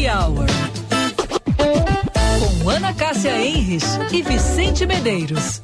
Happy 0.00 0.08
Hour. 0.08 0.46
Com 2.38 2.70
Ana 2.70 2.94
Cássia 2.94 3.36
Enres 3.36 3.98
e 4.10 4.22
Vicente 4.22 4.86
Medeiros. 4.86 5.60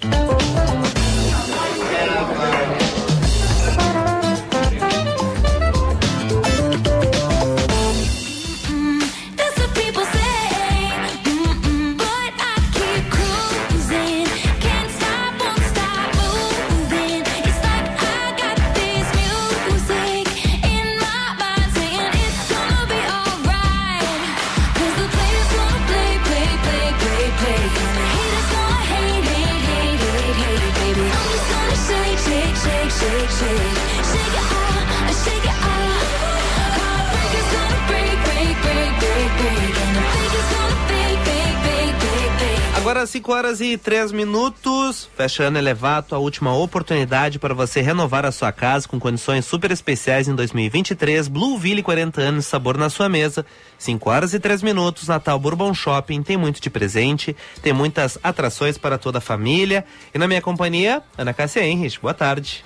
Agora 42.86 43.04
5 43.04 43.32
horas 43.32 43.60
e 43.60 43.76
3 43.76 44.12
minutos. 44.12 45.10
Fecha 45.16 45.42
ano 45.42 45.58
elevato, 45.58 46.14
a 46.14 46.18
última 46.18 46.56
oportunidade 46.56 47.36
para 47.36 47.52
você 47.52 47.80
renovar 47.80 48.24
a 48.24 48.30
sua 48.30 48.52
casa 48.52 48.86
com 48.86 49.00
condições 49.00 49.44
super 49.44 49.72
especiais 49.72 50.28
em 50.28 50.36
2023. 50.36 51.26
Blueville 51.26 51.82
40 51.82 52.20
anos, 52.20 52.46
sabor 52.46 52.78
na 52.78 52.88
sua 52.88 53.08
mesa. 53.08 53.44
5 53.76 54.08
horas 54.08 54.34
e 54.34 54.38
3 54.38 54.62
minutos. 54.62 55.08
Natal 55.08 55.36
Bourbon 55.36 55.74
Shopping 55.74 56.22
tem 56.22 56.36
muito 56.36 56.60
de 56.60 56.70
presente, 56.70 57.34
tem 57.60 57.72
muitas 57.72 58.20
atrações 58.22 58.78
para 58.78 58.96
toda 58.96 59.18
a 59.18 59.20
família. 59.20 59.84
E 60.14 60.18
na 60.18 60.28
minha 60.28 60.40
companhia, 60.40 61.02
Ana 61.18 61.34
Cássia 61.34 61.66
Henrich. 61.66 61.98
Boa 62.00 62.14
tarde. 62.14 62.64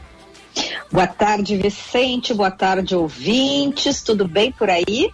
Boa 0.92 1.06
tarde, 1.06 1.56
Vicente. 1.56 2.34
Boa 2.34 2.50
tarde, 2.50 2.94
ouvintes. 2.94 4.02
Tudo 4.02 4.28
bem 4.28 4.52
por 4.52 4.68
aí? 4.68 5.10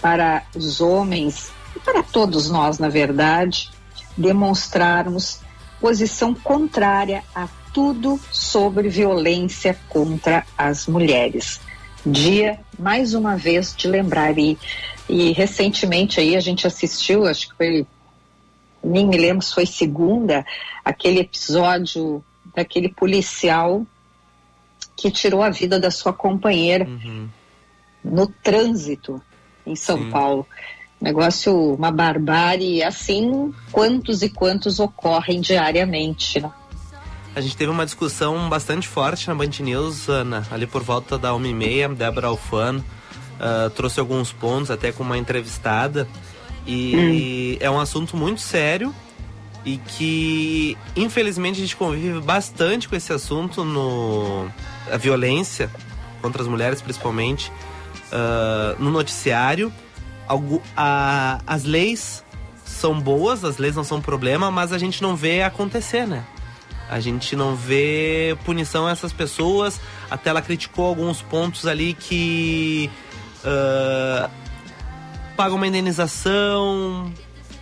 para 0.00 0.44
os 0.54 0.80
homens 0.80 1.50
e 1.74 1.80
para 1.80 2.02
todos 2.02 2.50
nós, 2.50 2.78
na 2.78 2.88
verdade, 2.88 3.70
demonstrarmos 4.16 5.40
posição 5.80 6.34
contrária 6.34 7.22
a 7.34 7.48
tudo 7.72 8.18
sobre 8.32 8.88
violência 8.88 9.78
contra 9.88 10.44
as 10.56 10.86
mulheres. 10.86 11.60
Dia, 12.04 12.58
mais 12.78 13.14
uma 13.14 13.36
vez, 13.36 13.74
de 13.76 13.86
lembrar. 13.86 14.36
E, 14.38 14.58
e 15.08 15.32
recentemente 15.32 16.20
aí 16.20 16.36
a 16.36 16.40
gente 16.40 16.66
assistiu, 16.66 17.26
acho 17.26 17.50
que 17.50 17.56
foi, 17.56 17.86
nem 18.82 19.06
me 19.06 19.16
lembro 19.16 19.44
se 19.44 19.54
foi 19.54 19.66
segunda, 19.66 20.44
aquele 20.84 21.20
episódio 21.20 22.24
daquele 22.54 22.88
policial 22.88 23.86
que 24.98 25.12
tirou 25.12 25.42
a 25.42 25.48
vida 25.48 25.78
da 25.78 25.92
sua 25.92 26.12
companheira 26.12 26.84
uhum. 26.84 27.28
no 28.04 28.26
trânsito 28.26 29.22
em 29.64 29.76
São 29.76 29.98
Sim. 29.98 30.10
Paulo. 30.10 30.46
Negócio, 31.00 31.74
uma 31.74 31.92
barbárie, 31.92 32.82
assim, 32.82 33.54
quantos 33.70 34.20
e 34.22 34.28
quantos 34.28 34.80
ocorrem 34.80 35.40
diariamente, 35.40 36.40
né? 36.40 36.50
A 37.36 37.40
gente 37.40 37.56
teve 37.56 37.70
uma 37.70 37.84
discussão 37.84 38.48
bastante 38.48 38.88
forte 38.88 39.28
na 39.28 39.34
Band 39.36 39.50
News, 39.60 40.08
Ana, 40.08 40.44
ali 40.50 40.66
por 40.66 40.82
volta 40.82 41.16
da 41.16 41.30
1h30, 41.30 41.94
Débora 41.94 42.26
Alfano 42.26 42.84
uh, 43.38 43.70
trouxe 43.70 44.00
alguns 44.00 44.32
pontos, 44.32 44.72
até 44.72 44.90
com 44.90 45.04
uma 45.04 45.16
entrevistada, 45.16 46.08
e 46.66 47.56
hum. 47.56 47.64
é 47.64 47.70
um 47.70 47.78
assunto 47.78 48.16
muito 48.16 48.40
sério, 48.40 48.92
e 49.64 49.78
que 49.78 50.76
infelizmente 50.96 51.58
a 51.58 51.60
gente 51.60 51.76
convive 51.76 52.20
bastante 52.20 52.88
com 52.88 52.96
esse 52.96 53.12
assunto 53.12 53.64
no 53.64 54.48
a 54.92 54.96
violência 54.96 55.70
contra 56.20 56.42
as 56.42 56.48
mulheres 56.48 56.80
principalmente 56.80 57.50
uh, 58.12 58.82
no 58.82 58.90
noticiário. 58.90 59.72
A, 60.76 61.40
as 61.46 61.64
leis 61.64 62.22
são 62.64 63.00
boas 63.00 63.44
as 63.44 63.56
leis 63.56 63.74
não 63.74 63.82
são 63.82 63.98
problema 63.98 64.50
mas 64.50 64.74
a 64.74 64.78
gente 64.78 65.00
não 65.00 65.16
vê 65.16 65.42
acontecer 65.42 66.06
né? 66.06 66.22
A 66.90 67.00
gente 67.00 67.36
não 67.36 67.54
vê 67.54 68.36
punição 68.44 68.86
a 68.86 68.90
essas 68.90 69.12
pessoas. 69.12 69.78
Até 70.10 70.30
ela 70.30 70.40
criticou 70.40 70.86
alguns 70.86 71.20
pontos 71.20 71.66
ali 71.66 71.92
que 71.92 72.90
uh, 73.44 74.30
paga 75.36 75.54
uma 75.54 75.66
indenização 75.66 77.12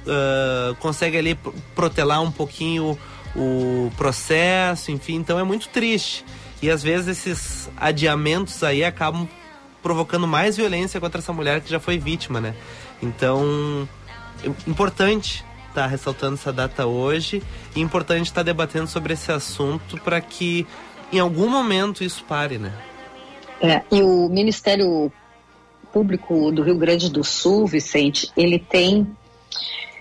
uh, 0.06 0.74
consegue 0.76 1.18
ali 1.18 1.34
protelar 1.74 2.22
um 2.22 2.30
pouquinho 2.30 2.96
o 3.34 3.92
processo, 3.96 4.90
enfim, 4.90 5.16
então 5.16 5.38
é 5.38 5.44
muito 5.44 5.68
triste. 5.68 6.24
E 6.62 6.70
às 6.70 6.82
vezes 6.82 7.26
esses 7.26 7.70
adiamentos 7.76 8.62
aí 8.62 8.84
acabam 8.84 9.28
provocando 9.82 10.26
mais 10.26 10.56
violência 10.56 11.00
contra 11.00 11.20
essa 11.20 11.32
mulher 11.32 11.60
que 11.60 11.70
já 11.70 11.78
foi 11.78 11.98
vítima, 11.98 12.40
né? 12.40 12.54
Então, 13.02 13.88
importante 14.66 15.44
estar 15.68 15.82
tá 15.82 15.86
ressaltando 15.86 16.34
essa 16.34 16.52
data 16.52 16.86
hoje 16.86 17.42
e 17.74 17.80
importante 17.80 18.26
estar 18.26 18.40
tá 18.40 18.44
debatendo 18.44 18.86
sobre 18.86 19.12
esse 19.12 19.30
assunto 19.30 20.00
para 20.00 20.20
que 20.20 20.66
em 21.12 21.18
algum 21.18 21.48
momento 21.48 22.02
isso 22.02 22.24
pare, 22.24 22.58
né? 22.58 22.72
É, 23.60 23.82
e 23.90 24.02
o 24.02 24.28
Ministério 24.28 25.12
Público 25.92 26.50
do 26.50 26.62
Rio 26.62 26.76
Grande 26.76 27.10
do 27.10 27.22
Sul, 27.22 27.66
Vicente, 27.66 28.30
ele 28.36 28.58
tem 28.58 29.06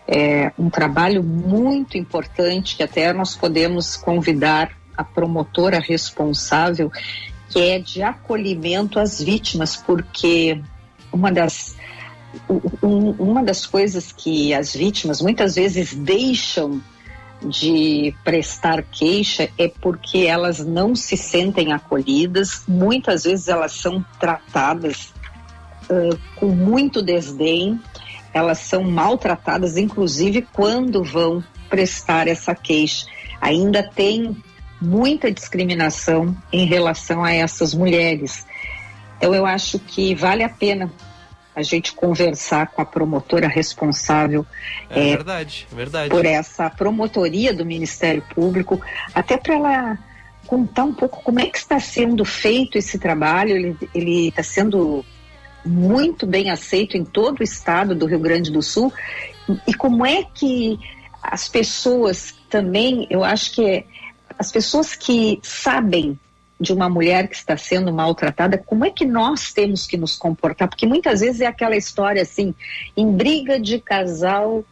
é, 0.08 0.52
um 0.58 0.70
trabalho 0.70 1.24
muito 1.24 1.98
importante 1.98 2.76
que 2.76 2.84
até 2.84 3.14
nós 3.14 3.36
podemos 3.36 3.96
convidar 3.96 4.72
a 4.98 5.04
promotora 5.04 5.80
responsável, 5.80 6.92
que 7.50 7.60
é 7.60 7.80
de 7.80 8.02
acolhimento 8.02 9.00
às 9.00 9.22
vítimas, 9.22 9.76
porque 9.76 10.62
uma 11.12 11.32
das 11.32 11.76
uma 12.82 13.42
das 13.42 13.66
coisas 13.66 14.12
que 14.12 14.54
as 14.54 14.74
vítimas 14.76 15.22
muitas 15.22 15.56
vezes 15.56 15.94
deixam 15.94 16.82
de 17.42 18.14
prestar 18.24 18.84
queixa 18.84 19.50
é 19.58 19.68
porque 19.68 20.20
elas 20.20 20.60
não 20.60 20.96
se 20.96 21.16
sentem 21.16 21.72
acolhidas, 21.74 22.64
muitas 22.68 23.24
vezes 23.24 23.48
elas 23.48 23.74
são 23.74 24.04
tratadas 24.20 25.14
uh, 25.90 26.18
com 26.36 26.48
muito 26.48 27.02
desdém, 27.02 27.80
elas 28.34 28.60
são 28.60 28.84
maltratadas, 28.84 29.78
inclusive 29.78 30.42
quando 30.54 31.04
vão 31.04 31.44
prestar 31.70 32.28
essa 32.28 32.54
queixa. 32.54 33.06
Ainda 33.40 33.84
tem 33.84 34.36
muita 34.86 35.32
discriminação 35.32 36.36
em 36.52 36.66
relação 36.66 37.24
a 37.24 37.34
essas 37.34 37.74
mulheres. 37.74 38.46
Então, 39.18 39.34
eu 39.34 39.46
acho 39.46 39.80
que 39.80 40.14
vale 40.14 40.44
a 40.44 40.50
pena 40.50 40.92
a 41.56 41.62
gente 41.62 41.94
conversar 41.94 42.68
com 42.68 42.82
a 42.82 42.86
promotora 42.86 43.48
responsável 43.48 44.46
é, 44.90 45.12
é 45.12 45.16
verdade, 45.16 45.68
verdade. 45.72 46.10
por 46.10 46.26
essa 46.26 46.70
promotoria 46.70 47.54
do 47.54 47.66
Ministério 47.66 48.22
Público, 48.34 48.82
até 49.14 49.38
para 49.38 49.56
ela 49.56 50.00
contar 50.46 50.84
um 50.84 50.94
pouco 50.94 51.24
como 51.24 51.40
é 51.40 51.46
que 51.46 51.58
está 51.58 51.80
sendo 51.80 52.26
feito 52.26 52.78
esse 52.78 53.00
trabalho. 53.00 53.78
Ele 53.94 54.28
está 54.28 54.44
sendo 54.44 55.04
muito 55.66 56.28
bem 56.28 56.52
aceito 56.52 56.98
em 56.98 57.06
todo 57.06 57.40
o 57.40 57.44
estado 57.44 57.96
do 57.96 58.06
Rio 58.06 58.20
Grande 58.20 58.52
do 58.52 58.62
Sul 58.62 58.94
e 59.66 59.74
como 59.74 60.06
é 60.06 60.24
que 60.24 60.78
as 61.22 61.48
pessoas 61.48 62.36
também, 62.50 63.08
eu 63.10 63.24
acho 63.24 63.54
que 63.54 63.66
é, 63.66 63.86
as 64.38 64.52
pessoas 64.52 64.96
que 64.96 65.40
sabem 65.44 66.20
de 66.60 66.72
uma 66.72 66.90
mulher 66.90 67.28
que 67.28 67.36
está 67.36 67.58
sendo 67.58 67.92
maltratada, 67.92 68.58
como 68.58 68.86
é 68.86 68.90
que 68.90 69.06
nós 69.06 69.52
temos 69.52 69.86
que 69.86 69.98
nos 69.98 70.16
comportar? 70.16 70.70
Porque 70.70 70.86
muitas 70.86 71.20
vezes 71.20 71.42
é 71.42 71.46
aquela 71.46 71.76
história 71.76 72.22
assim, 72.22 72.54
em 72.96 73.12
briga 73.12 73.60
de 73.60 73.80
casal 73.80 74.64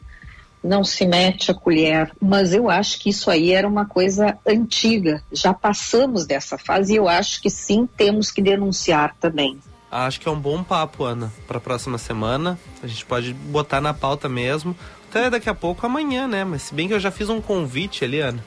não 0.63 0.81
se 0.83 1.05
mete 1.05 1.51
a 1.51 1.53
colher, 1.53 2.09
mas 2.21 2.53
eu 2.53 2.69
acho 2.69 2.97
que 2.99 3.09
isso 3.09 3.29
aí 3.29 3.51
era 3.51 3.67
uma 3.67 3.85
coisa 3.85 4.37
antiga, 4.47 5.21
já 5.29 5.53
passamos 5.53 6.25
dessa 6.25 6.57
fase 6.57 6.93
e 6.93 6.95
eu 6.95 7.09
acho 7.09 7.41
que 7.41 7.49
sim, 7.49 7.85
temos 7.97 8.31
que 8.31 8.41
denunciar 8.41 9.13
também. 9.19 9.59
Acho 9.91 10.21
que 10.21 10.27
é 10.27 10.31
um 10.31 10.39
bom 10.39 10.63
papo, 10.63 11.03
Ana, 11.03 11.31
para 11.45 11.57
a 11.57 11.61
próxima 11.61 11.99
semana. 11.99 12.57
A 12.81 12.87
gente 12.87 13.05
pode 13.05 13.31
botar 13.31 13.79
na 13.79 13.93
pauta 13.93 14.27
mesmo. 14.27 14.75
Até 15.07 15.29
daqui 15.29 15.47
a 15.47 15.53
pouco, 15.53 15.85
amanhã, 15.85 16.27
né? 16.27 16.43
Mas 16.43 16.63
se 16.63 16.73
bem 16.73 16.87
que 16.87 16.95
eu 16.95 16.99
já 16.99 17.11
fiz 17.11 17.29
um 17.29 17.39
convite 17.39 18.03
ali, 18.03 18.19
Ana, 18.19 18.43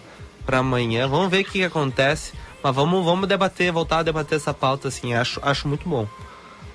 para 0.46 0.58
amanhã. 0.58 1.08
Vamos 1.08 1.30
ver 1.30 1.42
o 1.42 1.44
que, 1.44 1.52
que 1.58 1.64
acontece. 1.64 2.32
Mas 2.62 2.74
vamos, 2.74 3.04
vamos 3.04 3.28
debater, 3.28 3.70
voltar 3.70 3.98
a 3.98 4.02
debater 4.02 4.36
essa 4.36 4.54
pauta, 4.54 4.88
assim, 4.88 5.14
acho, 5.14 5.38
acho 5.42 5.68
muito 5.68 5.88
bom. 5.88 6.06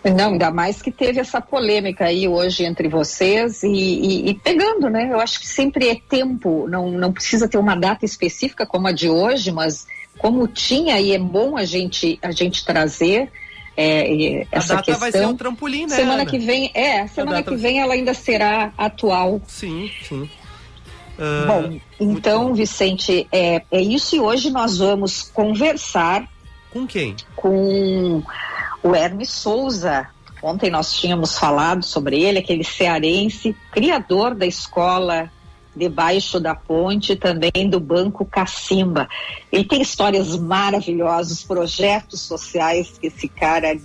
Não, 0.03 0.31
ainda 0.31 0.49
mais 0.49 0.81
que 0.81 0.89
teve 0.89 1.19
essa 1.19 1.39
polêmica 1.39 2.05
aí 2.05 2.27
hoje 2.27 2.65
entre 2.65 2.87
vocês 2.87 3.61
e, 3.61 3.67
e, 3.67 4.29
e, 4.29 4.33
pegando, 4.33 4.89
né? 4.89 5.09
Eu 5.11 5.19
acho 5.19 5.39
que 5.39 5.47
sempre 5.47 5.89
é 5.89 5.95
tempo, 5.95 6.67
não, 6.67 6.89
não 6.89 7.13
precisa 7.13 7.47
ter 7.47 7.59
uma 7.59 7.75
data 7.75 8.03
específica 8.03 8.65
como 8.65 8.87
a 8.87 8.91
de 8.91 9.09
hoje, 9.09 9.51
mas 9.51 9.85
como 10.17 10.47
tinha 10.47 10.99
e 10.99 11.11
é 11.11 11.19
bom 11.19 11.55
a 11.55 11.65
gente, 11.65 12.17
a 12.21 12.31
gente 12.31 12.65
trazer 12.65 13.29
é, 13.77 14.47
essa 14.51 14.73
a 14.73 14.75
data 14.77 14.85
questão. 14.85 14.99
vai 14.99 15.11
ser 15.11 15.27
um 15.27 15.35
trampolim, 15.35 15.85
né? 15.85 15.95
Semana 15.95 16.21
Ana? 16.21 16.25
que 16.25 16.39
vem, 16.39 16.71
é, 16.73 17.05
semana 17.07 17.43
que 17.43 17.55
vem 17.55 17.79
ela 17.79 17.93
ainda 17.93 18.13
será 18.13 18.73
atual. 18.77 19.39
Sim, 19.47 19.91
sim. 20.07 20.29
Uh, 21.21 21.45
Bom, 21.45 21.79
então, 21.99 22.51
Vicente, 22.55 23.27
é, 23.31 23.61
é 23.71 23.79
isso 23.79 24.15
e 24.15 24.19
hoje 24.19 24.49
nós 24.49 24.79
vamos 24.79 25.21
conversar. 25.21 26.27
Com 26.71 26.87
quem? 26.87 27.15
Com 27.35 28.23
o 28.81 28.95
Hermes 28.95 29.29
Souza. 29.29 30.07
Ontem 30.41 30.71
nós 30.71 30.95
tínhamos 30.95 31.37
falado 31.37 31.85
sobre 31.85 32.19
ele, 32.19 32.39
aquele 32.39 32.63
cearense, 32.63 33.55
criador 33.71 34.33
da 34.33 34.47
escola 34.47 35.29
debaixo 35.75 36.39
da 36.39 36.55
ponte, 36.55 37.15
também 37.15 37.69
do 37.69 37.79
Banco 37.79 38.25
Cacimba. 38.25 39.07
Ele 39.51 39.63
tem 39.63 39.79
histórias 39.79 40.35
maravilhosas, 40.35 41.43
projetos 41.43 42.21
sociais 42.21 42.97
que 42.99 43.07
esse 43.07 43.27
cara 43.27 43.77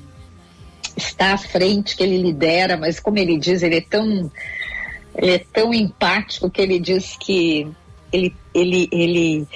está 0.96 1.34
à 1.34 1.38
frente, 1.38 1.94
que 1.94 2.02
ele 2.02 2.16
lidera, 2.16 2.78
mas 2.78 2.98
como 2.98 3.18
ele 3.18 3.38
diz, 3.38 3.62
ele 3.62 3.76
é 3.76 3.80
tão 3.82 4.32
ele 5.16 5.32
é 5.32 5.38
tão 5.38 5.72
empático 5.72 6.50
que 6.50 6.60
ele 6.60 6.78
diz 6.78 7.16
que 7.18 7.66
ele, 8.12 8.34
ele, 8.54 8.88
ele 8.92 9.46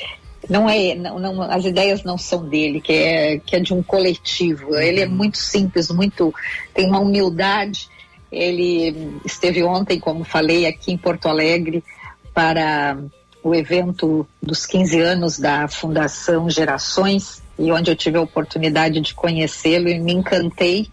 não 0.48 0.68
é, 0.68 0.94
não, 0.94 1.18
não, 1.18 1.42
as 1.42 1.64
ideias 1.64 2.02
não 2.02 2.16
são 2.16 2.48
dele, 2.48 2.80
que 2.80 2.92
é, 2.92 3.38
que 3.38 3.56
é 3.56 3.60
de 3.60 3.74
um 3.74 3.82
coletivo. 3.82 4.74
Ele 4.76 5.00
é 5.00 5.06
uhum. 5.06 5.12
muito 5.12 5.38
simples, 5.38 5.90
muito 5.90 6.34
tem 6.72 6.88
uma 6.88 6.98
humildade. 6.98 7.88
Ele 8.32 9.20
esteve 9.24 9.62
ontem, 9.62 10.00
como 10.00 10.24
falei, 10.24 10.66
aqui 10.66 10.92
em 10.92 10.96
Porto 10.96 11.28
Alegre 11.28 11.84
para 12.32 12.96
o 13.42 13.54
evento 13.54 14.26
dos 14.42 14.64
15 14.66 15.00
anos 15.00 15.38
da 15.38 15.68
Fundação 15.68 16.48
Gerações 16.48 17.42
e 17.58 17.70
onde 17.72 17.90
eu 17.90 17.96
tive 17.96 18.16
a 18.16 18.22
oportunidade 18.22 19.00
de 19.00 19.14
conhecê-lo 19.14 19.88
e 19.88 19.98
me 19.98 20.12
encantei 20.12 20.88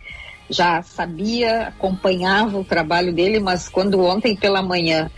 já 0.50 0.82
sabia, 0.82 1.68
acompanhava 1.68 2.58
o 2.58 2.64
trabalho 2.64 3.14
dele, 3.14 3.40
mas 3.40 3.68
quando 3.68 4.02
ontem 4.02 4.36
pela 4.36 4.62
manhã 4.62 5.10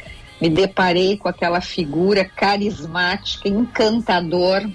me 0.41 0.49
deparei 0.49 1.17
com 1.17 1.27
aquela 1.27 1.61
figura 1.61 2.23
carismática, 2.23 3.47
encantador, 3.47 4.67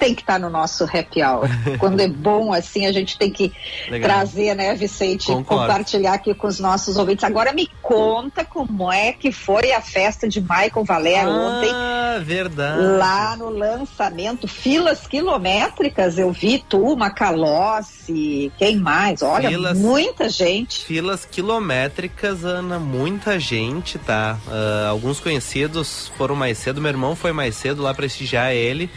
tem 0.00 0.14
que 0.14 0.22
estar 0.22 0.32
tá 0.32 0.38
no 0.38 0.48
nosso 0.48 0.84
happy 0.84 1.22
hour. 1.22 1.46
Quando 1.78 2.00
é 2.00 2.08
bom 2.08 2.52
assim, 2.52 2.86
a 2.86 2.92
gente 2.92 3.18
tem 3.18 3.30
que 3.30 3.52
Legal. 3.90 4.08
trazer, 4.08 4.56
né, 4.56 4.74
Vicente, 4.74 5.26
Concordo. 5.26 5.66
compartilhar 5.66 6.14
aqui 6.14 6.34
com 6.34 6.46
os 6.46 6.58
nossos 6.58 6.96
ouvintes. 6.96 7.22
Agora 7.22 7.52
me 7.52 7.68
conta 7.82 8.42
como 8.42 8.90
é 8.90 9.12
que 9.12 9.30
foi 9.30 9.72
a 9.72 9.80
festa 9.82 10.26
de 10.26 10.40
Michael 10.40 10.84
Valério 10.84 11.30
ah, 11.30 11.34
ontem. 11.34 11.70
Ah, 11.72 12.20
verdade. 12.22 12.80
Lá 12.80 13.36
no 13.36 13.50
lançamento, 13.50 14.48
filas 14.48 15.06
quilométricas, 15.06 16.18
eu 16.18 16.32
vi 16.32 16.64
tu, 16.66 16.96
Macalossi, 16.96 18.50
quem 18.56 18.76
mais? 18.76 19.20
Olha, 19.20 19.50
filas, 19.50 19.78
muita 19.78 20.30
gente. 20.30 20.82
Filas 20.84 21.26
quilométricas, 21.26 22.42
Ana, 22.44 22.78
muita 22.78 23.38
gente, 23.38 23.98
tá? 23.98 24.38
Uh, 24.46 24.88
alguns 24.88 25.20
conhecidos 25.20 26.10
foram 26.16 26.34
mais 26.34 26.56
cedo, 26.56 26.80
meu 26.80 26.90
irmão 26.90 27.14
foi 27.14 27.32
mais 27.32 27.54
cedo 27.54 27.82
lá 27.82 27.92
prestigiar 27.92 28.52
ele 28.52 28.90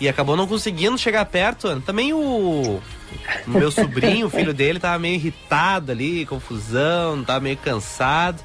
e 0.00 0.08
acabou 0.08 0.36
não 0.36 0.46
conseguindo 0.46 0.98
chegar 0.98 1.24
perto. 1.26 1.80
Também 1.80 2.12
o, 2.12 2.80
o 3.46 3.50
meu 3.50 3.70
sobrinho, 3.70 4.26
o 4.26 4.30
filho 4.30 4.52
dele, 4.52 4.78
tava 4.78 4.98
meio 4.98 5.14
irritado 5.14 5.92
ali, 5.92 6.26
confusão, 6.26 7.22
tava 7.24 7.40
meio 7.40 7.56
cansado. 7.56 8.42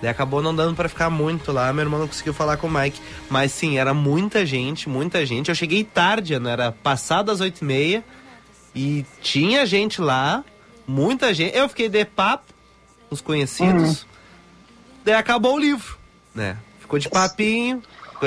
Daí 0.00 0.10
acabou 0.10 0.42
não 0.42 0.54
dando 0.54 0.74
para 0.74 0.88
ficar 0.88 1.08
muito 1.10 1.52
lá, 1.52 1.72
meu 1.72 1.84
irmão 1.84 2.00
não 2.00 2.08
conseguiu 2.08 2.34
falar 2.34 2.56
com 2.56 2.66
o 2.66 2.70
Mike. 2.70 3.00
Mas 3.30 3.52
sim, 3.52 3.78
era 3.78 3.94
muita 3.94 4.44
gente, 4.44 4.88
muita 4.88 5.24
gente. 5.24 5.48
Eu 5.48 5.54
cheguei 5.54 5.84
tarde, 5.84 6.36
não 6.40 6.50
era 6.50 6.72
passado 6.72 7.30
às 7.30 7.40
oito 7.40 7.62
e 7.62 7.64
meia. 7.64 8.04
E 8.74 9.04
tinha 9.20 9.64
gente 9.64 10.00
lá, 10.00 10.44
muita 10.86 11.32
gente. 11.32 11.56
Eu 11.56 11.68
fiquei 11.68 11.88
de 11.88 12.04
papo, 12.04 12.52
os 13.10 13.20
conhecidos. 13.20 14.02
Uhum. 14.02 14.08
Daí 15.04 15.14
acabou 15.14 15.54
o 15.54 15.58
livro, 15.58 15.96
né? 16.34 16.56
Ficou 16.80 16.98
de 16.98 17.08
papinho. 17.08 17.80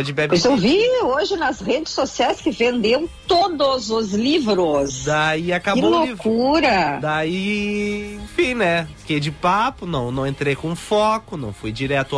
De 0.03 0.11
bebe. 0.11 0.39
Eu 0.43 0.57
vi 0.57 0.79
hoje 1.03 1.37
nas 1.37 1.61
redes 1.61 1.93
sociais 1.93 2.41
que 2.41 2.51
vendeu 2.51 3.09
todos 3.27 3.89
os 3.89 4.13
livros. 4.13 5.05
Daí 5.05 5.53
acabou 5.53 6.01
que 6.01 6.09
loucura! 6.09 6.99
Daí, 7.01 8.19
enfim, 8.23 8.55
né? 8.55 8.87
Fiquei 8.97 9.19
de 9.19 9.31
papo, 9.31 9.85
não, 9.85 10.11
não 10.11 10.27
entrei 10.27 10.55
com 10.55 10.75
foco, 10.75 11.37
não 11.37 11.53
fui 11.53 11.71
direto 11.71 12.17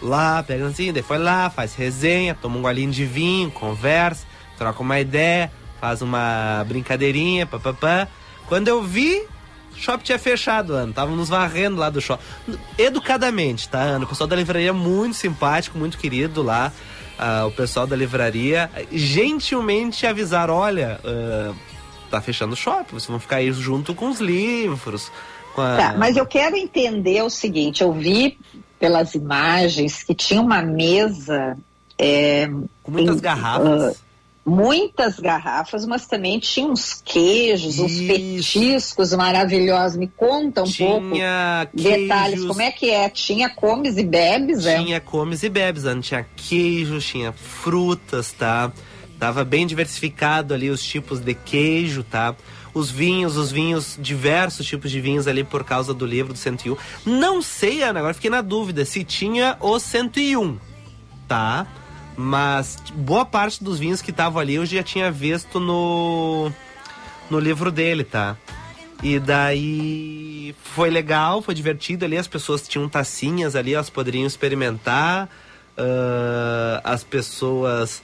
lá, 0.00 0.42
pegando 0.42 0.70
assim, 0.70 0.92
daí 0.92 1.02
foi 1.02 1.18
lá, 1.18 1.50
faz 1.50 1.74
resenha, 1.74 2.34
toma 2.34 2.56
um 2.56 2.62
golinho 2.62 2.90
de 2.90 3.04
vinho, 3.04 3.50
conversa, 3.50 4.26
troca 4.56 4.82
uma 4.82 4.98
ideia, 4.98 5.52
faz 5.80 6.00
uma 6.00 6.64
brincadeirinha, 6.66 7.46
papapá. 7.46 8.08
Quando 8.48 8.68
eu 8.68 8.82
vi, 8.82 9.26
o 9.72 9.76
shopping 9.76 10.04
tinha 10.04 10.18
fechado, 10.18 10.74
Ana. 10.74 10.92
Tava 10.92 11.10
nos 11.12 11.28
varrendo 11.28 11.76
lá 11.76 11.90
do 11.90 12.00
shopping. 12.00 12.24
Educadamente, 12.78 13.68
tá, 13.68 13.80
Ana? 13.80 14.04
O 14.04 14.08
pessoal 14.08 14.26
da 14.26 14.36
livraria 14.36 14.70
é 14.70 14.72
muito 14.72 15.14
simpático, 15.14 15.78
muito 15.78 15.98
querido 15.98 16.42
lá 16.42 16.72
uh, 17.22 17.46
o 17.46 17.52
pessoal 17.52 17.86
da 17.86 17.94
livraria 17.94 18.68
gentilmente 18.90 20.06
avisar, 20.06 20.50
olha, 20.50 21.00
uh, 21.04 21.54
tá 22.10 22.20
fechando 22.20 22.54
o 22.54 22.56
shopping, 22.56 22.90
vocês 22.90 23.06
vão 23.06 23.20
ficar 23.20 23.36
aí 23.36 23.52
junto 23.52 23.94
com 23.94 24.08
os 24.08 24.20
livros. 24.20 25.10
Com 25.54 25.62
a... 25.62 25.76
Tá, 25.76 25.94
mas 25.96 26.16
eu 26.16 26.26
quero 26.26 26.56
entender 26.56 27.22
o 27.22 27.30
seguinte, 27.30 27.82
eu 27.82 27.92
vi 27.92 28.38
pelas 28.78 29.14
imagens 29.14 30.02
que 30.02 30.14
tinha 30.14 30.40
uma 30.40 30.60
mesa 30.60 31.56
é, 31.96 32.48
com 32.82 32.90
muitas 32.90 33.18
em, 33.18 33.20
garrafas. 33.20 33.96
Uh, 33.96 34.11
muitas 34.44 35.20
garrafas, 35.20 35.86
mas 35.86 36.06
também 36.06 36.38
tinha 36.38 36.66
uns 36.66 37.00
queijos, 37.04 37.74
Isso. 37.74 37.84
uns 37.84 38.00
petiscos 38.00 39.12
maravilhosos. 39.12 39.96
Me 39.96 40.08
conta 40.08 40.62
um 40.62 40.64
tinha 40.64 40.88
pouco 40.88 41.10
queijos, 41.76 42.00
detalhes, 42.00 42.44
como 42.44 42.60
é 42.60 42.70
que 42.70 42.90
é? 42.90 43.08
Tinha 43.08 43.48
comes 43.48 43.96
e 43.96 44.02
bebes, 44.02 44.66
é? 44.66 44.82
Tinha 44.82 45.00
comes 45.00 45.42
e 45.42 45.48
bebes, 45.48 45.84
Ana. 45.84 46.00
tinha 46.00 46.26
queijos, 46.36 47.06
tinha 47.06 47.32
frutas, 47.32 48.32
tá? 48.32 48.72
Tava 49.18 49.44
bem 49.44 49.66
diversificado 49.66 50.52
ali 50.52 50.68
os 50.68 50.82
tipos 50.82 51.20
de 51.20 51.34
queijo, 51.34 52.02
tá? 52.02 52.34
Os 52.74 52.90
vinhos, 52.90 53.36
os 53.36 53.52
vinhos, 53.52 53.96
diversos 54.00 54.66
tipos 54.66 54.90
de 54.90 55.00
vinhos 55.00 55.28
ali 55.28 55.44
por 55.44 55.62
causa 55.62 55.94
do 55.94 56.04
livro 56.04 56.32
do 56.32 56.38
101. 56.38 56.76
Não 57.06 57.40
sei, 57.40 57.82
Ana, 57.82 58.00
agora 58.00 58.14
fiquei 58.14 58.30
na 58.30 58.40
dúvida 58.40 58.84
se 58.84 59.04
tinha 59.04 59.56
o 59.60 59.78
101, 59.78 60.58
tá? 61.28 61.66
Mas 62.16 62.76
boa 62.94 63.24
parte 63.24 63.62
dos 63.62 63.78
vinhos 63.78 64.02
que 64.02 64.10
estavam 64.10 64.40
ali 64.40 64.54
eu 64.54 64.66
já 64.66 64.82
tinha 64.82 65.10
visto 65.10 65.58
no, 65.58 66.52
no 67.30 67.38
livro 67.38 67.70
dele, 67.70 68.04
tá? 68.04 68.36
E 69.02 69.18
daí 69.18 70.54
foi 70.62 70.88
legal, 70.88 71.42
foi 71.42 71.54
divertido 71.54 72.04
ali, 72.04 72.16
as 72.16 72.28
pessoas 72.28 72.68
tinham 72.68 72.88
tacinhas 72.88 73.56
ali, 73.56 73.74
elas 73.74 73.90
poderiam 73.90 74.26
experimentar. 74.26 75.28
Uh, 75.76 76.80
as 76.84 77.02
pessoas. 77.02 78.02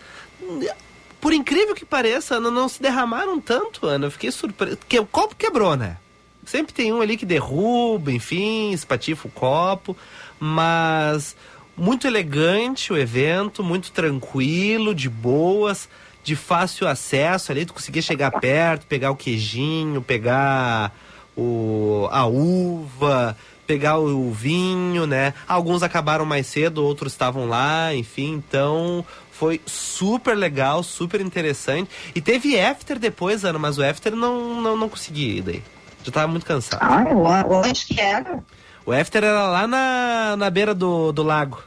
Por 1.20 1.32
incrível 1.32 1.74
que 1.74 1.84
pareça, 1.84 2.40
não 2.40 2.68
se 2.68 2.80
derramaram 2.80 3.40
tanto, 3.40 3.86
Ana. 3.86 4.06
Eu 4.06 4.10
fiquei 4.10 4.30
surpreso. 4.30 4.76
Porque 4.78 4.98
o 4.98 5.06
copo 5.06 5.36
quebrou, 5.36 5.76
né? 5.76 5.98
Sempre 6.44 6.72
tem 6.72 6.92
um 6.92 7.00
ali 7.00 7.16
que 7.16 7.26
derruba, 7.26 8.10
enfim, 8.10 8.72
espatifa 8.72 9.28
o 9.28 9.30
copo. 9.30 9.96
Mas 10.40 11.36
muito 11.78 12.06
elegante 12.06 12.92
o 12.92 12.98
evento, 12.98 13.62
muito 13.62 13.92
tranquilo, 13.92 14.94
de 14.94 15.08
boas, 15.08 15.88
de 16.22 16.34
fácil 16.36 16.86
acesso 16.88 17.52
ali. 17.52 17.64
Tu 17.64 17.72
conseguia 17.72 18.02
chegar 18.02 18.32
perto, 18.32 18.86
pegar 18.86 19.10
o 19.10 19.16
queijinho, 19.16 20.02
pegar 20.02 20.92
o, 21.36 22.08
a 22.10 22.26
uva, 22.26 23.36
pegar 23.66 23.98
o 23.98 24.32
vinho, 24.32 25.06
né? 25.06 25.32
Alguns 25.46 25.82
acabaram 25.82 26.24
mais 26.24 26.46
cedo, 26.46 26.84
outros 26.84 27.12
estavam 27.12 27.46
lá, 27.46 27.94
enfim, 27.94 28.32
então 28.32 29.04
foi 29.30 29.60
super 29.64 30.36
legal, 30.36 30.82
super 30.82 31.20
interessante. 31.20 31.90
E 32.14 32.20
teve 32.20 32.58
after 32.58 32.98
depois, 32.98 33.44
Ana, 33.44 33.58
mas 33.58 33.78
o 33.78 33.84
after 33.84 34.16
não, 34.16 34.60
não, 34.60 34.76
não 34.76 34.88
consegui 34.88 35.36
ir 35.36 35.42
daí. 35.42 35.62
Já 36.02 36.10
tava 36.10 36.28
muito 36.28 36.46
cansado. 36.46 36.80
Ah, 36.82 37.04
onde 37.48 37.86
que 37.86 38.00
era? 38.00 38.42
O 38.84 38.92
after 38.92 39.22
era 39.22 39.46
lá 39.46 39.66
na, 39.66 40.34
na 40.36 40.48
beira 40.48 40.74
do, 40.74 41.12
do 41.12 41.22
lago, 41.22 41.62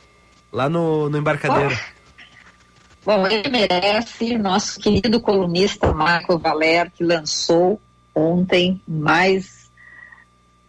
lá 0.52 0.70
no, 0.70 1.10
no 1.10 1.18
embarcadeiro. 1.18 1.78
Bom, 3.04 3.26
ele 3.26 3.50
merece, 3.50 4.38
nosso 4.38 4.80
querido 4.80 5.20
colunista 5.20 5.92
Marco 5.92 6.38
Valer, 6.38 6.92
que 6.92 7.04
lançou 7.04 7.82
ontem 8.14 8.80
mais 8.88 9.62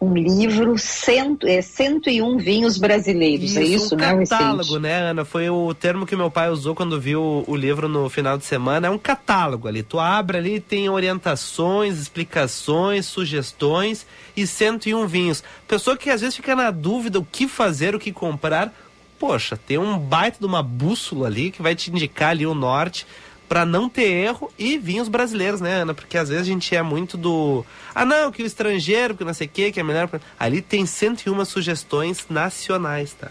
um 0.03 0.15
livro, 0.15 0.77
cento, 0.79 1.47
é, 1.47 1.63
101 1.63 2.37
vinhos 2.39 2.77
brasileiros, 2.77 3.51
isso, 3.51 3.59
é 3.61 3.63
isso, 3.63 3.95
um 3.95 3.99
né, 3.99 4.27
catálogo, 4.27 4.79
né, 4.81 5.11
Ana? 5.11 5.25
Foi 5.25 5.49
o 5.49 5.73
termo 5.73 6.05
que 6.05 6.17
meu 6.17 6.29
pai 6.29 6.51
usou 6.51 6.75
quando 6.75 7.01
viu 7.01 7.23
o, 7.23 7.45
o, 7.47 7.55
livro 7.55 7.89
no 7.89 8.09
final 8.09 8.37
de 8.37 8.45
semana. 8.45 8.89
É 8.89 8.91
um 8.91 8.99
catálogo 8.99 9.69
ali. 9.69 9.81
Tu 9.85 10.01
abre 10.01 10.39
ali, 10.39 10.59
tem 10.59 10.89
orientações, 10.89 12.01
explicações, 12.01 13.07
sugestões 13.07 14.05
e 14.37 14.45
101 14.45 15.07
vinhos. 15.07 15.45
Pessoa 15.69 15.97
que 15.97 16.11
às 16.11 16.21
vezes 16.21 16.35
fica 16.35 16.57
na 16.57 16.73
dúvida 16.73 17.21
o 17.21 17.25
que 17.25 17.47
fazer, 17.47 17.95
o 17.95 18.01
que 18.01 18.11
comprar. 18.11 18.75
Poxa, 19.23 19.57
tem 19.57 19.79
um 19.79 19.97
baita 19.97 20.41
de 20.41 20.47
uma 20.47 20.65
bússola 20.65 21.29
ali 21.29 21.53
que 21.53 21.63
vai 21.63 21.77
te 21.77 21.93
indicar 21.93 22.31
ali 22.31 22.45
o 22.45 22.57
norte 22.57 23.07
para 23.49 23.65
não 23.65 23.89
ter 23.89 24.11
erro 24.11 24.53
e 24.59 24.77
vinhos 24.77 25.09
brasileiros, 25.09 25.61
né, 25.61 25.83
Ana? 25.83 25.95
Porque 25.95 26.19
às 26.19 26.29
vezes 26.29 26.43
a 26.43 26.51
gente 26.51 26.75
é 26.75 26.83
muito 26.83 27.17
do. 27.17 27.65
Ah, 27.95 28.05
não, 28.05 28.33
que 28.33 28.43
o 28.43 28.47
estrangeiro, 28.47 29.17
que 29.17 29.23
não 29.23 29.33
sei 29.33 29.47
o 29.47 29.51
que, 29.51 29.71
que 29.71 29.79
é 29.79 29.83
melhor. 29.85 30.11
Ali 30.37 30.61
tem 30.61 30.85
101 30.85 31.45
sugestões 31.45 32.27
nacionais, 32.29 33.13
tá? 33.13 33.31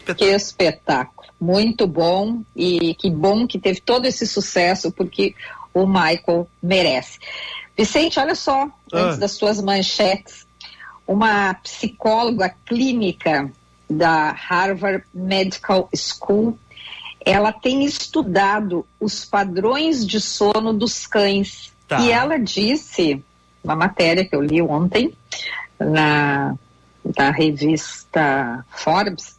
Espetáculo. 0.00 0.28
Que 0.28 0.36
espetáculo. 0.36 1.28
Muito 1.40 1.86
bom 1.86 2.42
e 2.54 2.94
que 2.94 3.08
bom 3.08 3.46
que 3.46 3.58
teve 3.58 3.80
todo 3.80 4.04
esse 4.04 4.26
sucesso, 4.26 4.92
porque 4.92 5.34
o 5.72 5.86
Michael 5.86 6.46
merece. 6.62 7.18
Vicente, 7.74 8.20
olha 8.20 8.34
só, 8.34 8.64
ah. 8.64 8.70
antes 8.92 9.16
das 9.16 9.30
suas 9.30 9.62
manchetes, 9.62 10.46
uma 11.06 11.54
psicóloga 11.54 12.54
clínica 12.66 13.50
da 13.88 14.32
Harvard 14.32 15.04
Medical 15.14 15.88
School 15.94 16.58
ela 17.26 17.52
tem 17.52 17.84
estudado 17.84 18.86
os 19.00 19.24
padrões 19.24 20.06
de 20.06 20.20
sono 20.20 20.72
dos 20.72 21.08
cães. 21.08 21.72
Tá. 21.88 22.00
E 22.00 22.12
ela 22.12 22.38
disse, 22.38 23.20
uma 23.64 23.74
matéria 23.74 24.24
que 24.24 24.34
eu 24.34 24.40
li 24.40 24.62
ontem, 24.62 25.12
na, 25.76 26.54
na 27.16 27.30
revista 27.32 28.64
Forbes, 28.70 29.36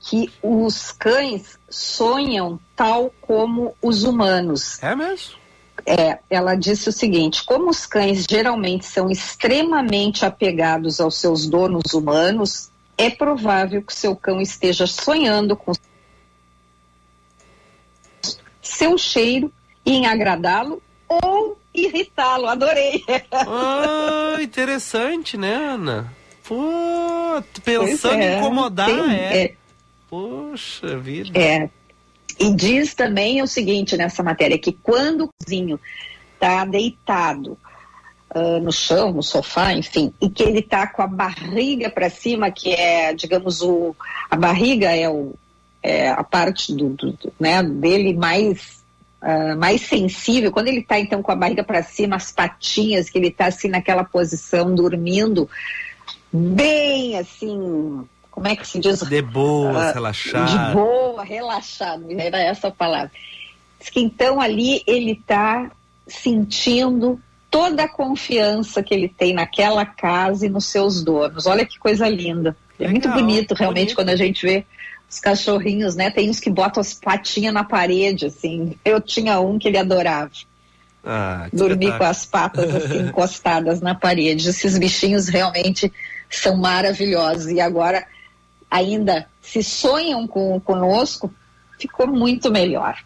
que 0.00 0.28
os 0.42 0.90
cães 0.90 1.56
sonham 1.70 2.58
tal 2.74 3.14
como 3.20 3.76
os 3.80 4.02
humanos. 4.02 4.82
É 4.82 4.96
mesmo? 4.96 5.36
É, 5.86 6.18
ela 6.28 6.56
disse 6.56 6.88
o 6.88 6.92
seguinte: 6.92 7.44
como 7.44 7.70
os 7.70 7.86
cães 7.86 8.26
geralmente 8.28 8.84
são 8.84 9.08
extremamente 9.08 10.24
apegados 10.24 11.00
aos 11.00 11.14
seus 11.14 11.46
donos 11.46 11.94
humanos, 11.94 12.70
é 12.98 13.08
provável 13.08 13.80
que 13.80 13.94
seu 13.94 14.16
cão 14.16 14.40
esteja 14.40 14.86
sonhando 14.86 15.56
com 15.56 15.72
seu 18.60 18.98
cheiro 18.98 19.52
em 19.86 20.06
agradá-lo 20.06 20.82
ou 21.08 21.56
irritá-lo. 21.72 22.46
Adorei. 22.46 23.04
Ah, 23.32 24.36
interessante, 24.42 25.36
né, 25.36 25.54
Ana? 25.54 26.12
Pô, 26.46 27.42
pensando 27.64 28.20
é, 28.20 28.34
em 28.34 28.38
incomodar, 28.38 28.86
tem, 28.86 29.14
é. 29.14 29.42
é. 29.42 29.54
Poxa 30.10 30.98
vida. 30.98 31.38
É. 31.38 31.70
E 32.38 32.54
diz 32.54 32.94
também 32.94 33.42
o 33.42 33.46
seguinte 33.46 33.96
nessa 33.96 34.22
matéria, 34.22 34.58
que 34.58 34.72
quando 34.72 35.24
o 35.24 35.30
cozinho 35.38 35.78
está 36.34 36.64
deitado 36.64 37.58
uh, 38.34 38.60
no 38.60 38.72
chão, 38.72 39.12
no 39.12 39.22
sofá, 39.22 39.72
enfim, 39.72 40.12
e 40.20 40.28
que 40.28 40.42
ele 40.42 40.60
está 40.60 40.86
com 40.86 41.02
a 41.02 41.06
barriga 41.06 41.90
para 41.90 42.10
cima, 42.10 42.50
que 42.50 42.72
é, 42.72 43.12
digamos, 43.14 43.62
o, 43.62 43.94
a 44.30 44.36
barriga 44.36 44.94
é 44.94 45.08
o, 45.08 45.34
é, 45.82 46.10
a 46.10 46.22
parte 46.24 46.74
do, 46.74 46.90
do, 46.90 47.12
do, 47.12 47.32
né, 47.38 47.62
dele 47.62 48.14
mais, 48.14 48.82
uh, 49.22 49.56
mais 49.56 49.82
sensível, 49.82 50.52
quando 50.52 50.68
ele 50.68 50.80
está 50.80 50.98
então 50.98 51.22
com 51.22 51.32
a 51.32 51.36
barriga 51.36 51.64
para 51.64 51.82
cima, 51.82 52.16
as 52.16 52.30
patinhas, 52.30 53.08
que 53.08 53.18
ele 53.18 53.28
está 53.28 53.46
assim 53.46 53.68
naquela 53.68 54.04
posição, 54.04 54.74
dormindo, 54.74 55.48
bem 56.32 57.16
assim, 57.16 58.06
como 58.30 58.46
é 58.46 58.56
que 58.56 58.66
se 58.66 58.78
diz? 58.78 59.00
De 59.00 59.22
boa, 59.22 59.90
uh, 59.90 59.94
relaxado. 59.94 60.68
De 60.68 60.74
boa, 60.74 61.24
relaxado, 61.24 62.06
era 62.10 62.38
essa 62.38 62.68
a 62.68 62.72
palavra. 62.72 63.10
Diz 63.80 63.90
que 63.90 64.00
então 64.00 64.40
ali 64.40 64.82
ele 64.86 65.12
está 65.12 65.70
sentindo 66.06 67.20
toda 67.58 67.82
a 67.82 67.88
confiança 67.88 68.84
que 68.84 68.94
ele 68.94 69.08
tem 69.08 69.34
naquela 69.34 69.84
casa 69.84 70.46
e 70.46 70.48
nos 70.48 70.66
seus 70.66 71.02
donos. 71.02 71.44
Olha 71.44 71.66
que 71.66 71.76
coisa 71.76 72.08
linda. 72.08 72.56
É 72.78 72.86
Legal, 72.86 72.92
muito 72.92 73.08
bonito 73.08 73.54
realmente 73.54 73.86
bonito. 73.86 73.94
quando 73.96 74.10
a 74.10 74.16
gente 74.16 74.46
vê 74.46 74.64
os 75.10 75.18
cachorrinhos, 75.18 75.96
né? 75.96 76.08
Tem 76.08 76.30
uns 76.30 76.38
que 76.38 76.50
botam 76.50 76.80
as 76.80 76.94
patinhas 76.94 77.52
na 77.52 77.64
parede, 77.64 78.26
assim. 78.26 78.76
Eu 78.84 79.00
tinha 79.00 79.40
um 79.40 79.58
que 79.58 79.66
ele 79.66 79.76
adorava. 79.76 80.30
Ah, 81.04 81.48
Dormir 81.52 81.98
com 81.98 82.04
as 82.04 82.24
patas 82.24 82.72
assim 82.72 82.98
encostadas 83.08 83.80
na 83.80 83.94
parede. 83.94 84.48
Esses 84.48 84.78
bichinhos 84.78 85.26
realmente 85.26 85.92
são 86.30 86.56
maravilhosos. 86.56 87.50
E 87.50 87.60
agora, 87.60 88.06
ainda 88.70 89.26
se 89.42 89.64
sonham 89.64 90.28
com, 90.28 90.60
conosco, 90.60 91.32
ficou 91.76 92.06
muito 92.06 92.52
melhor. 92.52 92.96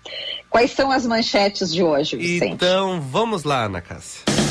Quais 0.51 0.73
são 0.73 0.91
as 0.91 1.07
manchetes 1.07 1.73
de 1.73 1.83
hoje, 1.83 2.17
Vicente? 2.17 2.53
Então, 2.53 3.01
vamos 3.01 3.45
lá, 3.45 3.65
Ana 3.65 3.81
Cássia. 3.81 4.42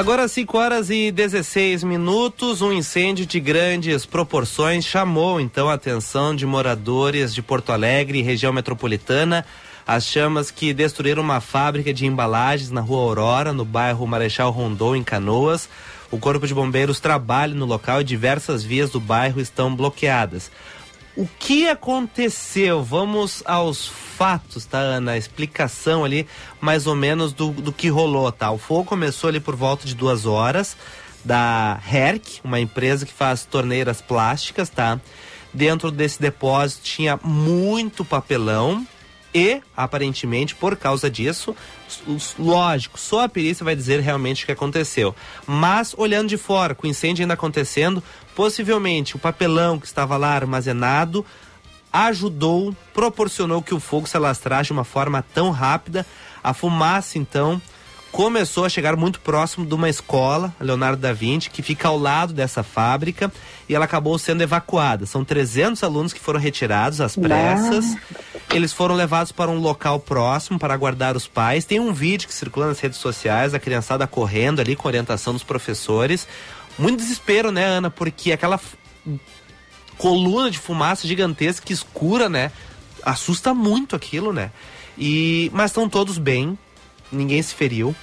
Agora 0.00 0.26
5 0.26 0.56
horas 0.56 0.88
e 0.88 1.12
16 1.12 1.84
minutos, 1.84 2.62
um 2.62 2.72
incêndio 2.72 3.26
de 3.26 3.38
grandes 3.38 4.06
proporções 4.06 4.86
chamou 4.86 5.38
então 5.38 5.68
a 5.68 5.74
atenção 5.74 6.34
de 6.34 6.46
moradores 6.46 7.34
de 7.34 7.42
Porto 7.42 7.70
Alegre 7.70 8.18
e 8.18 8.22
região 8.22 8.50
metropolitana. 8.50 9.44
As 9.86 10.06
chamas 10.06 10.50
que 10.50 10.72
destruíram 10.72 11.22
uma 11.22 11.38
fábrica 11.38 11.92
de 11.92 12.06
embalagens 12.06 12.70
na 12.70 12.80
rua 12.80 13.02
Aurora, 13.02 13.52
no 13.52 13.62
bairro 13.62 14.06
Marechal 14.06 14.50
Rondon, 14.50 14.96
em 14.96 15.04
Canoas. 15.04 15.68
O 16.10 16.16
Corpo 16.16 16.46
de 16.46 16.54
Bombeiros 16.54 16.98
trabalha 16.98 17.54
no 17.54 17.66
local 17.66 18.00
e 18.00 18.04
diversas 18.04 18.64
vias 18.64 18.88
do 18.88 19.00
bairro 19.00 19.38
estão 19.38 19.76
bloqueadas. 19.76 20.50
O 21.16 21.28
que 21.38 21.68
aconteceu? 21.68 22.82
Vamos 22.82 23.42
aos 23.44 23.88
fatos, 23.88 24.64
tá, 24.64 24.78
Ana? 24.78 25.12
A 25.12 25.18
explicação 25.18 26.04
ali, 26.04 26.26
mais 26.60 26.86
ou 26.86 26.94
menos, 26.94 27.32
do, 27.32 27.50
do 27.50 27.72
que 27.72 27.88
rolou, 27.88 28.30
tá? 28.30 28.50
O 28.50 28.58
fogo 28.58 28.84
começou 28.84 29.28
ali 29.28 29.40
por 29.40 29.56
volta 29.56 29.86
de 29.86 29.94
duas 29.94 30.24
horas, 30.24 30.76
da 31.24 31.80
Herc, 31.90 32.40
uma 32.44 32.60
empresa 32.60 33.04
que 33.04 33.12
faz 33.12 33.44
torneiras 33.44 34.00
plásticas, 34.00 34.70
tá? 34.70 35.00
Dentro 35.52 35.90
desse 35.90 36.20
depósito 36.20 36.84
tinha 36.84 37.18
muito 37.22 38.04
papelão, 38.04 38.86
E, 39.32 39.62
aparentemente, 39.76 40.56
por 40.56 40.76
causa 40.76 41.08
disso, 41.08 41.54
lógico, 42.36 42.98
só 42.98 43.22
a 43.22 43.28
perícia 43.28 43.64
vai 43.64 43.76
dizer 43.76 44.00
realmente 44.00 44.42
o 44.42 44.46
que 44.46 44.50
aconteceu. 44.52 45.14
Mas, 45.46 45.94
olhando 45.96 46.28
de 46.28 46.36
fora, 46.36 46.74
com 46.74 46.84
o 46.86 46.90
incêndio 46.90 47.22
ainda 47.22 47.34
acontecendo, 47.34 48.02
possivelmente 48.40 49.16
o 49.16 49.18
papelão 49.18 49.78
que 49.78 49.84
estava 49.84 50.16
lá 50.16 50.28
armazenado 50.28 51.26
ajudou, 51.92 52.74
proporcionou 52.94 53.60
que 53.60 53.74
o 53.74 53.78
fogo 53.78 54.06
se 54.06 54.16
alastrasse 54.16 54.68
de 54.68 54.72
uma 54.72 54.82
forma 54.82 55.22
tão 55.34 55.50
rápida. 55.50 56.06
A 56.42 56.54
fumaça, 56.54 57.18
então, 57.18 57.60
começou 58.10 58.64
a 58.64 58.70
chegar 58.70 58.96
muito 58.96 59.20
próximo 59.20 59.66
de 59.66 59.74
uma 59.74 59.90
escola, 59.90 60.54
Leonardo 60.58 61.02
da 61.02 61.12
Vinci, 61.12 61.50
que 61.50 61.60
fica 61.60 61.88
ao 61.88 61.98
lado 61.98 62.32
dessa 62.32 62.62
fábrica, 62.62 63.30
e 63.68 63.74
ela 63.74 63.84
acabou 63.84 64.18
sendo 64.18 64.42
evacuada. 64.42 65.04
São 65.04 65.22
300 65.22 65.84
alunos 65.84 66.14
que 66.14 66.18
foram 66.18 66.40
retirados 66.40 66.98
às 67.02 67.16
pressas. 67.16 67.94
Eles 68.54 68.72
foram 68.72 68.94
levados 68.94 69.32
para 69.32 69.50
um 69.50 69.58
local 69.58 70.00
próximo 70.00 70.58
para 70.58 70.72
aguardar 70.72 71.14
os 71.14 71.28
pais. 71.28 71.66
Tem 71.66 71.78
um 71.78 71.92
vídeo 71.92 72.26
que 72.26 72.34
circula 72.34 72.68
nas 72.68 72.80
redes 72.80 72.98
sociais, 72.98 73.52
a 73.52 73.60
criançada 73.60 74.06
correndo 74.06 74.60
ali 74.60 74.74
com 74.74 74.88
orientação 74.88 75.34
dos 75.34 75.44
professores. 75.44 76.26
Muito 76.78 76.98
desespero, 76.98 77.50
né, 77.50 77.64
Ana? 77.64 77.90
Porque 77.90 78.32
aquela 78.32 78.58
coluna 79.98 80.50
de 80.50 80.58
fumaça 80.58 81.06
gigantesca, 81.06 81.72
escura, 81.72 82.28
né? 82.28 82.50
Assusta 83.02 83.52
muito 83.52 83.94
aquilo, 83.94 84.32
né? 84.32 84.50
E 84.96 85.50
mas 85.52 85.70
estão 85.70 85.88
todos 85.88 86.18
bem, 86.18 86.58
ninguém 87.12 87.42
se 87.42 87.54
feriu. 87.54 87.94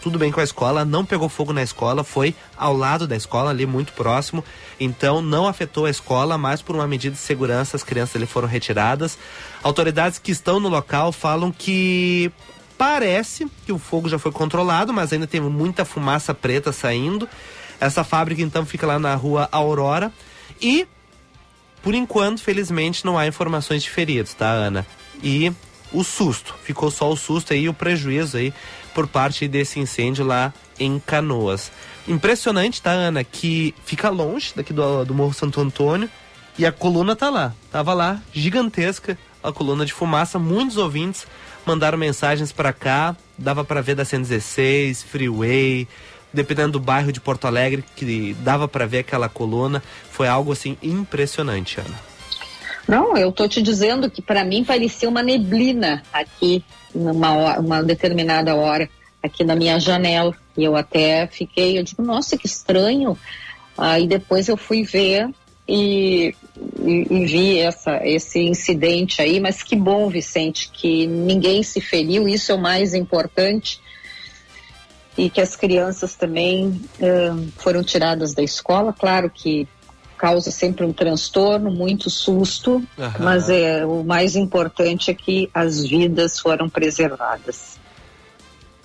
Tudo 0.00 0.20
bem 0.20 0.30
com 0.30 0.38
a 0.38 0.44
escola, 0.44 0.84
não 0.84 1.04
pegou 1.04 1.28
fogo 1.28 1.52
na 1.52 1.64
escola, 1.64 2.04
foi 2.04 2.32
ao 2.56 2.76
lado 2.76 3.08
da 3.08 3.16
escola, 3.16 3.50
ali 3.50 3.66
muito 3.66 3.92
próximo. 3.92 4.44
Então 4.78 5.20
não 5.20 5.48
afetou 5.48 5.86
a 5.86 5.90
escola, 5.90 6.38
mas 6.38 6.62
por 6.62 6.76
uma 6.76 6.86
medida 6.86 7.16
de 7.16 7.20
segurança 7.20 7.76
as 7.76 7.82
crianças 7.82 8.14
ali 8.14 8.26
foram 8.26 8.46
retiradas. 8.46 9.18
Autoridades 9.64 10.20
que 10.20 10.30
estão 10.30 10.60
no 10.60 10.68
local 10.68 11.10
falam 11.10 11.50
que 11.50 12.30
parece 12.78 13.50
que 13.64 13.72
o 13.72 13.78
fogo 13.78 14.08
já 14.08 14.18
foi 14.18 14.30
controlado, 14.30 14.92
mas 14.92 15.12
ainda 15.12 15.26
tem 15.26 15.40
muita 15.40 15.84
fumaça 15.84 16.32
preta 16.32 16.72
saindo. 16.72 17.28
Essa 17.80 18.02
fábrica 18.04 18.42
então 18.42 18.64
fica 18.64 18.86
lá 18.86 18.98
na 18.98 19.14
rua 19.14 19.48
Aurora 19.52 20.12
e 20.60 20.86
por 21.82 21.94
enquanto, 21.94 22.42
felizmente, 22.42 23.04
não 23.04 23.16
há 23.16 23.28
informações 23.28 23.82
de 23.82 23.90
feridos, 23.90 24.34
tá, 24.34 24.50
Ana? 24.50 24.84
E 25.22 25.52
o 25.92 26.02
susto, 26.02 26.54
ficou 26.64 26.90
só 26.90 27.10
o 27.10 27.16
susto 27.16 27.52
aí, 27.52 27.68
o 27.68 27.74
prejuízo 27.74 28.38
aí 28.38 28.52
por 28.92 29.06
parte 29.06 29.46
desse 29.46 29.78
incêndio 29.78 30.24
lá 30.24 30.52
em 30.80 30.98
Canoas. 30.98 31.70
Impressionante, 32.08 32.82
tá, 32.82 32.90
Ana, 32.90 33.22
que 33.22 33.74
fica 33.84 34.08
longe 34.08 34.52
daqui 34.56 34.72
do, 34.72 35.04
do 35.04 35.14
Morro 35.14 35.32
Santo 35.32 35.60
Antônio 35.60 36.10
e 36.58 36.66
a 36.66 36.72
coluna 36.72 37.14
tá 37.14 37.30
lá. 37.30 37.54
Tava 37.70 37.94
lá, 37.94 38.20
gigantesca, 38.32 39.16
a 39.42 39.52
coluna 39.52 39.86
de 39.86 39.92
fumaça. 39.92 40.38
Muitos 40.38 40.76
ouvintes 40.76 41.26
mandaram 41.64 41.98
mensagens 41.98 42.50
para 42.50 42.72
cá, 42.72 43.14
dava 43.38 43.64
para 43.64 43.80
ver 43.80 43.94
da 43.94 44.04
116, 44.04 45.02
Freeway, 45.02 45.86
dependendo 46.36 46.72
do 46.72 46.80
bairro 46.80 47.10
de 47.10 47.20
Porto 47.20 47.46
Alegre, 47.46 47.84
que 47.96 48.34
dava 48.40 48.68
para 48.68 48.86
ver 48.86 48.98
aquela 48.98 49.28
coluna. 49.28 49.82
Foi 50.10 50.28
algo 50.28 50.52
assim 50.52 50.76
impressionante, 50.82 51.80
Ana. 51.80 51.98
Não, 52.86 53.16
eu 53.16 53.32
tô 53.32 53.48
te 53.48 53.60
dizendo 53.60 54.08
que 54.08 54.22
para 54.22 54.44
mim 54.44 54.62
parecia 54.62 55.08
uma 55.08 55.22
neblina 55.22 56.02
aqui 56.12 56.64
numa 56.94 57.34
hora, 57.34 57.60
uma 57.60 57.82
determinada 57.82 58.54
hora 58.54 58.88
aqui 59.20 59.42
na 59.42 59.56
minha 59.56 59.80
janela. 59.80 60.32
E 60.56 60.62
eu 60.62 60.76
até 60.76 61.26
fiquei, 61.26 61.78
eu 61.78 61.82
digo, 61.82 62.02
nossa, 62.02 62.36
que 62.36 62.46
estranho. 62.46 63.18
Aí 63.76 64.06
depois 64.06 64.48
eu 64.48 64.56
fui 64.56 64.84
ver 64.84 65.28
e, 65.68 66.34
e, 66.80 67.06
e, 67.10 67.26
vi 67.26 67.58
essa, 67.58 68.00
esse 68.06 68.38
incidente 68.38 69.20
aí, 69.20 69.40
mas 69.40 69.62
que 69.62 69.74
bom, 69.74 70.08
Vicente, 70.08 70.70
que 70.72 71.06
ninguém 71.06 71.62
se 71.62 71.80
feriu, 71.80 72.28
isso 72.28 72.52
é 72.52 72.54
o 72.54 72.60
mais 72.60 72.94
importante 72.94 73.80
e 75.16 75.30
que 75.30 75.40
as 75.40 75.56
crianças 75.56 76.14
também 76.14 76.68
uh, 77.00 77.48
foram 77.56 77.82
tiradas 77.82 78.34
da 78.34 78.42
escola. 78.42 78.92
Claro 78.92 79.30
que 79.30 79.66
causa 80.16 80.50
sempre 80.50 80.84
um 80.84 80.92
transtorno, 80.92 81.70
muito 81.70 82.08
susto, 82.08 82.82
mas 83.20 83.50
é, 83.50 83.84
o 83.84 84.02
mais 84.02 84.34
importante 84.34 85.10
é 85.10 85.14
que 85.14 85.50
as 85.52 85.84
vidas 85.84 86.40
foram 86.40 86.68
preservadas. 86.68 87.76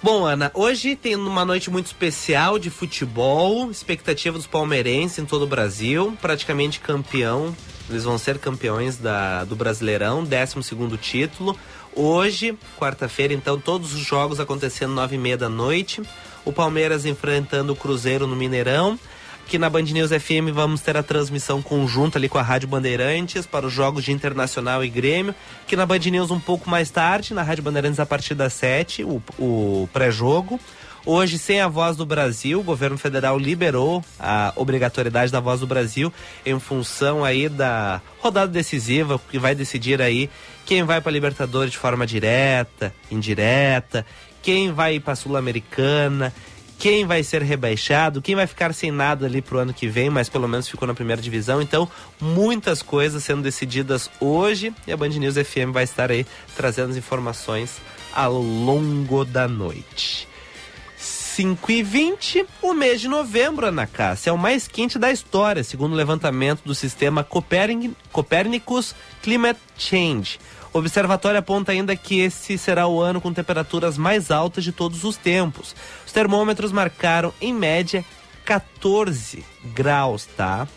Bom, 0.04 0.26
Ana, 0.26 0.50
hoje 0.56 0.96
tem 0.96 1.16
uma 1.16 1.46
noite 1.46 1.70
muito 1.70 1.86
especial 1.86 2.58
de 2.58 2.72
futebol, 2.72 3.70
expectativa 3.70 4.36
dos 4.36 4.48
palmeirenses 4.48 5.20
em 5.20 5.26
todo 5.26 5.44
o 5.44 5.48
Brasil, 5.48 6.18
praticamente 6.20 6.80
campeão. 6.80 7.56
Eles 7.88 8.04
vão 8.04 8.18
ser 8.18 8.40
campeões 8.40 8.98
da, 8.98 9.44
do 9.44 9.56
Brasileirão, 9.56 10.24
12 10.24 10.64
segundo 10.64 10.98
título. 10.98 11.56
Hoje, 11.94 12.58
quarta-feira, 12.80 13.34
então, 13.34 13.60
todos 13.60 13.94
os 13.94 14.00
jogos 14.00 14.40
acontecendo 14.40 14.94
nove 14.94 15.16
e 15.16 15.20
meia 15.20 15.38
da 15.38 15.50
noite. 15.50 16.02
O 16.46 16.54
Palmeiras 16.54 17.06
enfrentando 17.06 17.74
o 17.74 17.76
Cruzeiro 17.76 18.26
no 18.26 18.36
Mineirão. 18.36 18.98
Aqui 19.46 19.58
na 19.58 19.70
Band 19.70 19.82
News 19.82 20.12
FM 20.12 20.54
vamos 20.54 20.80
ter 20.80 20.96
a 20.96 21.04
transmissão 21.04 21.62
conjunta 21.62 22.18
ali 22.18 22.30
com 22.30 22.38
a 22.38 22.42
Rádio 22.42 22.70
Bandeirantes 22.70 23.46
para 23.46 23.68
os 23.68 23.74
jogos 23.74 24.06
de 24.06 24.14
Internacional 24.14 24.82
e 24.82 24.90
Grêmio. 24.90 25.36
Aqui 25.64 25.76
na 25.76 25.86
Band 25.86 26.00
News 26.00 26.32
um 26.32 26.40
pouco 26.40 26.70
mais 26.70 26.90
tarde, 26.90 27.34
na 27.34 27.44
Rádio 27.44 27.64
Bandeirantes 27.64 28.00
a 28.00 28.06
partir 28.06 28.34
das 28.34 28.54
sete, 28.54 29.04
o, 29.04 29.22
o 29.38 29.90
pré-jogo. 29.92 30.58
Hoje, 31.06 31.40
sem 31.40 31.60
a 31.60 31.68
voz 31.68 31.98
do 31.98 32.06
Brasil, 32.06 32.60
o 32.60 32.64
governo 32.64 32.98
federal 32.98 33.38
liberou 33.38 34.06
a 34.20 34.54
obrigatoriedade 34.56 35.32
da 35.32 35.40
voz 35.40 35.60
do 35.60 35.68
Brasil 35.68 36.14
em 36.46 36.60
função 36.60 37.26
aí 37.26 37.50
da 37.50 38.00
rodada 38.20 38.52
decisiva 38.52 39.20
que 39.30 39.40
vai 39.40 39.56
decidir 39.56 40.00
aí 40.00 40.30
quem 40.72 40.84
vai 40.84 41.02
para 41.02 41.12
Libertadores 41.12 41.74
de 41.74 41.78
forma 41.78 42.08
direta, 42.08 42.96
indireta, 43.12 44.06
quem 44.42 44.72
vai 44.72 45.02
para 45.02 45.12
a 45.12 45.16
Sul-Americana, 45.18 46.34
quem 46.80 47.06
vai 47.06 47.24
ser 47.24 47.42
rebaixado, 47.42 48.22
quem 48.22 48.36
vai 48.36 48.48
ficar 48.48 48.74
sem 48.74 48.90
nada 48.90 49.26
ali 49.26 49.42
pro 49.42 49.60
ano 49.60 49.74
que 49.74 49.90
vem, 49.90 50.10
mas 50.10 50.30
pelo 50.30 50.48
menos 50.48 50.70
ficou 50.70 50.88
na 50.88 50.94
primeira 50.94 51.22
divisão. 51.22 51.62
Então, 51.62 51.92
muitas 52.22 52.82
coisas 52.82 53.22
sendo 53.22 53.42
decididas 53.42 54.10
hoje 54.18 54.74
e 54.88 54.94
a 54.94 54.96
Band 54.96 55.10
News 55.10 55.36
FM 55.36 55.74
vai 55.74 55.84
estar 55.84 56.10
aí 56.10 56.26
trazendo 56.56 56.92
as 56.92 56.96
informações 56.96 57.82
ao 58.14 58.42
longo 58.42 59.26
da 59.26 59.50
noite. 59.50 60.26
5 60.98 61.70
e 61.70 61.84
20, 61.84 62.46
o 62.62 62.74
mês 62.74 63.02
de 63.02 63.10
novembro, 63.10 63.66
Ana 63.66 63.86
Cássia, 63.88 64.30
é 64.30 64.34
o 64.34 64.38
mais 64.38 64.70
quente 64.70 64.98
da 64.98 65.12
história, 65.12 65.66
segundo 65.66 65.92
o 65.92 65.96
levantamento 65.96 66.62
do 66.64 66.74
sistema 66.74 67.26
Copernicus 67.26 68.96
Climate 69.22 69.60
Change. 69.78 70.40
O 70.74 70.80
observatório 70.80 71.40
aponta 71.40 71.72
ainda 71.72 71.96
que 71.96 72.20
esse 72.20 72.58
será 72.58 72.88
o 72.88 73.02
ano 73.02 73.20
com 73.20 73.34
temperaturas 73.34 73.98
mais 73.98 74.32
altas 74.32 74.64
de 74.64 74.72
todos 74.72 75.04
os 75.04 75.18
tempos. 75.18 75.76
Os 76.06 76.12
termômetros 76.12 76.72
marcaram, 76.72 77.34
em 77.42 77.54
média, 77.54 78.06
14 78.46 79.46
graus, 79.74 80.26
tá? 80.26 80.68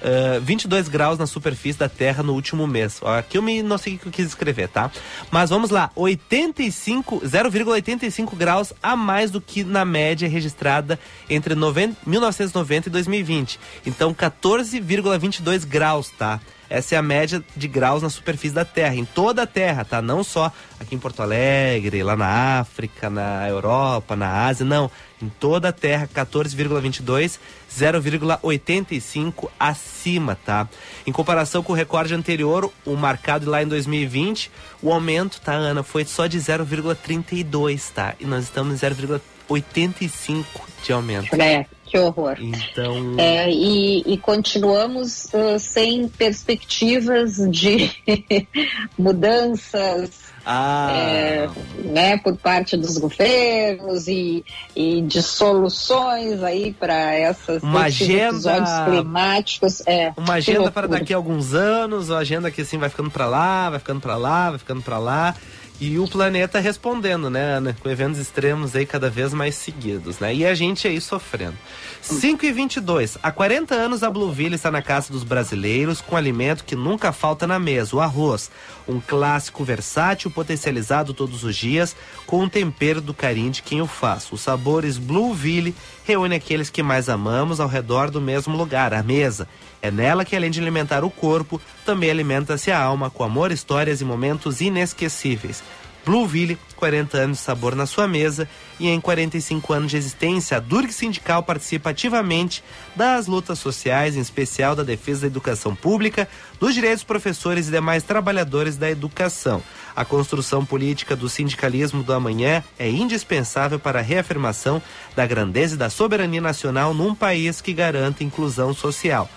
uh, 0.00 0.40
22 0.40 0.88
graus 0.88 1.18
na 1.18 1.26
superfície 1.26 1.78
da 1.78 1.88
Terra 1.88 2.22
no 2.22 2.32
último 2.32 2.66
mês. 2.66 3.00
Aqui 3.02 3.38
eu 3.38 3.42
me, 3.42 3.62
não 3.62 3.78
sei 3.78 3.94
o 3.94 3.98
que 3.98 4.06
eu 4.06 4.12
quis 4.12 4.26
escrever, 4.26 4.68
tá? 4.68 4.90
Mas 5.30 5.50
vamos 5.50 5.70
lá, 5.70 5.90
85, 5.94 7.20
0,85 7.20 8.36
graus 8.36 8.72
a 8.82 8.96
mais 8.96 9.30
do 9.30 9.40
que 9.40 9.64
na 9.64 9.84
média 9.84 10.28
registrada 10.28 10.98
entre 11.28 11.54
90, 11.54 11.96
1990 12.06 12.88
e 12.88 12.92
2020. 12.92 13.60
Então 13.86 14.14
14,22 14.14 15.66
graus, 15.66 16.10
tá? 16.10 16.40
Essa 16.70 16.94
é 16.94 16.98
a 16.98 17.02
média 17.02 17.42
de 17.56 17.66
graus 17.66 18.00
na 18.00 18.08
superfície 18.08 18.54
da 18.54 18.64
Terra, 18.64 18.94
em 18.94 19.04
toda 19.04 19.42
a 19.42 19.46
Terra, 19.46 19.84
tá? 19.84 20.00
Não 20.00 20.22
só 20.22 20.52
aqui 20.78 20.94
em 20.94 20.98
Porto 20.98 21.20
Alegre, 21.20 22.04
lá 22.04 22.14
na 22.14 22.60
África, 22.60 23.10
na 23.10 23.48
Europa, 23.48 24.14
na 24.14 24.46
Ásia, 24.46 24.64
não. 24.64 24.88
Em 25.20 25.28
toda 25.28 25.70
a 25.70 25.72
Terra, 25.72 26.08
14,22, 26.14 27.40
0,85 27.70 29.50
acima, 29.58 30.38
tá? 30.46 30.68
Em 31.04 31.10
comparação 31.10 31.60
com 31.60 31.72
o 31.72 31.76
recorde 31.76 32.14
anterior, 32.14 32.72
o 32.86 32.94
marcado 32.94 33.50
lá 33.50 33.60
em 33.62 33.66
2020, 33.66 34.50
o 34.80 34.92
aumento, 34.92 35.40
tá, 35.40 35.52
Ana, 35.52 35.82
foi 35.82 36.04
só 36.04 36.28
de 36.28 36.38
0,32, 36.38 37.90
tá? 37.92 38.14
E 38.20 38.24
nós 38.24 38.44
estamos 38.44 38.80
em 38.80 38.86
0,85 38.86 40.44
de 40.84 40.92
aumento. 40.92 41.34
É. 41.34 41.66
Que 41.90 41.98
horror. 41.98 42.36
Então. 42.38 43.16
É, 43.18 43.50
e, 43.50 44.04
e, 44.06 44.16
continuamos 44.16 45.24
uh, 45.34 45.58
sem 45.58 46.06
perspectivas 46.06 47.34
de 47.50 47.90
mudanças. 48.96 50.30
Ah. 50.46 50.88
É, 50.92 51.50
né, 51.84 52.16
por 52.16 52.34
parte 52.36 52.74
dos 52.76 52.96
governos 52.96 54.08
e, 54.08 54.42
e 54.74 55.02
de 55.02 55.22
soluções 55.22 56.42
aí 56.42 56.72
para 56.72 57.12
essas 57.12 57.62
uma 57.62 57.82
agenda 57.82 58.64
climáticos. 58.86 59.82
É, 59.86 60.12
uma 60.16 60.34
agenda 60.34 60.70
para 60.70 60.86
daqui 60.86 61.12
a 61.12 61.16
alguns 61.16 61.52
anos, 61.52 62.08
uma 62.08 62.18
agenda 62.18 62.50
que 62.50 62.62
assim 62.62 62.78
vai 62.78 62.88
ficando 62.88 63.10
para 63.10 63.26
lá, 63.26 63.68
vai 63.68 63.80
ficando 63.80 64.00
para 64.00 64.16
lá, 64.16 64.50
vai 64.50 64.58
ficando 64.58 64.80
para 64.80 64.98
lá 64.98 65.34
E 65.80 65.98
o 65.98 66.06
planeta 66.06 66.60
respondendo, 66.60 67.30
né, 67.30 67.54
Ana? 67.54 67.74
Com 67.80 67.88
eventos 67.88 68.20
extremos 68.20 68.76
aí 68.76 68.84
cada 68.84 69.08
vez 69.08 69.32
mais 69.32 69.54
seguidos, 69.54 70.18
né? 70.18 70.34
E 70.34 70.44
a 70.44 70.54
gente 70.54 70.86
aí 70.86 71.00
sofrendo. 71.00 71.56
5 72.02 72.44
e 72.44 72.52
22 72.52 73.16
Há 73.22 73.30
40 73.30 73.74
anos 73.74 74.02
a 74.02 74.10
Blueville 74.10 74.56
está 74.56 74.70
na 74.70 74.82
casa 74.82 75.10
dos 75.10 75.24
brasileiros 75.24 76.02
com 76.02 76.16
alimento 76.16 76.64
que 76.64 76.76
nunca 76.76 77.12
falta 77.12 77.46
na 77.46 77.58
mesa, 77.58 77.96
o 77.96 78.00
arroz. 78.00 78.50
Um 78.86 79.00
clássico 79.00 79.64
versátil, 79.64 80.30
potencializado 80.30 81.14
todos 81.14 81.44
os 81.44 81.56
dias, 81.56 81.96
com 82.26 82.44
o 82.44 82.50
tempero 82.50 83.00
do 83.00 83.14
carinho 83.14 83.50
de 83.50 83.62
quem 83.62 83.80
o 83.80 83.86
faz. 83.86 84.30
Os 84.30 84.42
sabores 84.42 84.98
Blueville 84.98 85.74
reúne 86.04 86.34
aqueles 86.34 86.68
que 86.68 86.82
mais 86.82 87.08
amamos 87.08 87.58
ao 87.58 87.68
redor 87.68 88.10
do 88.10 88.20
mesmo 88.20 88.54
lugar, 88.54 88.92
a 88.92 89.02
mesa. 89.02 89.48
É 89.82 89.90
nela 89.90 90.24
que, 90.24 90.36
além 90.36 90.50
de 90.50 90.60
alimentar 90.60 91.04
o 91.04 91.10
corpo, 91.10 91.60
também 91.84 92.10
alimenta-se 92.10 92.70
a 92.70 92.80
alma 92.80 93.10
com 93.10 93.24
amor, 93.24 93.50
histórias 93.50 94.00
e 94.00 94.04
momentos 94.04 94.60
inesquecíveis. 94.60 95.62
Blueville, 96.04 96.58
40 96.76 97.18
anos 97.18 97.38
de 97.38 97.44
sabor 97.44 97.74
na 97.76 97.84
sua 97.84 98.08
mesa 98.08 98.48
e 98.78 98.88
em 98.88 99.00
45 99.00 99.72
anos 99.72 99.90
de 99.90 99.98
existência, 99.98 100.56
a 100.56 100.60
Durg 100.60 100.90
Sindical 100.90 101.42
participa 101.42 101.90
ativamente 101.90 102.64
das 102.96 103.26
lutas 103.26 103.58
sociais, 103.58 104.16
em 104.16 104.20
especial 104.20 104.74
da 104.74 104.82
defesa 104.82 105.22
da 105.22 105.26
educação 105.26 105.74
pública, 105.74 106.26
dos 106.58 106.74
direitos 106.74 107.00
dos 107.00 107.06
professores 107.06 107.68
e 107.68 107.70
demais 107.70 108.02
trabalhadores 108.02 108.76
da 108.78 108.90
educação. 108.90 109.62
A 109.94 110.04
construção 110.04 110.64
política 110.64 111.14
do 111.14 111.28
sindicalismo 111.28 112.02
do 112.02 112.14
amanhã 112.14 112.64
é 112.78 112.88
indispensável 112.88 113.78
para 113.78 113.98
a 113.98 114.02
reafirmação 114.02 114.80
da 115.14 115.26
grandeza 115.26 115.74
e 115.74 115.78
da 115.78 115.90
soberania 115.90 116.40
nacional 116.40 116.94
num 116.94 117.14
país 117.14 117.60
que 117.60 117.74
garanta 117.74 118.24
inclusão 118.24 118.72
social. 118.72 119.28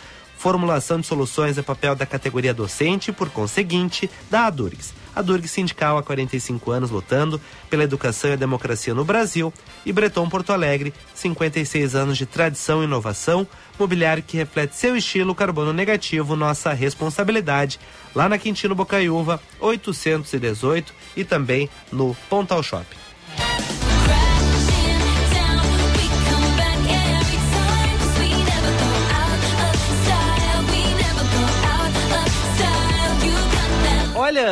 Formulação 0.43 0.99
de 0.99 1.07
soluções 1.07 1.57
é 1.57 1.61
papel 1.61 1.95
da 1.95 2.05
categoria 2.05 2.53
docente 2.53 3.11
e, 3.11 3.13
por 3.13 3.29
conseguinte, 3.29 4.11
da 4.29 4.47
ADURGS. 4.47 4.93
A 5.15 5.21
Durg 5.21 5.47
Sindical 5.47 5.97
há 5.97 6.03
45 6.03 6.69
anos 6.69 6.91
lutando 6.91 7.39
pela 7.69 7.85
educação 7.85 8.29
e 8.29 8.33
a 8.33 8.35
democracia 8.35 8.93
no 8.93 9.05
Brasil. 9.05 9.53
E 9.85 9.93
Breton 9.93 10.27
Porto 10.27 10.51
Alegre, 10.51 10.93
56 11.15 11.95
anos 11.95 12.17
de 12.17 12.25
tradição 12.25 12.81
e 12.81 12.85
inovação, 12.85 13.47
mobiliário 13.79 14.21
que 14.21 14.35
reflete 14.35 14.75
seu 14.75 14.97
estilo 14.97 15.33
carbono 15.33 15.71
negativo, 15.71 16.35
nossa 16.35 16.73
responsabilidade. 16.73 17.79
Lá 18.13 18.27
na 18.27 18.37
Quintino 18.37 18.75
Bocaiúva, 18.75 19.39
818 19.61 20.93
e 21.15 21.23
também 21.23 21.69
no 21.89 22.13
Pontal 22.29 22.61
Shopping. 22.61 22.97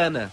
Ana, 0.05 0.31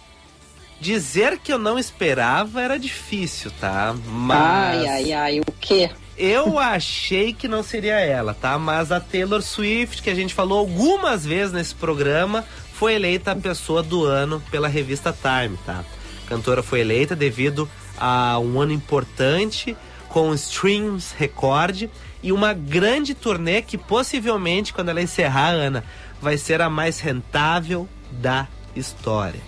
dizer 0.81 1.39
que 1.39 1.53
eu 1.53 1.59
não 1.59 1.79
esperava 1.79 2.61
era 2.61 2.79
difícil, 2.79 3.51
tá? 3.61 3.95
Mas. 4.07 4.39
Ai, 4.39 4.87
ai, 4.87 5.13
ai, 5.13 5.41
o 5.41 5.45
quê? 5.61 5.91
Eu 6.17 6.59
achei 6.59 7.33
que 7.33 7.47
não 7.47 7.63
seria 7.63 8.01
ela, 8.01 8.35
tá? 8.35 8.59
Mas 8.59 8.91
a 8.91 8.99
Taylor 8.99 9.41
Swift, 9.41 10.03
que 10.03 10.11
a 10.11 10.15
gente 10.15 10.35
falou 10.35 10.59
algumas 10.59 11.25
vezes 11.25 11.53
nesse 11.53 11.75
programa, 11.75 12.45
foi 12.73 12.95
eleita 12.95 13.33
a 13.33 13.37
pessoa 13.37 13.83
do 13.83 14.05
ano 14.05 14.43
pela 14.51 14.67
revista 14.67 15.13
Time, 15.13 15.57
tá? 15.65 15.85
A 16.27 16.29
cantora 16.29 16.63
foi 16.63 16.81
eleita 16.81 17.15
devido 17.15 17.69
a 17.97 18.39
um 18.39 18.61
ano 18.61 18.73
importante 18.73 19.77
com 20.09 20.35
streams 20.35 21.15
recorde 21.17 21.91
e 22.23 22.33
uma 22.33 22.53
grande 22.53 23.15
turnê 23.15 23.63
que 23.63 23.79
possivelmente, 23.79 24.73
quando 24.73 24.89
ela 24.89 25.03
encerrar, 25.03 25.51
Ana, 25.51 25.85
vai 26.21 26.37
ser 26.37 26.61
a 26.61 26.69
mais 26.69 26.99
rentável 26.99 27.89
da 28.11 28.49
história. 28.75 29.41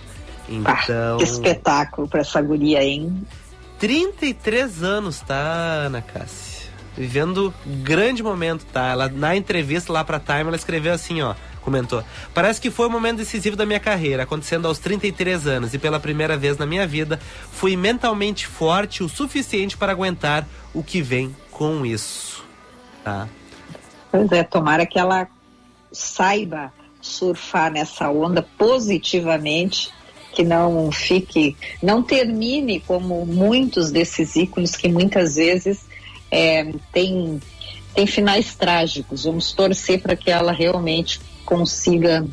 Então. 0.51 1.15
Ah, 1.15 1.17
que 1.17 1.23
espetáculo 1.23 2.07
pra 2.07 2.21
essa 2.21 2.41
guria, 2.41 2.83
hein? 2.83 3.25
33 3.79 4.83
anos, 4.83 5.21
tá, 5.21 5.35
Ana 5.85 6.01
Cássia? 6.01 6.69
Vivendo 6.95 7.53
grande 7.65 8.21
momento, 8.21 8.65
tá? 8.65 8.89
Ela, 8.89 9.07
na 9.07 9.35
entrevista 9.35 9.93
lá 9.93 10.03
pra 10.03 10.19
Time, 10.19 10.41
ela 10.41 10.55
escreveu 10.55 10.93
assim, 10.93 11.21
ó. 11.21 11.33
Comentou. 11.61 12.03
Parece 12.33 12.59
que 12.59 12.71
foi 12.71 12.87
o 12.87 12.89
momento 12.89 13.17
decisivo 13.17 13.55
da 13.55 13.65
minha 13.65 13.79
carreira, 13.79 14.23
acontecendo 14.23 14.67
aos 14.67 14.79
33 14.79 15.47
anos, 15.47 15.73
e 15.73 15.77
pela 15.77 15.99
primeira 15.99 16.35
vez 16.35 16.57
na 16.57 16.65
minha 16.65 16.85
vida, 16.85 17.19
fui 17.51 17.77
mentalmente 17.77 18.47
forte 18.47 19.03
o 19.03 19.09
suficiente 19.09 19.77
para 19.77 19.91
aguentar 19.91 20.45
o 20.73 20.83
que 20.83 21.01
vem 21.01 21.35
com 21.51 21.85
isso. 21.85 22.43
Tá? 23.03 23.27
Pois 24.11 24.31
é, 24.31 24.43
tomara 24.43 24.85
que 24.85 24.99
ela 24.99 25.27
saiba 25.91 26.73
surfar 26.99 27.71
nessa 27.71 28.09
onda 28.09 28.41
positivamente, 28.57 29.91
que 30.33 30.43
não 30.43 30.91
fique, 30.91 31.55
não 31.81 32.01
termine 32.01 32.79
como 32.79 33.25
muitos 33.25 33.91
desses 33.91 34.35
ícones 34.35 34.75
que 34.75 34.87
muitas 34.87 35.35
vezes 35.35 35.85
é, 36.29 36.71
tem, 36.91 37.39
tem 37.93 38.07
finais 38.07 38.55
trágicos. 38.55 39.25
Vamos 39.25 39.51
torcer 39.51 40.01
para 40.01 40.15
que 40.15 40.31
ela 40.31 40.51
realmente 40.51 41.19
consiga 41.45 42.25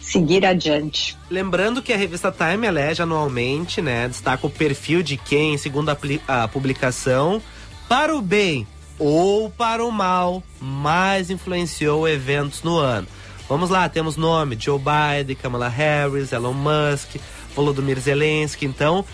seguir 0.00 0.44
adiante. 0.44 1.16
Lembrando 1.30 1.82
que 1.82 1.92
a 1.92 1.96
revista 1.96 2.30
Time 2.30 2.66
elege 2.66 3.02
anualmente, 3.02 3.80
né, 3.80 4.06
destaca 4.06 4.46
o 4.46 4.50
perfil 4.50 5.02
de 5.02 5.16
quem, 5.16 5.56
segundo 5.56 5.88
a, 5.88 5.96
a 6.28 6.48
publicação, 6.48 7.42
para 7.88 8.14
o 8.14 8.20
bem 8.20 8.66
ou 8.98 9.50
para 9.50 9.84
o 9.84 9.90
mal, 9.90 10.42
mais 10.60 11.30
influenciou 11.30 12.06
eventos 12.08 12.62
no 12.62 12.76
ano. 12.76 13.08
Vamos 13.54 13.70
lá, 13.70 13.88
temos 13.88 14.16
nome: 14.16 14.56
Joe 14.58 14.80
Biden, 14.80 15.36
Kamala 15.36 15.68
Harris, 15.68 16.32
Elon 16.32 16.52
Musk, 16.52 17.20
Volodymyr 17.54 18.00
Zelensky. 18.00 18.66
Então, 18.66 19.04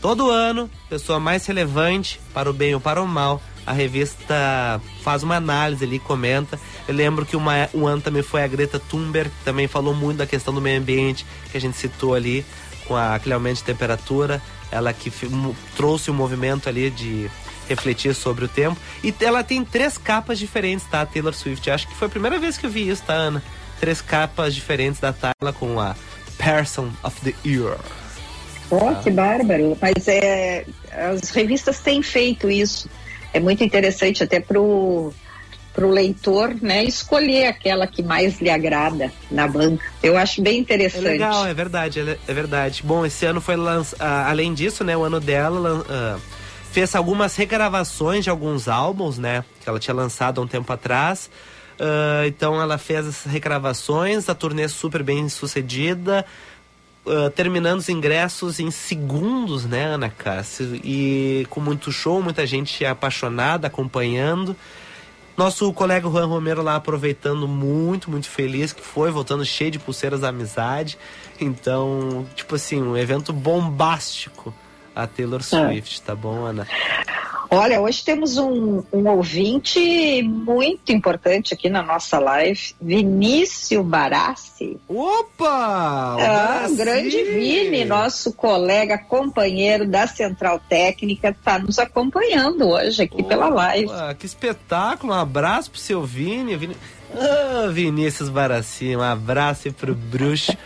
todo 0.00 0.30
ano, 0.30 0.70
pessoa 0.88 1.20
mais 1.20 1.44
relevante 1.44 2.18
para 2.32 2.48
o 2.48 2.54
bem 2.54 2.74
ou 2.74 2.80
para 2.80 3.02
o 3.02 3.06
mal, 3.06 3.42
a 3.66 3.72
revista 3.74 4.80
faz 5.02 5.22
uma 5.22 5.36
análise 5.36 5.84
ali, 5.84 5.98
comenta. 5.98 6.58
Eu 6.88 6.94
lembro 6.94 7.26
que 7.26 7.36
uma, 7.36 7.68
um 7.74 7.86
ano 7.86 8.00
também 8.00 8.22
foi 8.22 8.42
a 8.42 8.46
Greta 8.46 8.80
Thunberg, 8.80 9.28
que 9.28 9.44
também 9.44 9.68
falou 9.68 9.92
muito 9.92 10.16
da 10.16 10.26
questão 10.26 10.54
do 10.54 10.60
meio 10.62 10.80
ambiente, 10.80 11.26
que 11.50 11.58
a 11.58 11.60
gente 11.60 11.76
citou 11.76 12.14
ali, 12.14 12.46
com 12.88 12.96
aquele 12.96 13.34
aumento 13.34 13.56
de 13.56 13.64
temperatura. 13.64 14.40
Ela 14.70 14.94
que 14.94 15.12
trouxe 15.76 16.10
o 16.10 16.14
um 16.14 16.16
movimento 16.16 16.66
ali 16.66 16.88
de 16.88 17.30
refletir 17.68 18.14
sobre 18.14 18.46
o 18.46 18.48
tempo. 18.48 18.80
E 19.04 19.14
ela 19.20 19.44
tem 19.44 19.62
três 19.62 19.98
capas 19.98 20.38
diferentes, 20.38 20.86
tá? 20.86 21.04
Taylor 21.04 21.34
Swift. 21.34 21.70
Acho 21.70 21.86
que 21.86 21.94
foi 21.94 22.08
a 22.08 22.10
primeira 22.10 22.38
vez 22.38 22.56
que 22.56 22.64
eu 22.64 22.70
vi 22.70 22.88
isso, 22.88 23.02
tá, 23.02 23.12
Ana? 23.12 23.42
Três 23.82 24.00
capas 24.00 24.54
diferentes 24.54 25.00
da 25.00 25.12
Tyla 25.12 25.52
com 25.52 25.80
a 25.80 25.96
Person 26.38 26.90
of 27.02 27.20
the 27.22 27.34
Year. 27.44 27.76
Oh, 28.70 28.76
ah. 28.76 29.00
que 29.02 29.10
bárbaro! 29.10 29.76
Mas 29.82 30.06
é, 30.06 30.64
as 30.92 31.30
revistas 31.30 31.80
têm 31.80 32.00
feito 32.00 32.48
isso. 32.48 32.88
É 33.34 33.40
muito 33.40 33.64
interessante 33.64 34.22
até 34.22 34.38
pro 34.38 35.12
para 35.74 35.86
o 35.86 35.90
leitor 35.90 36.54
né, 36.60 36.84
escolher 36.84 37.46
aquela 37.46 37.86
que 37.86 38.02
mais 38.02 38.38
lhe 38.42 38.50
agrada 38.50 39.10
na 39.30 39.48
banca. 39.48 39.82
Eu 40.02 40.18
acho 40.18 40.42
bem 40.42 40.58
interessante. 40.58 41.06
É 41.06 41.10
legal, 41.12 41.46
é 41.46 41.54
verdade, 41.54 42.18
é 42.28 42.34
verdade. 42.34 42.82
Bom, 42.84 43.06
esse 43.06 43.24
ano 43.24 43.40
foi 43.40 43.56
uh, 43.56 43.86
além 44.26 44.52
disso, 44.52 44.84
né, 44.84 44.94
o 44.94 45.02
ano 45.02 45.18
dela 45.18 45.78
uh, 45.80 46.20
fez 46.70 46.94
algumas 46.94 47.34
regravações 47.36 48.22
de 48.22 48.28
alguns 48.28 48.68
álbuns, 48.68 49.16
né, 49.16 49.42
que 49.62 49.68
ela 49.68 49.80
tinha 49.80 49.94
lançado 49.94 50.42
há 50.42 50.44
um 50.44 50.46
tempo 50.46 50.70
atrás. 50.70 51.30
Uh, 51.78 52.26
então 52.26 52.60
ela 52.60 52.78
fez 52.78 53.06
essas 53.06 53.30
regravações, 53.30 54.28
a 54.28 54.34
turnê 54.34 54.68
super 54.68 55.02
bem 55.02 55.28
sucedida, 55.28 56.24
uh, 57.04 57.30
terminando 57.30 57.78
os 57.78 57.88
ingressos 57.88 58.60
em 58.60 58.70
segundos, 58.70 59.64
né, 59.64 59.86
Ana 59.86 60.08
Cássia? 60.08 60.66
E 60.84 61.46
com 61.50 61.60
muito 61.60 61.90
show, 61.90 62.22
muita 62.22 62.46
gente 62.46 62.84
apaixonada, 62.84 63.66
acompanhando. 63.66 64.56
Nosso 65.36 65.72
colega 65.72 66.08
Juan 66.08 66.26
Romero 66.26 66.62
lá 66.62 66.76
aproveitando 66.76 67.48
muito, 67.48 68.10
muito 68.10 68.28
feliz, 68.28 68.72
que 68.72 68.82
foi, 68.82 69.10
voltando 69.10 69.44
cheio 69.44 69.70
de 69.70 69.78
pulseiras 69.78 70.20
da 70.20 70.28
amizade. 70.28 70.98
Então, 71.40 72.26
tipo 72.34 72.54
assim, 72.54 72.82
um 72.82 72.96
evento 72.96 73.32
bombástico 73.32 74.54
a 74.94 75.06
Taylor 75.06 75.40
é. 75.40 75.42
Swift, 75.42 76.02
tá 76.02 76.14
bom, 76.14 76.44
Ana? 76.44 76.66
Olha, 77.54 77.82
hoje 77.82 78.02
temos 78.02 78.38
um, 78.38 78.82
um, 78.90 79.08
ouvinte 79.10 80.22
muito 80.22 80.90
importante 80.90 81.52
aqui 81.52 81.68
na 81.68 81.82
nossa 81.82 82.18
live, 82.18 82.74
Vinícius 82.80 83.84
Barassi. 83.84 84.80
Opa! 84.88 86.16
Ah, 86.18 86.66
grande 86.74 87.22
Vini, 87.22 87.84
nosso 87.84 88.32
colega, 88.32 88.96
companheiro 88.96 89.86
da 89.86 90.06
Central 90.06 90.62
Técnica, 90.66 91.28
está 91.28 91.58
nos 91.58 91.78
acompanhando 91.78 92.70
hoje 92.70 93.02
aqui 93.02 93.20
Opa, 93.20 93.28
pela 93.28 93.48
live. 93.50 93.90
Que 94.18 94.24
espetáculo! 94.24 95.12
Um 95.12 95.16
abraço 95.16 95.72
pro 95.72 95.78
seu 95.78 96.02
Vini. 96.06 96.56
Vini... 96.56 96.74
Ah, 97.14 97.68
Vinícius 97.70 98.30
Barassi, 98.30 98.96
um 98.96 99.02
abraço 99.02 99.70
pro 99.74 99.94
bruxo. 99.94 100.56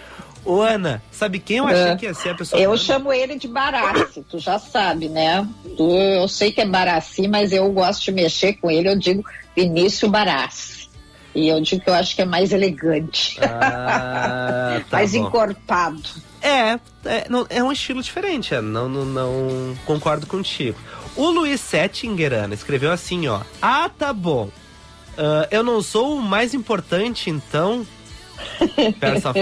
Ô, 0.46 0.62
Ana, 0.62 1.02
sabe 1.10 1.40
quem 1.40 1.56
eu 1.56 1.66
achei 1.66 1.88
é. 1.88 1.96
que 1.96 2.06
ia 2.06 2.14
ser 2.14 2.30
a 2.30 2.34
pessoa? 2.36 2.62
Eu 2.62 2.78
chamo 2.78 3.12
ele 3.12 3.36
de 3.36 3.48
Barassi, 3.48 4.24
tu 4.30 4.38
já 4.38 4.60
sabe, 4.60 5.08
né? 5.08 5.46
Tu, 5.76 5.90
eu 5.90 6.28
sei 6.28 6.52
que 6.52 6.60
é 6.60 6.66
Barassi, 6.66 7.26
mas 7.26 7.52
eu 7.52 7.68
gosto 7.72 8.04
de 8.04 8.12
mexer 8.12 8.52
com 8.54 8.70
ele, 8.70 8.88
eu 8.88 8.96
digo 8.96 9.24
Vinícius 9.56 10.08
Barassi. 10.08 10.88
E 11.34 11.48
eu 11.48 11.60
digo 11.60 11.82
que 11.82 11.90
eu 11.90 11.94
acho 11.94 12.14
que 12.14 12.22
é 12.22 12.24
mais 12.24 12.52
elegante. 12.52 13.38
Ah, 13.42 14.80
tá 14.88 14.96
mais 14.96 15.12
bom. 15.12 15.26
encorpado. 15.26 16.08
É, 16.40 16.78
é, 17.04 17.26
não, 17.28 17.44
é 17.50 17.62
um 17.62 17.72
estilo 17.72 18.00
diferente, 18.00 18.54
é, 18.54 18.60
não, 18.60 18.88
não, 18.88 19.04
não 19.04 19.76
concordo 19.84 20.28
contigo. 20.28 20.78
O 21.16 21.28
Luiz 21.28 21.60
Settinger, 21.60 22.32
Ana, 22.32 22.54
escreveu 22.54 22.92
assim, 22.92 23.26
ó. 23.26 23.40
Ah, 23.60 23.90
tá 23.90 24.12
bom. 24.12 24.44
Uh, 25.18 25.48
eu 25.50 25.64
não 25.64 25.82
sou 25.82 26.16
o 26.16 26.22
mais 26.22 26.54
importante, 26.54 27.30
então. 27.30 27.84
Persa 29.00 29.32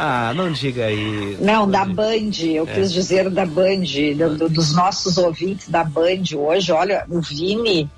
Ah, 0.00 0.32
não 0.32 0.52
diga 0.52 0.92
isso. 0.92 1.42
Não, 1.42 1.68
da 1.68 1.84
Band, 1.84 2.30
eu 2.44 2.68
é. 2.68 2.72
quis 2.72 2.92
dizer 2.92 3.28
da 3.28 3.44
Band, 3.44 3.82
do, 4.16 4.36
do, 4.36 4.48
dos 4.48 4.72
nossos 4.72 5.18
ouvintes 5.18 5.68
da 5.68 5.82
Band 5.82 6.22
hoje. 6.36 6.70
Olha, 6.70 7.04
o 7.08 7.20
Vini 7.20 7.90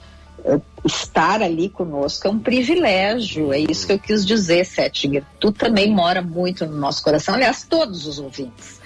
eh, 0.43 0.59
estar 0.83 1.43
ali 1.43 1.69
conosco 1.69 2.27
é 2.27 2.31
um 2.31 2.39
privilégio, 2.39 3.53
é 3.53 3.59
isso 3.59 3.87
que 3.87 3.93
eu 3.93 3.99
quis 3.99 4.25
dizer, 4.25 4.65
Settinger. 4.65 5.23
Tu 5.39 5.53
também 5.53 5.93
mora 5.93 6.23
muito 6.23 6.65
no 6.65 6.79
nosso 6.79 7.03
coração, 7.05 7.35
aliás, 7.35 7.67
todos 7.69 8.07
os 8.07 8.19
ouvintes. 8.19 8.80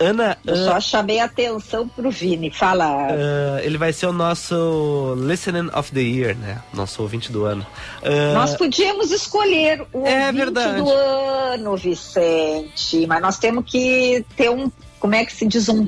Ana. 0.00 0.38
Eu 0.46 0.54
uh, 0.54 0.64
só 0.64 0.80
chamei 0.80 1.20
a 1.20 1.24
atenção 1.24 1.86
pro 1.86 2.10
Vini. 2.10 2.50
Fala. 2.50 3.08
Uh, 3.08 3.58
ele 3.62 3.76
vai 3.76 3.92
ser 3.92 4.06
o 4.06 4.12
nosso 4.12 5.14
Listening 5.18 5.70
of 5.74 5.92
the 5.92 6.00
Year, 6.00 6.36
né? 6.36 6.62
Nosso 6.72 7.02
ouvinte 7.02 7.30
do 7.30 7.44
ano. 7.44 7.66
Uh, 8.02 8.34
nós 8.34 8.56
podíamos 8.56 9.10
escolher 9.10 9.86
o 9.92 10.06
é 10.06 10.26
ouvinte 10.26 10.36
verdade. 10.36 10.82
do 10.82 10.90
ano, 10.90 11.76
Vicente, 11.76 13.06
mas 13.06 13.20
nós 13.20 13.38
temos 13.38 13.64
que 13.70 14.24
ter 14.36 14.50
um. 14.50 14.72
Como 14.98 15.14
é 15.14 15.24
que 15.24 15.32
se 15.32 15.46
diz? 15.46 15.68
Um 15.68 15.86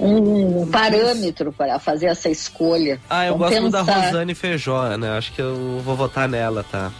um 0.00 0.66
parâmetro 0.66 1.52
para 1.52 1.78
fazer 1.78 2.06
essa 2.06 2.28
escolha. 2.28 3.00
Ah, 3.08 3.26
eu 3.26 3.38
Vamos 3.38 3.50
gosto 3.50 3.62
pensar. 3.62 3.84
da 3.84 4.06
Rosane 4.06 4.34
Feijó, 4.34 4.96
né? 4.96 5.16
Acho 5.16 5.32
que 5.32 5.40
eu 5.40 5.80
vou 5.84 5.94
votar 5.94 6.28
nela, 6.28 6.64
tá? 6.64 6.90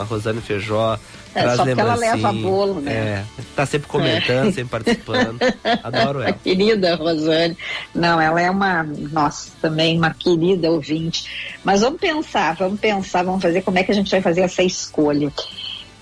A 0.00 0.04
Rosane 0.04 0.40
Feijó 0.40 0.98
é, 1.34 1.54
só 1.54 1.64
porque 1.64 1.80
ela 1.80 1.94
leva 1.94 2.32
bolo, 2.32 2.80
né? 2.80 2.92
É, 2.92 3.24
tá 3.54 3.64
sempre 3.66 3.86
comentando, 3.86 4.48
é. 4.48 4.52
sempre 4.52 4.70
participando. 4.70 5.38
Adoro 5.82 6.20
ela. 6.20 6.30
A 6.30 6.32
querida 6.34 6.96
Rosane. 6.96 7.56
Não, 7.94 8.20
ela 8.20 8.40
é 8.40 8.50
uma, 8.50 8.82
nossa, 8.82 9.50
também 9.60 9.98
uma 9.98 10.12
querida 10.12 10.70
ouvinte. 10.70 11.58
Mas 11.62 11.82
vamos 11.82 12.00
pensar, 12.00 12.56
vamos 12.56 12.80
pensar, 12.80 13.22
vamos 13.22 13.42
fazer 13.42 13.62
como 13.62 13.78
é 13.78 13.84
que 13.84 13.92
a 13.92 13.94
gente 13.94 14.10
vai 14.10 14.20
fazer 14.20 14.40
essa 14.40 14.62
escolha. 14.62 15.30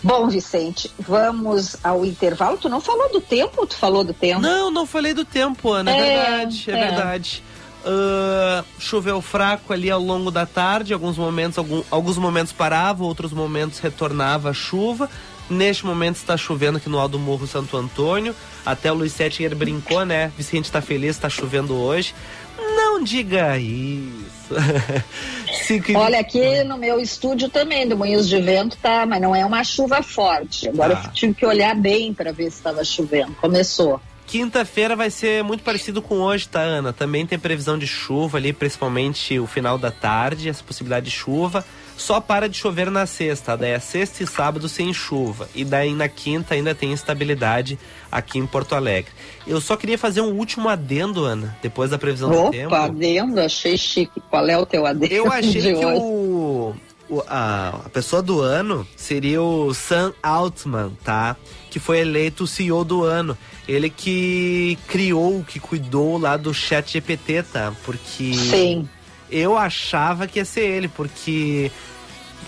Bom, 0.02 0.28
Vicente, 0.28 0.90
vamos 0.98 1.76
ao 1.82 2.04
intervalo. 2.04 2.56
Tu 2.56 2.68
não 2.68 2.80
falou 2.80 3.10
do 3.10 3.20
tempo? 3.20 3.66
Tu 3.66 3.76
falou 3.76 4.04
do 4.04 4.14
tempo? 4.14 4.40
Não, 4.40 4.70
não 4.70 4.86
falei 4.86 5.12
do 5.12 5.24
tempo, 5.24 5.72
Ana. 5.72 5.90
É, 5.90 5.98
é 5.98 6.16
verdade, 6.16 6.64
é, 6.68 6.72
é 6.72 6.86
verdade. 6.86 7.42
Uh, 7.88 8.62
choveu 8.78 9.22
fraco 9.22 9.72
ali 9.72 9.90
ao 9.90 10.00
longo 10.00 10.30
da 10.30 10.44
tarde, 10.44 10.92
alguns 10.92 11.16
momentos, 11.16 11.56
algum, 11.56 11.82
alguns 11.90 12.18
momentos 12.18 12.52
parava, 12.52 13.02
outros 13.02 13.32
momentos 13.32 13.78
retornava 13.78 14.50
a 14.50 14.52
chuva. 14.52 15.08
Neste 15.48 15.86
momento 15.86 16.16
está 16.16 16.36
chovendo 16.36 16.76
aqui 16.76 16.90
no 16.90 16.98
Alto 16.98 17.18
Morro 17.18 17.46
Santo 17.46 17.74
Antônio. 17.78 18.34
Até 18.66 18.92
o 18.92 18.94
Luiz 18.94 19.12
Settinger 19.12 19.56
brincou, 19.56 20.04
né? 20.04 20.30
Vicente 20.36 20.66
está 20.66 20.82
feliz, 20.82 21.16
está 21.16 21.30
chovendo 21.30 21.74
hoje. 21.74 22.14
Não 22.58 23.02
diga 23.02 23.56
isso. 23.58 24.28
Olha, 25.96 26.20
aqui 26.20 26.62
no 26.64 26.76
meu 26.76 27.00
estúdio 27.00 27.48
também, 27.48 27.88
do 27.88 27.96
Moinhos 27.96 28.28
de 28.28 28.38
Vento, 28.40 28.76
tá, 28.76 29.06
mas 29.06 29.20
não 29.22 29.34
é 29.34 29.46
uma 29.46 29.64
chuva 29.64 30.02
forte. 30.02 30.68
Agora 30.68 30.98
ah. 31.02 31.06
eu 31.06 31.12
tive 31.12 31.34
que 31.34 31.46
olhar 31.46 31.74
bem 31.74 32.12
para 32.12 32.32
ver 32.32 32.50
se 32.50 32.58
estava 32.58 32.84
chovendo. 32.84 33.34
Começou. 33.36 33.98
Quinta-feira 34.28 34.94
vai 34.94 35.08
ser 35.08 35.42
muito 35.42 35.62
parecido 35.64 36.02
com 36.02 36.16
hoje, 36.16 36.46
tá, 36.46 36.60
Ana? 36.60 36.92
Também 36.92 37.26
tem 37.26 37.38
previsão 37.38 37.78
de 37.78 37.86
chuva 37.86 38.36
ali, 38.36 38.52
principalmente 38.52 39.38
o 39.38 39.46
final 39.46 39.78
da 39.78 39.90
tarde, 39.90 40.50
essa 40.50 40.62
possibilidade 40.62 41.06
de 41.06 41.10
chuva. 41.10 41.64
Só 41.96 42.20
para 42.20 42.46
de 42.46 42.56
chover 42.56 42.90
na 42.90 43.06
sexta, 43.06 43.56
daí 43.56 43.70
é 43.72 43.78
sexta 43.78 44.22
e 44.22 44.26
sábado 44.26 44.68
sem 44.68 44.92
chuva. 44.92 45.48
E 45.54 45.64
daí 45.64 45.94
na 45.94 46.08
quinta 46.08 46.54
ainda 46.54 46.74
tem 46.74 46.92
estabilidade 46.92 47.78
aqui 48.12 48.38
em 48.38 48.46
Porto 48.46 48.74
Alegre. 48.74 49.10
Eu 49.46 49.62
só 49.62 49.76
queria 49.76 49.96
fazer 49.96 50.20
um 50.20 50.32
último 50.34 50.68
adendo, 50.68 51.24
Ana, 51.24 51.56
depois 51.62 51.90
da 51.90 51.98
previsão 51.98 52.30
Opa, 52.30 52.44
do 52.44 52.50
tempo. 52.50 52.66
Opa, 52.68 52.84
adendo, 52.84 53.40
achei 53.40 53.78
chique. 53.78 54.20
Qual 54.28 54.46
é 54.46 54.58
o 54.58 54.66
teu 54.66 54.84
adendo? 54.84 55.12
Eu 55.12 55.32
achei 55.32 55.74
que 55.74 55.84
o, 55.86 56.76
o, 57.08 57.22
a, 57.26 57.80
a 57.86 57.88
pessoa 57.88 58.20
do 58.20 58.42
ano 58.42 58.86
seria 58.94 59.42
o 59.42 59.72
Sam 59.72 60.12
Altman, 60.22 60.92
tá? 61.02 61.34
Que 61.70 61.78
foi 61.78 62.00
eleito 62.00 62.44
o 62.44 62.46
CEO 62.46 62.84
do 62.84 63.04
ano. 63.04 63.36
Ele 63.66 63.90
que 63.90 64.78
criou, 64.88 65.44
que 65.44 65.60
cuidou 65.60 66.18
lá 66.18 66.36
do 66.36 66.52
chat 66.54 66.92
GPT, 66.92 67.42
tá? 67.42 67.72
Porque. 67.84 68.34
Sim. 68.34 68.88
Eu 69.30 69.58
achava 69.58 70.26
que 70.26 70.38
ia 70.38 70.44
ser 70.44 70.62
ele, 70.62 70.88
porque 70.88 71.70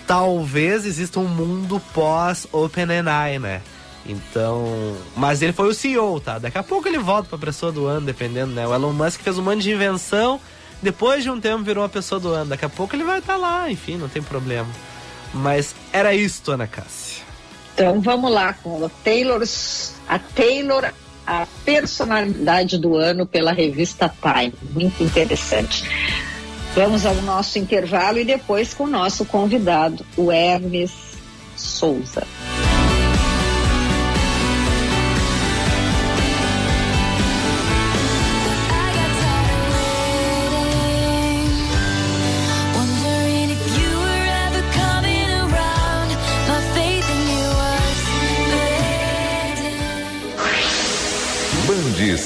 talvez 0.07 0.87
exista 0.87 1.21
um 1.21 1.29
mundo 1.29 1.81
pós 1.93 2.47
OpenAI, 2.51 3.39
né? 3.39 3.61
Então, 4.07 4.97
mas 5.15 5.43
ele 5.43 5.53
foi 5.53 5.69
o 5.69 5.75
CEO, 5.75 6.21
tá? 6.21 6.39
Daqui 6.39 6.59
a 6.59 6.63
pouco 6.63 6.89
ele 6.89 6.99
volta 6.99 7.29
pra 7.29 7.39
pessoa 7.39 7.71
do 7.71 7.87
ano, 7.87 8.07
dependendo, 8.07 8.53
né? 8.53 8.67
O 8.67 8.75
Elon 8.75 8.93
Musk 8.93 9.21
fez 9.21 9.39
um 9.39 9.43
monte 9.43 9.63
de 9.63 9.73
invenção, 9.73 10.41
depois 10.83 11.23
de 11.23 11.31
um 11.31 11.41
tempo 11.41 11.63
virou 11.63 11.85
a 11.85 11.89
pessoa 11.89 12.21
do 12.21 12.29
ano. 12.29 12.51
Daqui 12.51 12.65
a 12.65 12.69
pouco 12.69 12.97
ele 12.97 13.05
vai 13.05 13.19
estar 13.19 13.35
tá 13.35 13.39
lá, 13.39 13.71
enfim, 13.71 13.97
não 13.97 14.09
tem 14.09 14.23
problema. 14.23 14.69
Mas 15.33 15.75
era 15.93 16.15
isto, 16.15 16.51
Ana 16.51 16.67
Cássia. 16.67 17.10
Então 17.81 17.99
vamos 17.99 18.31
lá 18.31 18.53
com 18.53 18.85
a 18.85 18.91
Taylor, 19.03 19.43
a 20.07 20.19
Taylor 20.19 20.93
a 21.27 21.47
personalidade 21.65 22.77
do 22.77 22.95
ano 22.95 23.25
pela 23.25 23.53
revista 23.53 24.13
Time. 24.21 24.53
Muito 24.75 25.03
interessante. 25.03 25.85
Vamos 26.75 27.07
ao 27.07 27.15
nosso 27.23 27.59
intervalo 27.59 28.19
e 28.19 28.25
depois 28.25 28.75
com 28.75 28.85
o 28.85 28.87
nosso 28.87 29.25
convidado, 29.25 30.05
o 30.15 30.31
Hermes 30.31 30.93
Souza. 31.57 32.27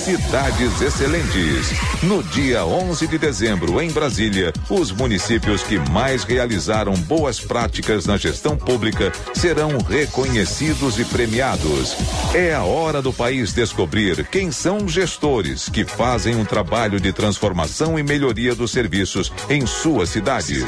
Cidades 0.04 0.82
Excelentes. 0.82 1.72
No 2.02 2.22
dia 2.22 2.62
11 2.66 3.06
de 3.06 3.16
dezembro, 3.16 3.80
em 3.80 3.90
Brasília, 3.90 4.52
os 4.68 4.92
municípios 4.92 5.62
que 5.62 5.78
mais 5.78 6.24
realizaram 6.24 6.92
boas 6.92 7.40
práticas 7.40 8.04
na 8.04 8.18
gestão 8.18 8.54
pública 8.54 9.10
serão 9.32 9.78
reconhecidos 9.78 10.98
e 10.98 11.06
premiados. 11.06 11.96
É 12.34 12.54
a 12.54 12.62
hora 12.64 13.00
do 13.00 13.14
país 13.14 13.54
descobrir 13.54 14.26
quem 14.26 14.52
são 14.52 14.86
gestores 14.86 15.70
que 15.70 15.86
fazem 15.86 16.36
um 16.36 16.44
trabalho 16.44 17.00
de 17.00 17.10
transformação 17.10 17.98
e 17.98 18.02
melhoria 18.02 18.54
dos 18.54 18.72
serviços 18.72 19.32
em 19.48 19.66
suas 19.66 20.10
cidades. 20.10 20.64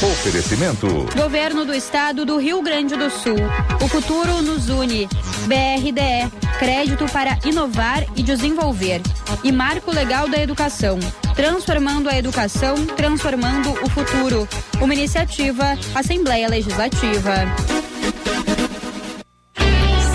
Oferecimento: 0.00 0.86
Governo 1.16 1.64
do 1.64 1.74
Estado 1.74 2.24
do 2.24 2.38
Rio 2.38 2.62
Grande 2.62 2.94
do 2.94 3.10
Sul. 3.10 3.38
O 3.82 3.88
futuro 3.88 4.40
nos 4.42 4.68
une. 4.68 5.08
BRDE 5.48 6.37
Crédito 6.58 7.06
para 7.12 7.38
inovar 7.44 8.04
e 8.16 8.22
desenvolver. 8.22 9.00
E 9.44 9.52
Marco 9.52 9.92
Legal 9.92 10.28
da 10.28 10.38
Educação. 10.38 10.98
Transformando 11.36 12.08
a 12.08 12.18
educação, 12.18 12.74
transformando 12.96 13.70
o 13.70 13.88
futuro. 13.88 14.48
Uma 14.80 14.92
iniciativa 14.92 15.78
Assembleia 15.94 16.48
Legislativa. 16.48 17.32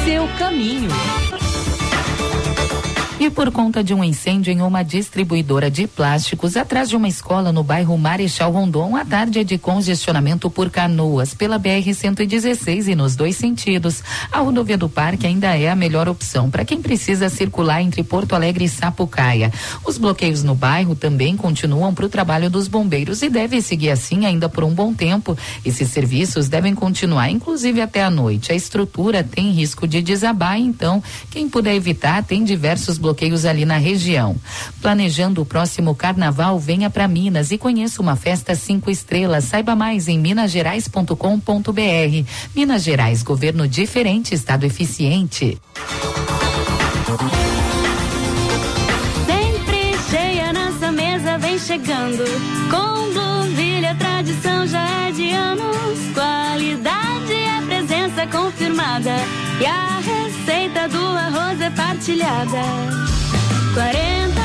Seu 0.04 0.28
caminho. 0.38 0.90
E 3.24 3.30
por 3.30 3.50
conta 3.52 3.82
de 3.82 3.94
um 3.94 4.04
incêndio 4.04 4.52
em 4.52 4.62
uma 4.62 4.84
distribuidora 4.84 5.72
de 5.72 5.88
plásticos 5.88 6.58
atrás 6.58 6.90
de 6.90 6.98
uma 6.98 7.08
escola 7.08 7.54
no 7.54 7.64
bairro 7.64 7.98
Marechal 7.98 8.52
Rondon, 8.52 8.98
a 8.98 9.06
tarde 9.06 9.40
é 9.40 9.46
de 9.46 9.58
congestionamento 9.58 10.50
por 10.50 10.70
canoas 10.70 11.34
pela 11.34 11.58
BR-116 11.58 12.90
e 12.90 12.96
nos 12.96 13.16
dois 13.16 13.38
sentidos. 13.38 14.04
A 14.30 14.40
rodovia 14.40 14.78
do 14.78 14.90
Parque 14.90 15.26
ainda 15.26 15.58
é 15.58 15.70
a 15.70 15.76
melhor 15.76 16.10
opção 16.10 16.52
para 16.52 16.66
quem 16.66 16.82
precisa 16.82 17.30
circular 17.30 17.82
entre 17.82 18.04
Porto 18.04 18.36
Alegre 18.36 18.66
e 18.66 18.68
Sapucaia. 18.68 19.54
Os 19.86 19.98
bloqueios 19.98 20.44
no 20.44 20.54
bairro 20.54 20.94
também 20.94 21.38
continuam 21.38 21.94
para 21.94 22.06
o 22.06 22.10
trabalho 22.10 22.50
dos 22.50 22.68
bombeiros 22.68 23.22
e 23.22 23.30
deve 23.30 23.62
seguir 23.62 23.92
assim 23.92 24.26
ainda 24.26 24.50
por 24.50 24.66
um 24.66 24.74
bom 24.74 24.94
tempo. 24.94 25.38
Esses 25.64 25.90
serviços 25.92 26.50
devem 26.50 26.76
continuar, 26.76 27.30
inclusive 27.30 27.80
até 27.80 28.04
a 28.04 28.10
noite. 28.10 28.52
A 28.52 28.56
estrutura 28.56 29.24
tem 29.24 29.50
risco 29.52 29.88
de 29.88 30.02
desabar, 30.02 30.60
então 30.60 31.02
quem 31.32 31.48
puder 31.48 31.74
evitar 31.74 32.22
tem 32.22 32.44
diversos 32.44 32.98
bloqueios 32.98 33.13
bloqueios 33.14 33.46
ali 33.46 33.64
na 33.64 33.78
região. 33.78 34.36
Planejando 34.82 35.42
o 35.42 35.46
próximo 35.46 35.94
carnaval, 35.94 36.60
venha 36.60 36.90
para 36.90 37.08
Minas 37.08 37.52
e 37.52 37.58
conheça 37.58 38.02
uma 38.02 38.16
festa 38.16 38.56
cinco 38.56 38.90
estrelas. 38.90 39.46
Saiba 39.46 39.76
mais 39.76 40.08
em 40.08 40.18
minasgerais.com.br. 40.18 42.28
Minas 42.56 42.84
Gerais, 42.84 43.22
governo 43.22 43.68
diferente, 43.68 44.34
estado 44.34 44.66
eficiente. 44.66 45.60
Sempre 49.28 49.96
cheia 50.10 50.52
nossa 50.52 50.92
mesa 50.92 51.38
vem 51.38 51.60
chegando. 51.60 52.24
Com 52.70 53.14
Blueville 53.14 53.86
a 53.86 53.96
tradição 53.96 54.66
já 54.66 55.08
é 55.08 55.12
de 55.12 55.32
anos. 55.32 56.00
Qualidade 56.16 57.34
é 57.34 57.62
presença 57.68 58.28
confirmada 58.28 59.43
e 59.60 59.66
a 59.66 60.00
receita 60.00 60.88
do 60.88 61.06
arroz 61.18 61.62
é 61.62 61.70
partilhada. 61.70 62.62
40 63.74 64.43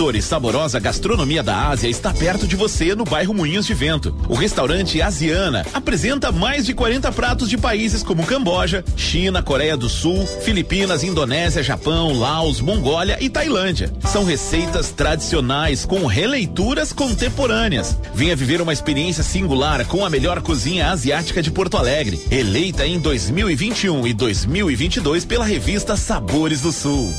sedutora 0.00 0.16
e 0.16 0.22
saborosa 0.22 0.80
gastronomia 0.80 1.42
da 1.42 1.68
Ásia 1.68 1.86
está 1.86 2.10
perto 2.10 2.46
de 2.46 2.56
você 2.56 2.94
no 2.94 3.04
bairro 3.04 3.34
Moinhos 3.34 3.66
de 3.66 3.74
Vento. 3.74 4.16
O 4.30 4.34
restaurante 4.34 5.02
Asiana 5.02 5.66
apresenta 5.74 6.32
mais 6.32 6.64
de 6.64 6.72
40 6.72 7.12
pratos 7.12 7.50
de 7.50 7.58
países 7.58 8.02
como 8.02 8.24
Camboja, 8.24 8.82
China, 8.96 9.42
Coreia 9.42 9.76
do 9.76 9.90
Sul, 9.90 10.26
Filipinas, 10.42 11.04
Indonésia, 11.04 11.62
Japão, 11.62 12.18
Laos, 12.18 12.62
Mongólia 12.62 13.18
e 13.20 13.28
Tailândia. 13.28 13.92
São 14.06 14.24
receitas 14.24 14.90
tradicionais 14.90 15.84
com 15.84 16.06
releituras 16.06 16.94
contemporâneas. 16.94 17.94
Venha 18.14 18.34
viver 18.34 18.62
uma 18.62 18.72
experiência 18.72 19.22
singular 19.22 19.84
com 19.84 20.02
a 20.02 20.08
melhor 20.08 20.40
cozinha 20.40 20.90
asiática 20.90 21.42
de 21.42 21.50
Porto 21.50 21.76
Alegre, 21.76 22.18
eleita 22.30 22.86
em 22.86 22.98
2021 22.98 24.06
e 24.06 24.14
2022 24.14 25.26
pela 25.26 25.44
revista 25.44 25.94
Sabores 25.94 26.62
do 26.62 26.72
Sul. 26.72 27.12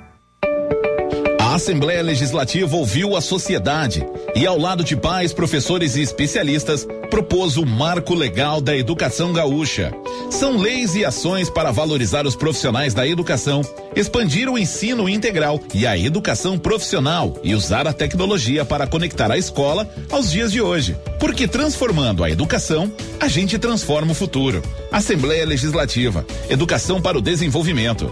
Assembleia 1.52 2.02
Legislativa 2.02 2.74
ouviu 2.74 3.14
a 3.14 3.20
sociedade 3.20 4.02
e, 4.34 4.46
ao 4.46 4.58
lado 4.58 4.82
de 4.82 4.96
pais, 4.96 5.34
professores 5.34 5.96
e 5.96 6.00
especialistas, 6.00 6.88
propôs 7.10 7.58
o 7.58 7.66
Marco 7.66 8.14
Legal 8.14 8.58
da 8.58 8.74
Educação 8.74 9.34
Gaúcha. 9.34 9.92
São 10.30 10.56
leis 10.56 10.94
e 10.94 11.04
ações 11.04 11.50
para 11.50 11.70
valorizar 11.70 12.26
os 12.26 12.34
profissionais 12.34 12.94
da 12.94 13.06
educação, 13.06 13.60
expandir 13.94 14.48
o 14.48 14.58
ensino 14.58 15.06
integral 15.10 15.60
e 15.74 15.86
a 15.86 15.96
educação 15.96 16.58
profissional 16.58 17.38
e 17.44 17.54
usar 17.54 17.86
a 17.86 17.92
tecnologia 17.92 18.64
para 18.64 18.86
conectar 18.86 19.30
a 19.30 19.36
escola 19.36 19.86
aos 20.10 20.30
dias 20.30 20.50
de 20.50 20.62
hoje. 20.62 20.96
Porque 21.20 21.46
transformando 21.46 22.24
a 22.24 22.30
educação, 22.30 22.90
a 23.20 23.28
gente 23.28 23.58
transforma 23.58 24.12
o 24.12 24.14
futuro. 24.14 24.62
Assembleia 24.90 25.44
Legislativa. 25.44 26.24
Educação 26.48 27.02
para 27.02 27.18
o 27.18 27.22
desenvolvimento. 27.22 28.10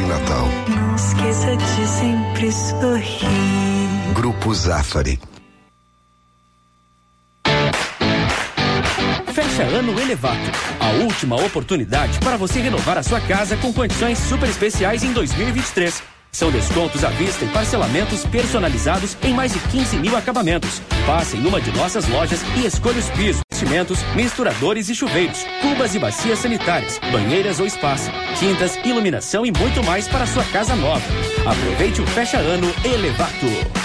Natal. 0.06 0.48
Não 0.68 0.96
esqueça 0.96 1.56
de 1.58 1.88
sempre 1.88 2.52
sorrir. 2.52 4.13
Grupo 4.13 4.54
Zafari. 4.54 5.20
Fecha 9.34 9.63
ano 9.63 10.00
Elevato. 10.00 10.52
A 10.80 11.04
última 11.04 11.36
oportunidade 11.36 12.20
para 12.20 12.38
você 12.38 12.60
renovar 12.60 12.98
a 12.98 13.04
sua 13.04 13.20
casa 13.22 13.58
com 13.58 13.74
condições 13.74 14.18
super 14.20 14.50
especiais 14.50 15.04
em 15.04 15.12
2023. 15.12 16.14
São 16.36 16.52
descontos 16.52 17.02
à 17.06 17.10
vista 17.12 17.45
e 17.45 17.48
parcelamentos 17.48 18.26
personalizados 18.26 19.15
em 19.24 19.34
mais 19.34 19.54
de 19.54 19.60
15 19.69 19.95
mil 19.95 20.17
acabamentos. 20.17 20.82
Passe 21.08 21.38
em 21.38 21.48
uma 21.48 21.62
de 21.62 21.71
nossas 21.71 22.06
lojas 22.10 22.41
e 22.58 22.65
escolha 22.65 23.00
os 23.00 23.10
pisos, 23.12 23.41
vestimentos, 23.50 24.04
misturadores 24.13 24.89
e 24.89 24.95
chuveiros, 24.95 25.45
cubas 25.62 25.95
e 25.95 26.00
bacias 26.00 26.39
sanitárias, 26.39 27.00
banheiras 27.10 27.62
ou 27.62 27.65
espaço, 27.65 28.12
tintas, 28.38 28.76
iluminação 28.84 29.45
e 29.45 29.52
muito 29.58 29.82
mais 29.86 30.10
para 30.10 30.28
sua 30.28 30.43
casa 30.52 30.76
nova. 30.76 31.06
Aproveite 31.50 32.02
o 32.02 32.08
fecha 32.08 32.38
ano 32.38 32.67
Elevato. 32.84 33.85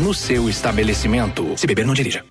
no 0.00 0.12
seu 0.14 0.48
estabelecimento. 0.48 1.56
Se 1.56 1.66
beber, 1.66 1.86
não 1.86 1.94
dirija. 1.94 2.24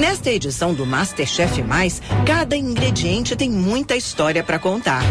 Nesta 0.00 0.30
edição 0.30 0.72
do 0.72 0.86
Masterchef 0.86 1.62
Mais, 1.62 2.00
cada 2.24 2.56
ingrediente 2.56 3.36
tem 3.36 3.50
muita 3.50 3.94
história 3.94 4.42
para 4.42 4.58
contar. 4.58 5.02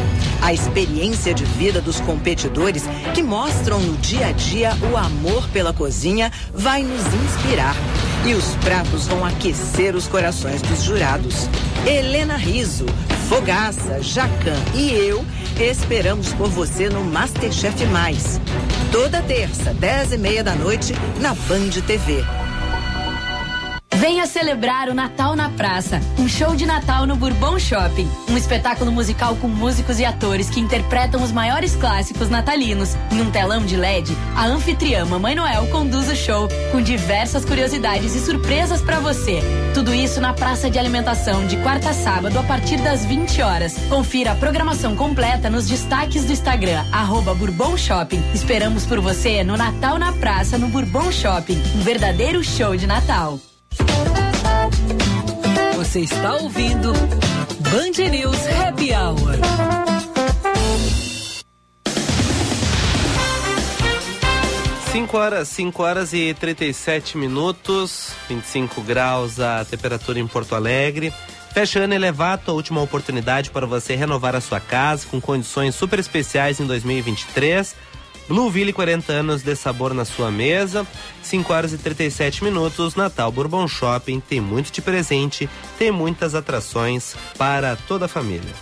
A 0.41 0.51
experiência 0.51 1.31
de 1.31 1.45
vida 1.45 1.79
dos 1.79 2.01
competidores 2.01 2.85
que 3.13 3.21
mostram 3.21 3.79
no 3.79 3.95
dia 3.97 4.25
a 4.25 4.31
dia 4.31 4.71
o 4.91 4.97
amor 4.97 5.47
pela 5.49 5.71
cozinha 5.71 6.31
vai 6.51 6.81
nos 6.81 7.05
inspirar. 7.05 7.75
E 8.27 8.33
os 8.33 8.55
pratos 8.55 9.05
vão 9.05 9.23
aquecer 9.23 9.95
os 9.95 10.07
corações 10.07 10.59
dos 10.63 10.81
jurados. 10.81 11.47
Helena 11.85 12.35
Riso, 12.35 12.87
Fogaça, 13.29 14.01
Jacan 14.01 14.57
e 14.73 14.89
eu 14.89 15.23
esperamos 15.59 16.33
por 16.33 16.49
você 16.49 16.89
no 16.89 17.03
Masterchef 17.03 17.85
Mais. 17.85 18.41
Toda 18.91 19.21
terça, 19.21 19.71
dez 19.71 20.11
e 20.11 20.17
meia 20.17 20.43
da 20.43 20.55
noite, 20.55 20.95
na 21.21 21.35
Band 21.35 21.79
TV. 21.85 22.25
Venha 23.99 24.25
celebrar 24.25 24.87
o 24.87 24.93
Natal 24.93 25.35
na 25.35 25.49
Praça, 25.49 25.99
um 26.17 26.25
show 26.25 26.55
de 26.55 26.65
Natal 26.65 27.05
no 27.05 27.17
Bourbon 27.17 27.59
Shopping, 27.59 28.09
um 28.29 28.37
espetáculo 28.37 28.93
musical 28.93 29.35
com 29.35 29.49
músicos 29.49 29.99
e 29.99 30.05
atores 30.05 30.49
que 30.49 30.61
interpretam 30.61 31.21
os 31.21 31.33
maiores 31.33 31.75
clássicos 31.75 32.29
natalinos. 32.29 32.95
Em 33.11 33.19
um 33.19 33.29
telão 33.29 33.65
de 33.65 33.75
LED, 33.75 34.15
a 34.37 34.45
anfitriã 34.45 35.03
Mamãe 35.03 35.35
Noel 35.35 35.67
conduz 35.67 36.09
o 36.09 36.15
show 36.15 36.47
com 36.71 36.81
diversas 36.81 37.43
curiosidades 37.43 38.15
e 38.15 38.21
surpresas 38.21 38.81
para 38.81 39.01
você. 39.01 39.41
Tudo 39.73 39.93
isso 39.93 40.21
na 40.21 40.31
Praça 40.31 40.69
de 40.69 40.79
Alimentação 40.79 41.45
de 41.45 41.57
quarta 41.57 41.89
a 41.89 41.93
sábado 41.93 42.39
a 42.39 42.43
partir 42.43 42.77
das 42.77 43.03
20 43.03 43.41
horas. 43.41 43.77
Confira 43.89 44.31
a 44.31 44.35
programação 44.35 44.95
completa 44.95 45.49
nos 45.49 45.67
destaques 45.67 46.23
do 46.23 46.31
Instagram 46.31 46.85
arroba 46.93 47.35
Bourbon 47.35 47.75
Shopping. 47.75 48.23
Esperamos 48.33 48.85
por 48.85 49.01
você 49.01 49.43
no 49.43 49.57
Natal 49.57 49.99
na 49.99 50.13
Praça 50.13 50.57
no 50.57 50.69
Bourbon 50.69 51.11
Shopping, 51.11 51.61
um 51.75 51.81
verdadeiro 51.81 52.41
show 52.41 52.77
de 52.77 52.87
Natal. 52.87 53.37
Você 55.75 56.01
está 56.01 56.35
ouvindo 56.35 56.91
Band 56.91 58.09
News 58.09 58.37
Happy 58.47 58.91
Hour. 58.93 59.39
Cinco 64.91 65.17
horas, 65.17 65.47
5 65.49 65.83
horas 65.83 66.13
e 66.13 66.33
37 66.33 67.17
minutos, 67.17 68.11
25 68.27 68.81
graus 68.81 69.39
a 69.39 69.63
temperatura 69.63 70.19
em 70.19 70.27
Porto 70.27 70.55
Alegre. 70.55 71.13
Fecha 71.53 71.79
ano 71.79 71.93
Elevato, 71.93 72.51
a 72.51 72.53
última 72.53 72.81
oportunidade 72.81 73.49
para 73.49 73.65
você 73.65 73.95
renovar 73.95 74.35
a 74.35 74.41
sua 74.41 74.59
casa 74.59 75.07
com 75.09 75.19
condições 75.19 75.75
super 75.75 75.99
especiais 75.99 76.59
em 76.59 76.65
2023. 76.65 77.75
Blueville, 78.29 78.71
40 78.71 79.11
anos 79.11 79.41
de 79.41 79.55
sabor 79.55 79.91
na 79.91 80.05
sua 80.05 80.29
mesa. 80.29 80.85
5 81.23 81.51
horas 81.51 81.73
e 81.73 81.79
37 81.79 82.43
minutos. 82.43 82.93
Natal 82.93 83.31
Bourbon 83.31 83.67
Shopping 83.67 84.19
tem 84.19 84.39
muito 84.39 84.71
de 84.71 84.83
presente, 84.83 85.49
tem 85.79 85.91
muitas 85.91 86.35
atrações 86.35 87.15
para 87.39 87.75
toda 87.75 88.05
a 88.05 88.07
família. 88.07 88.53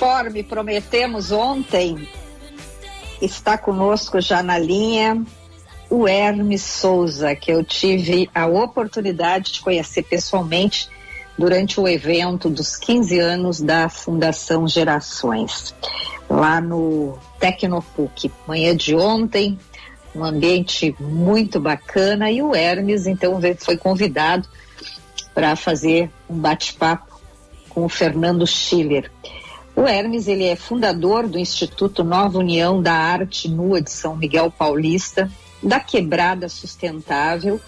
Conforme 0.00 0.42
prometemos 0.42 1.30
ontem, 1.30 2.08
está 3.20 3.58
conosco 3.58 4.20
já 4.20 4.42
na 4.42 4.58
linha 4.58 5.24
o 5.90 6.06
Hermes 6.06 6.62
Souza, 6.62 7.34
que 7.34 7.50
eu 7.50 7.64
tive 7.64 8.30
a 8.32 8.46
oportunidade 8.46 9.52
de 9.52 9.60
conhecer 9.60 10.04
pessoalmente 10.04 10.88
durante 11.36 11.80
o 11.80 11.88
evento 11.88 12.48
dos 12.48 12.76
15 12.76 13.18
anos 13.18 13.60
da 13.60 13.88
Fundação 13.88 14.68
Gerações, 14.68 15.74
lá 16.28 16.60
no 16.60 17.18
Tecnopuc. 17.40 18.30
Manhã 18.46 18.76
de 18.76 18.94
ontem, 18.94 19.58
um 20.14 20.24
ambiente 20.24 20.94
muito 21.00 21.58
bacana 21.58 22.30
e 22.30 22.40
o 22.40 22.54
Hermes 22.54 23.06
então 23.06 23.40
foi 23.58 23.76
convidado 23.76 24.46
para 25.34 25.56
fazer 25.56 26.10
um 26.28 26.36
bate-papo 26.36 27.20
com 27.68 27.84
o 27.84 27.88
Fernando 27.88 28.46
Schiller. 28.46 29.10
O 29.74 29.86
Hermes 29.86 30.28
ele 30.28 30.44
é 30.44 30.56
fundador 30.56 31.26
do 31.26 31.38
Instituto 31.38 32.04
Nova 32.04 32.38
União 32.38 32.82
da 32.82 32.92
Arte 32.92 33.48
Nua 33.48 33.80
de 33.80 33.90
São 33.90 34.16
Miguel 34.16 34.50
Paulista, 34.50 35.30
da 35.62 35.78
Quebrada 35.78 36.48
Sustentável 36.48 37.60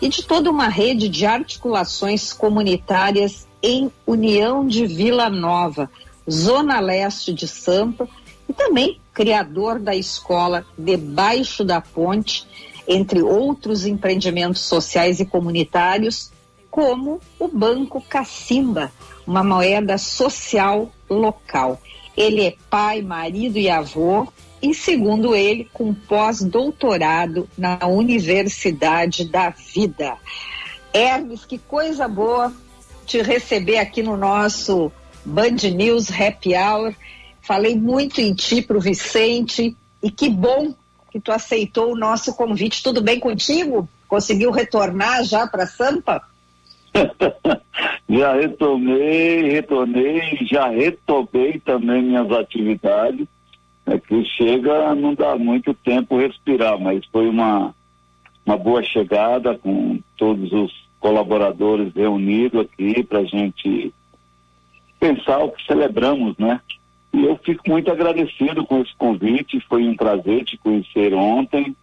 e 0.00 0.08
de 0.08 0.22
toda 0.22 0.50
uma 0.50 0.68
rede 0.68 1.08
de 1.08 1.26
articulações 1.26 2.32
comunitárias 2.32 3.46
em 3.62 3.90
União 4.06 4.66
de 4.66 4.86
Vila 4.86 5.28
Nova, 5.28 5.90
Zona 6.30 6.80
Leste 6.80 7.32
de 7.32 7.46
Sampa, 7.46 8.08
e 8.48 8.52
também 8.52 8.98
criador 9.12 9.78
da 9.78 9.94
escola 9.94 10.64
Debaixo 10.76 11.62
da 11.64 11.80
Ponte, 11.80 12.46
entre 12.88 13.22
outros 13.22 13.84
empreendimentos 13.84 14.62
sociais 14.62 15.20
e 15.20 15.26
comunitários, 15.26 16.32
como 16.70 17.20
o 17.38 17.46
Banco 17.46 18.00
Cacimba, 18.00 18.90
uma 19.26 19.44
moeda 19.44 19.98
social 19.98 20.90
local. 21.14 21.80
Ele 22.16 22.46
é 22.46 22.54
pai, 22.68 23.02
marido 23.02 23.58
e 23.58 23.68
avô, 23.68 24.26
e 24.62 24.74
segundo 24.74 25.34
ele, 25.34 25.68
com 25.72 25.94
pós-doutorado 25.94 27.48
na 27.56 27.78
Universidade 27.86 29.24
da 29.24 29.50
Vida. 29.50 30.16
Hermes, 30.92 31.44
que 31.44 31.58
coisa 31.58 32.06
boa 32.06 32.52
te 33.06 33.22
receber 33.22 33.78
aqui 33.78 34.02
no 34.02 34.16
nosso 34.16 34.92
Band 35.24 35.56
News 35.74 36.10
Happy 36.10 36.54
Hour. 36.54 36.94
Falei 37.40 37.74
muito 37.74 38.20
em 38.20 38.34
ti 38.34 38.62
pro 38.62 38.80
Vicente 38.80 39.76
e 40.02 40.10
que 40.10 40.28
bom 40.28 40.74
que 41.10 41.20
tu 41.20 41.32
aceitou 41.32 41.92
o 41.92 41.96
nosso 41.96 42.34
convite. 42.34 42.82
Tudo 42.82 43.02
bem 43.02 43.18
contigo? 43.18 43.88
Conseguiu 44.06 44.50
retornar 44.50 45.24
já 45.24 45.46
para 45.46 45.66
Sampa? 45.66 46.22
Já 48.08 48.34
retomei, 48.34 49.50
retornei, 49.50 50.38
já 50.42 50.68
retomei 50.68 51.60
também 51.60 52.02
minhas 52.02 52.30
atividades. 52.32 53.26
É 53.86 53.98
que 53.98 54.24
chega, 54.24 54.94
não 54.96 55.14
dá 55.14 55.36
muito 55.36 55.72
tempo 55.72 56.18
respirar, 56.18 56.78
mas 56.78 57.04
foi 57.06 57.28
uma, 57.28 57.72
uma 58.44 58.56
boa 58.56 58.82
chegada 58.82 59.56
com 59.56 60.00
todos 60.16 60.52
os 60.52 60.72
colaboradores 60.98 61.94
reunidos 61.94 62.60
aqui 62.62 63.02
para 63.02 63.20
a 63.20 63.24
gente 63.24 63.92
pensar 64.98 65.38
o 65.38 65.50
que 65.50 65.64
celebramos, 65.64 66.36
né? 66.36 66.60
E 67.12 67.24
eu 67.24 67.36
fico 67.36 67.68
muito 67.68 67.90
agradecido 67.90 68.64
com 68.64 68.80
esse 68.80 68.94
convite, 68.96 69.64
foi 69.68 69.84
um 69.86 69.96
prazer 69.96 70.44
te 70.44 70.58
conhecer 70.58 71.14
ontem. 71.14 71.74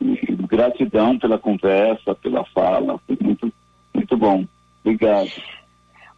E 0.00 0.16
gratidão 0.48 1.18
pela 1.18 1.38
conversa, 1.38 2.14
pela 2.14 2.44
fala, 2.44 2.98
foi 3.06 3.16
muito, 3.20 3.52
muito 4.10 4.16
bom. 4.16 4.44
Obrigado. 4.84 5.30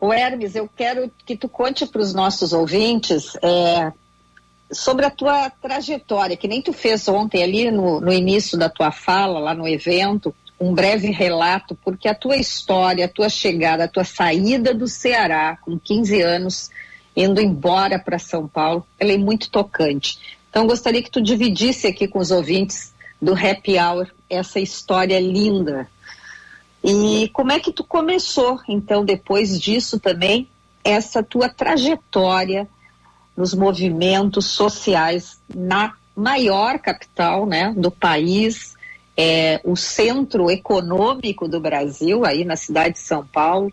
O 0.00 0.12
Hermes, 0.12 0.56
eu 0.56 0.68
quero 0.74 1.10
que 1.24 1.36
tu 1.36 1.48
conte 1.48 1.86
para 1.86 2.00
os 2.00 2.14
nossos 2.14 2.52
ouvintes 2.52 3.36
é, 3.42 3.92
sobre 4.72 5.04
a 5.04 5.10
tua 5.10 5.50
trajetória, 5.50 6.36
que 6.36 6.48
nem 6.48 6.62
tu 6.62 6.72
fez 6.72 7.06
ontem 7.06 7.42
ali 7.42 7.70
no, 7.70 8.00
no 8.00 8.12
início 8.12 8.58
da 8.58 8.68
tua 8.68 8.90
fala, 8.90 9.38
lá 9.38 9.54
no 9.54 9.68
evento, 9.68 10.34
um 10.58 10.74
breve 10.74 11.10
relato, 11.10 11.76
porque 11.84 12.08
a 12.08 12.14
tua 12.14 12.36
história, 12.36 13.04
a 13.04 13.08
tua 13.08 13.28
chegada, 13.28 13.84
a 13.84 13.88
tua 13.88 14.04
saída 14.04 14.72
do 14.72 14.88
Ceará 14.88 15.56
com 15.62 15.78
15 15.78 16.20
anos, 16.20 16.70
indo 17.16 17.40
embora 17.40 17.98
para 17.98 18.18
São 18.18 18.48
Paulo, 18.48 18.86
ela 18.98 19.12
é 19.12 19.18
muito 19.18 19.50
tocante. 19.50 20.18
Então, 20.48 20.66
gostaria 20.66 21.02
que 21.02 21.10
tu 21.10 21.20
dividisse 21.20 21.86
aqui 21.86 22.08
com 22.08 22.18
os 22.18 22.30
ouvintes 22.30 22.92
do 23.20 23.34
Happy 23.34 23.78
Hour 23.78 24.08
essa 24.28 24.58
história 24.58 25.20
linda. 25.20 25.88
E 26.82 27.28
como 27.32 27.52
é 27.52 27.60
que 27.60 27.72
tu 27.72 27.84
começou, 27.84 28.60
então, 28.68 29.04
depois 29.04 29.60
disso 29.60 30.00
também, 30.00 30.48
essa 30.82 31.22
tua 31.22 31.48
trajetória 31.48 32.68
nos 33.36 33.54
movimentos 33.54 34.46
sociais 34.46 35.40
na 35.54 35.94
maior 36.14 36.78
capital 36.78 37.46
né, 37.46 37.72
do 37.76 37.90
país, 37.90 38.74
é, 39.16 39.60
o 39.64 39.76
centro 39.76 40.50
econômico 40.50 41.48
do 41.48 41.60
Brasil, 41.60 42.24
aí 42.24 42.44
na 42.44 42.56
cidade 42.56 42.94
de 42.94 43.00
São 43.00 43.24
Paulo, 43.24 43.72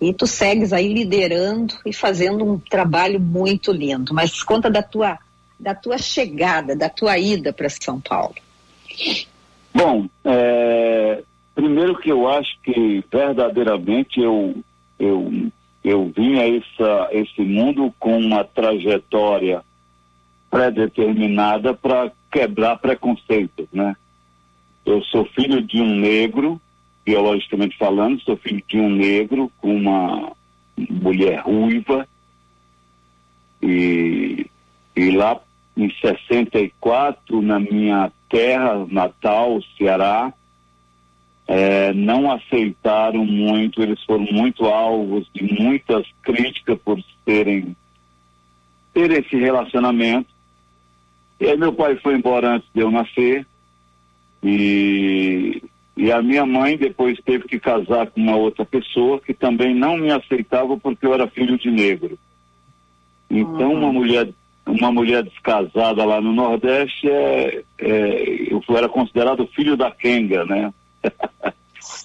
e 0.00 0.12
tu 0.12 0.26
segues 0.26 0.72
aí 0.72 0.92
liderando 0.92 1.74
e 1.86 1.92
fazendo 1.92 2.44
um 2.44 2.58
trabalho 2.58 3.20
muito 3.20 3.72
lindo. 3.72 4.12
Mas 4.14 4.42
conta 4.42 4.70
da 4.70 4.82
tua, 4.82 5.18
da 5.58 5.74
tua 5.74 5.98
chegada, 5.98 6.74
da 6.74 6.88
tua 6.88 7.18
ida 7.18 7.52
para 7.52 7.68
São 7.68 8.00
Paulo. 8.00 8.34
Bom, 9.72 10.08
é, 10.24 11.22
primeiro 11.54 11.98
que 11.98 12.10
eu 12.10 12.28
acho 12.28 12.58
que 12.62 13.04
verdadeiramente 13.10 14.20
eu, 14.20 14.56
eu, 14.98 15.50
eu 15.84 16.12
vim 16.16 16.38
a 16.38 16.48
essa, 16.48 17.08
esse 17.12 17.42
mundo 17.42 17.92
com 17.98 18.18
uma 18.18 18.44
trajetória 18.44 19.62
pré-determinada 20.50 21.74
para 21.74 22.12
quebrar 22.30 22.76
preconceitos, 22.76 23.66
né? 23.72 23.96
Eu 24.84 25.02
sou 25.04 25.24
filho 25.26 25.62
de 25.62 25.80
um 25.80 25.94
negro, 25.94 26.60
biologicamente 27.04 27.76
falando, 27.78 28.20
sou 28.22 28.36
filho 28.36 28.62
de 28.66 28.78
um 28.78 28.90
negro 28.90 29.50
com 29.60 29.74
uma 29.74 30.32
mulher 30.76 31.40
ruiva 31.40 32.06
e, 33.62 34.46
e 34.96 35.10
lá 35.12 35.40
em 35.76 35.90
64, 36.00 37.40
na 37.40 37.58
minha 37.58 38.12
terra 38.28 38.86
natal, 38.90 39.60
Ceará, 39.78 40.32
é, 41.46 41.92
não 41.92 42.30
aceitaram 42.30 43.24
muito, 43.24 43.82
eles 43.82 44.02
foram 44.04 44.24
muito 44.30 44.64
alvos 44.66 45.28
de 45.34 45.42
muitas 45.42 46.06
críticas 46.22 46.78
por 46.84 47.02
serem 47.24 47.76
ter 48.94 49.10
esse 49.10 49.36
relacionamento. 49.36 50.30
E 51.40 51.46
aí 51.46 51.56
meu 51.56 51.72
pai 51.72 51.96
foi 51.96 52.14
embora 52.14 52.56
antes 52.56 52.68
de 52.72 52.80
eu 52.80 52.90
nascer 52.90 53.46
e 54.42 55.62
E 55.96 56.10
a 56.10 56.22
minha 56.22 56.46
mãe 56.46 56.76
depois 56.76 57.18
teve 57.24 57.46
que 57.46 57.60
casar 57.60 58.06
com 58.06 58.20
uma 58.20 58.36
outra 58.36 58.64
pessoa 58.64 59.20
que 59.20 59.34
também 59.34 59.74
não 59.74 59.96
me 59.96 60.10
aceitava 60.10 60.76
porque 60.76 61.04
eu 61.04 61.12
era 61.12 61.26
filho 61.26 61.58
de 61.58 61.70
negro. 61.70 62.18
Então 63.28 63.72
uma 63.72 63.92
mulher 63.92 64.28
uma 64.64 64.92
mulher 64.92 65.24
descasada 65.24 66.04
lá 66.04 66.20
no 66.20 66.32
Nordeste 66.32 67.08
é, 67.08 67.62
é 67.78 68.46
eu 68.50 68.62
era 68.76 68.88
considerado 68.88 69.46
filho 69.48 69.76
da 69.76 69.90
Kenga, 69.90 70.44
né? 70.44 70.72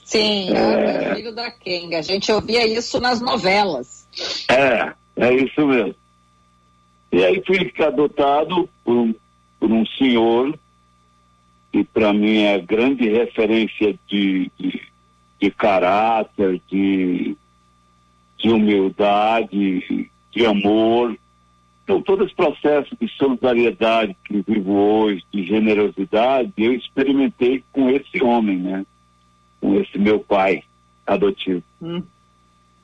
Sim, 0.05 0.53
é... 0.55 1.15
filho 1.15 1.33
da 1.33 1.51
Kenga. 1.51 1.99
A 1.99 2.01
gente 2.01 2.31
ouvia 2.31 2.65
isso 2.65 2.99
nas 2.99 3.19
novelas. 3.19 4.07
É, 4.49 4.93
é 5.17 5.33
isso 5.33 5.65
mesmo. 5.67 5.95
E 7.11 7.23
aí 7.23 7.41
fui 7.45 7.71
adotado 7.83 8.69
por 8.83 8.95
um, 8.95 9.15
por 9.59 9.71
um 9.71 9.85
senhor 9.85 10.57
que 11.71 11.83
para 11.83 12.13
mim 12.13 12.43
é 12.43 12.59
grande 12.59 13.09
referência 13.09 13.97
de, 14.07 14.51
de, 14.57 14.81
de 15.39 15.51
caráter, 15.51 16.61
de, 16.69 17.35
de 18.37 18.49
humildade, 18.49 20.09
de 20.31 20.45
amor. 20.45 21.17
Então, 21.87 22.01
todo 22.01 22.25
esse 22.25 22.35
processo 22.35 22.93
de 22.99 23.07
solidariedade 23.15 24.13
que 24.25 24.43
vivo 24.45 24.73
hoje, 24.73 25.23
de 25.33 25.45
generosidade, 25.45 26.51
eu 26.57 26.73
experimentei 26.73 27.63
com 27.71 27.89
esse 27.89 28.21
homem, 28.21 28.57
né? 28.57 28.85
Com 29.61 29.79
esse 29.79 29.97
meu 29.97 30.19
pai 30.19 30.63
adotivo. 31.05 31.63
Hum. 31.81 32.03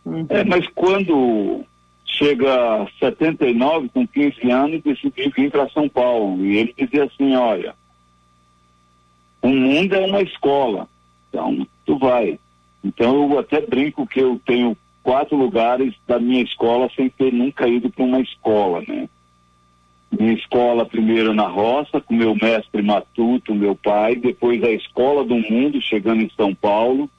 Uhum. 0.06 0.26
É, 0.30 0.46
mas 0.46 0.66
quando 0.70 1.66
chega 2.06 2.84
a 2.84 2.88
79, 2.98 3.90
com 3.90 4.08
15 4.08 4.50
anos, 4.50 4.82
decidi 4.82 5.30
vir 5.36 5.52
para 5.52 5.70
São 5.72 5.90
Paulo. 5.90 6.46
E 6.46 6.56
ele 6.56 6.74
dizia 6.78 7.04
assim, 7.04 7.36
olha, 7.36 7.76
o 9.42 9.50
mundo 9.50 9.96
é 9.96 10.06
uma 10.06 10.22
escola, 10.22 10.88
então 11.28 11.68
tu 11.86 11.98
vai. 11.98 12.40
Então 12.82 13.30
eu 13.30 13.38
até 13.38 13.60
brinco 13.60 14.08
que 14.08 14.22
eu 14.22 14.40
tenho 14.46 14.78
quatro 15.04 15.36
lugares 15.36 15.94
da 16.08 16.18
minha 16.18 16.42
escola 16.42 16.90
sem 16.96 17.10
ter 17.10 17.32
nunca 17.32 17.68
ido 17.68 17.90
para 17.90 18.06
uma 18.06 18.22
escola, 18.22 18.82
né? 18.88 19.10
Minha 20.18 20.34
escola 20.34 20.86
primeiro 20.86 21.34
na 21.34 21.48
roça, 21.48 22.00
com 22.00 22.14
meu 22.14 22.36
mestre 22.36 22.82
matuto, 22.82 23.54
meu 23.54 23.76
pai, 23.76 24.16
depois 24.16 24.64
a 24.64 24.72
escola 24.72 25.26
do 25.26 25.36
mundo, 25.36 25.82
chegando 25.82 26.22
em 26.22 26.30
São 26.36 26.56
Paulo, 26.56 27.10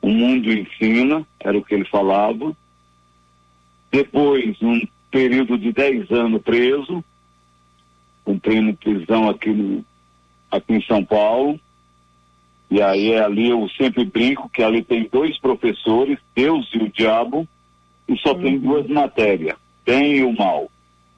o 0.00 0.08
mundo 0.08 0.52
ensina, 0.52 1.26
era 1.40 1.56
o 1.56 1.64
que 1.64 1.74
ele 1.74 1.84
falava. 1.84 2.54
Depois, 3.90 4.56
um 4.62 4.80
período 5.10 5.58
de 5.58 5.72
10 5.72 6.10
anos 6.10 6.42
preso, 6.42 7.04
cumprindo 8.24 8.76
prisão 8.76 9.28
aqui, 9.28 9.50
no, 9.50 9.84
aqui 10.50 10.74
em 10.74 10.82
São 10.82 11.04
Paulo. 11.04 11.58
E 12.70 12.80
aí 12.80 13.16
ali 13.16 13.50
eu 13.50 13.68
sempre 13.70 14.04
brinco 14.04 14.48
que 14.48 14.62
ali 14.62 14.82
tem 14.82 15.08
dois 15.10 15.38
professores, 15.38 16.18
Deus 16.34 16.68
e 16.72 16.78
o 16.78 16.88
diabo, 16.88 17.46
e 18.08 18.16
só 18.18 18.32
uhum. 18.32 18.42
tem 18.42 18.58
duas 18.58 18.86
matérias, 18.86 19.56
bem 19.84 20.18
e 20.18 20.24
o 20.24 20.32
mal. 20.32 20.70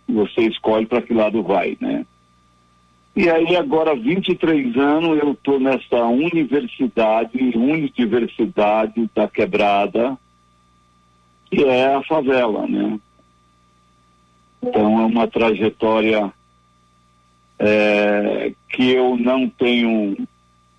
Você 0.09 0.42
escolhe 0.42 0.86
para 0.86 1.03
que 1.03 1.12
lado 1.12 1.42
vai, 1.42 1.76
né? 1.80 2.07
E 3.14 3.28
aí 3.28 3.55
agora, 3.57 3.94
23 3.94 4.74
anos, 4.76 5.22
eu 5.22 5.32
estou 5.32 5.61
nessa 5.61 6.05
universidade, 6.07 7.38
universidade 7.55 9.11
da 9.14 9.28
quebrada, 9.28 10.16
que 11.50 11.62
é 11.62 11.94
a 11.94 12.03
favela, 12.03 12.66
né? 12.66 12.98
Então 14.62 15.00
é 15.00 15.05
uma 15.05 15.28
trajetória 15.28 16.32
é, 17.59 18.53
que 18.70 18.90
eu 18.90 19.16
não 19.18 19.46
tenho, 19.48 20.16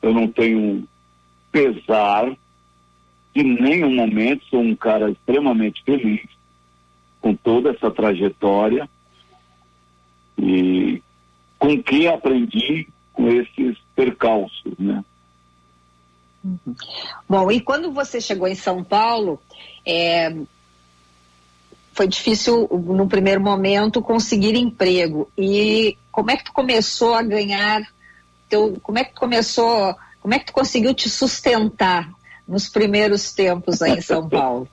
eu 0.03 0.13
não 0.13 0.27
tenho 0.27 0.87
pesar 1.51 2.29
de 3.33 3.41
nenhum 3.41 3.95
momento, 3.95 4.45
sou 4.45 4.59
um 4.59 4.75
cara 4.75 5.09
extremamente 5.09 5.81
feliz 5.83 6.21
com 7.21 7.33
toda 7.33 7.71
essa 7.71 7.89
trajetória 7.89 8.87
e 10.37 11.01
com 11.57 11.81
que 11.81 12.05
aprendi 12.05 12.87
com 13.13 13.29
esses 13.29 13.77
percalços, 13.95 14.73
né? 14.77 15.03
Bom, 17.27 17.49
e 17.49 17.61
quando 17.61 17.91
você 17.91 18.19
chegou 18.19 18.47
em 18.47 18.55
São 18.55 18.83
Paulo, 18.83 19.41
é, 19.85 20.35
foi 21.93 22.07
difícil 22.07 22.67
no 22.67 23.07
primeiro 23.07 23.39
momento 23.39 24.01
conseguir 24.01 24.55
emprego. 24.55 25.31
E 25.37 25.97
como 26.11 26.31
é 26.31 26.37
que 26.37 26.43
tu 26.43 26.51
começou 26.51 27.13
a 27.13 27.21
ganhar? 27.21 27.81
Teu, 28.53 28.77
como 28.83 28.99
é 28.99 29.03
que 29.03 29.15
começou? 29.15 29.95
Como 30.21 30.31
é 30.31 30.37
que 30.37 30.45
tu 30.45 30.53
conseguiu 30.53 30.93
te 30.93 31.09
sustentar 31.09 32.07
nos 32.47 32.69
primeiros 32.69 33.33
tempos 33.33 33.81
aí 33.81 33.93
em 33.93 34.01
São 34.01 34.29
Paulo? 34.29 34.67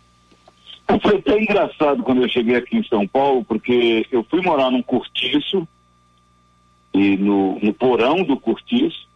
Foi 1.00 1.16
até 1.16 1.40
engraçado 1.40 2.02
quando 2.02 2.20
eu 2.20 2.28
cheguei 2.28 2.56
aqui 2.56 2.76
em 2.76 2.84
São 2.84 3.08
Paulo, 3.08 3.42
porque 3.42 4.06
eu 4.10 4.22
fui 4.24 4.42
morar 4.42 4.70
num 4.70 4.82
cortiço 4.82 5.66
e 6.92 7.16
no, 7.16 7.58
no 7.60 7.72
porão 7.72 8.22
do 8.22 8.38
cortiço 8.38 9.08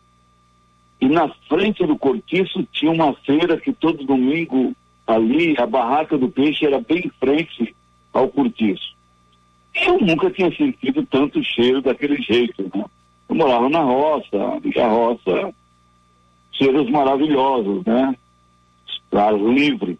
e 0.98 1.08
na 1.08 1.28
frente 1.46 1.84
do 1.84 1.98
cortiço 1.98 2.66
tinha 2.72 2.90
uma 2.90 3.12
feira 3.12 3.60
que 3.60 3.70
todo 3.70 4.06
domingo 4.06 4.74
ali 5.06 5.54
a 5.58 5.66
barraca 5.66 6.16
do 6.16 6.30
peixe 6.30 6.64
era 6.64 6.80
bem 6.80 7.02
em 7.04 7.10
frente 7.20 7.76
ao 8.14 8.28
cortiço. 8.28 8.94
Eu 9.74 10.00
nunca 10.00 10.30
tinha 10.30 10.50
sentido 10.56 11.04
tanto 11.04 11.44
cheiro 11.44 11.82
daquele 11.82 12.16
jeito, 12.22 12.62
né? 12.74 12.84
Eu 13.28 13.34
morava 13.36 13.68
na 13.68 13.82
roça, 13.82 14.60
e 14.64 14.80
a 14.80 14.88
roça, 14.88 15.54
cheiros 16.52 16.90
maravilhosos, 16.90 17.84
né? 17.84 18.14
Ar 19.12 19.34
livre. 19.34 19.98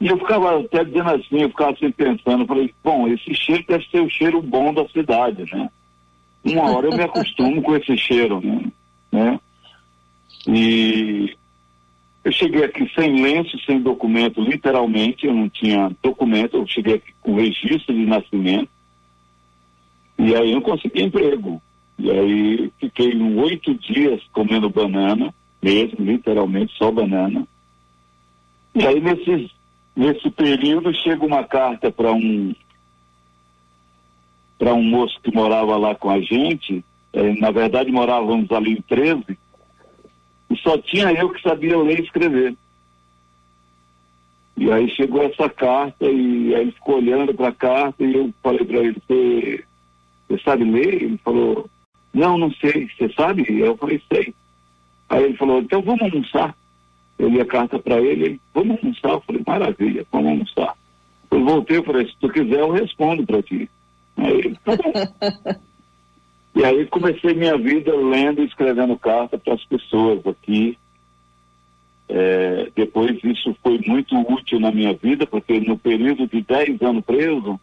E 0.00 0.08
eu 0.08 0.18
ficava 0.18 0.60
até 0.60 0.82
dizendo 0.84 1.10
assim, 1.10 1.42
eu 1.42 1.50
ficava 1.50 1.72
assim 1.72 1.90
pensando, 1.90 2.46
falei, 2.46 2.74
bom, 2.82 3.06
esse 3.06 3.34
cheiro 3.34 3.64
deve 3.68 3.86
ser 3.88 4.00
o 4.00 4.10
cheiro 4.10 4.40
bom 4.40 4.72
da 4.72 4.88
cidade, 4.88 5.44
né? 5.54 5.70
Uma 6.44 6.70
hora 6.70 6.86
eu 6.86 6.96
me 6.96 7.02
acostumo 7.02 7.62
com 7.62 7.76
esse 7.76 7.96
cheiro, 7.98 8.40
né? 8.40 8.72
né? 9.12 9.40
E 10.48 11.36
eu 12.24 12.32
cheguei 12.32 12.64
aqui 12.64 12.90
sem 12.94 13.22
lenço, 13.22 13.58
sem 13.66 13.80
documento, 13.80 14.40
literalmente, 14.40 15.26
eu 15.26 15.34
não 15.34 15.48
tinha 15.48 15.90
documento, 16.02 16.56
eu 16.56 16.66
cheguei 16.66 16.94
aqui 16.94 17.12
com 17.20 17.34
registro 17.34 17.94
de 17.94 18.06
nascimento. 18.06 18.70
E 20.18 20.34
aí 20.34 20.52
eu 20.52 20.62
consegui 20.62 21.02
emprego. 21.02 21.60
E 22.02 22.10
aí 22.10 22.72
fiquei 22.80 23.14
oito 23.36 23.74
dias 23.74 24.22
comendo 24.32 24.70
banana, 24.70 25.34
mesmo, 25.62 26.02
literalmente, 26.02 26.72
só 26.78 26.90
banana. 26.90 27.46
E 28.74 28.86
aí 28.86 29.00
nesse, 29.00 29.50
nesse 29.94 30.30
período 30.30 30.94
chega 30.94 31.26
uma 31.26 31.44
carta 31.44 31.90
para 31.90 32.10
um 32.12 32.54
para 34.58 34.74
um 34.74 34.82
moço 34.82 35.18
que 35.22 35.34
morava 35.34 35.76
lá 35.76 35.94
com 35.94 36.10
a 36.10 36.20
gente, 36.20 36.84
eh, 37.14 37.34
na 37.38 37.50
verdade 37.50 37.90
morávamos 37.90 38.50
ali 38.52 38.72
em 38.72 38.82
13, 38.82 39.38
e 40.50 40.56
só 40.58 40.76
tinha 40.76 41.10
eu 41.12 41.30
que 41.30 41.40
sabia 41.40 41.78
ler 41.78 41.98
e 41.98 42.02
escrever. 42.02 42.54
E 44.58 44.70
aí 44.70 44.90
chegou 44.90 45.22
essa 45.22 45.48
carta 45.48 46.04
e 46.04 46.54
aí 46.54 46.62
ele 46.62 46.72
ficou 46.72 46.96
olhando 46.96 47.32
para 47.32 47.48
a 47.48 47.52
carta 47.52 48.04
e 48.04 48.14
eu 48.14 48.34
falei 48.42 48.64
para 48.64 48.78
ele, 48.80 49.02
você 49.08 49.64
sabe 50.44 50.64
ler? 50.64 51.02
Ele 51.02 51.18
falou, 51.24 51.68
não, 52.12 52.36
não 52.36 52.52
sei, 52.52 52.88
você 52.88 53.12
sabe? 53.12 53.44
Eu 53.48 53.76
falei, 53.76 54.00
sei. 54.12 54.34
Aí 55.08 55.24
ele 55.24 55.36
falou, 55.36 55.60
então 55.60 55.82
vamos 55.82 56.02
almoçar. 56.02 56.54
Eu 57.18 57.28
li 57.28 57.40
a 57.40 57.46
carta 57.46 57.78
para 57.78 58.00
ele, 58.00 58.24
ele, 58.24 58.40
vamos 58.54 58.78
almoçar. 58.78 59.10
Eu 59.10 59.20
falei, 59.20 59.42
maravilha, 59.46 60.06
vamos 60.10 60.30
almoçar. 60.30 60.74
Eu 61.30 61.44
voltei 61.44 61.78
e 61.78 61.84
falei, 61.84 62.06
se 62.06 62.16
tu 62.20 62.28
quiser 62.28 62.60
eu 62.60 62.70
respondo 62.70 63.24
para 63.24 63.42
ti. 63.42 63.68
Aí 64.16 64.32
ele, 64.32 64.56
tá 64.64 64.76
bom. 64.76 65.60
E 66.54 66.64
aí 66.64 66.84
comecei 66.86 67.32
minha 67.32 67.56
vida 67.56 67.94
lendo 67.94 68.42
e 68.42 68.46
escrevendo 68.46 68.98
carta 68.98 69.38
para 69.38 69.54
as 69.54 69.64
pessoas 69.64 70.26
aqui. 70.26 70.76
É, 72.08 72.70
depois 72.74 73.22
isso 73.22 73.56
foi 73.62 73.78
muito 73.86 74.18
útil 74.18 74.58
na 74.58 74.72
minha 74.72 74.92
vida, 74.92 75.26
porque 75.26 75.60
no 75.60 75.78
período 75.78 76.26
de 76.26 76.42
10 76.42 76.82
anos 76.82 77.04
preso, 77.04 77.58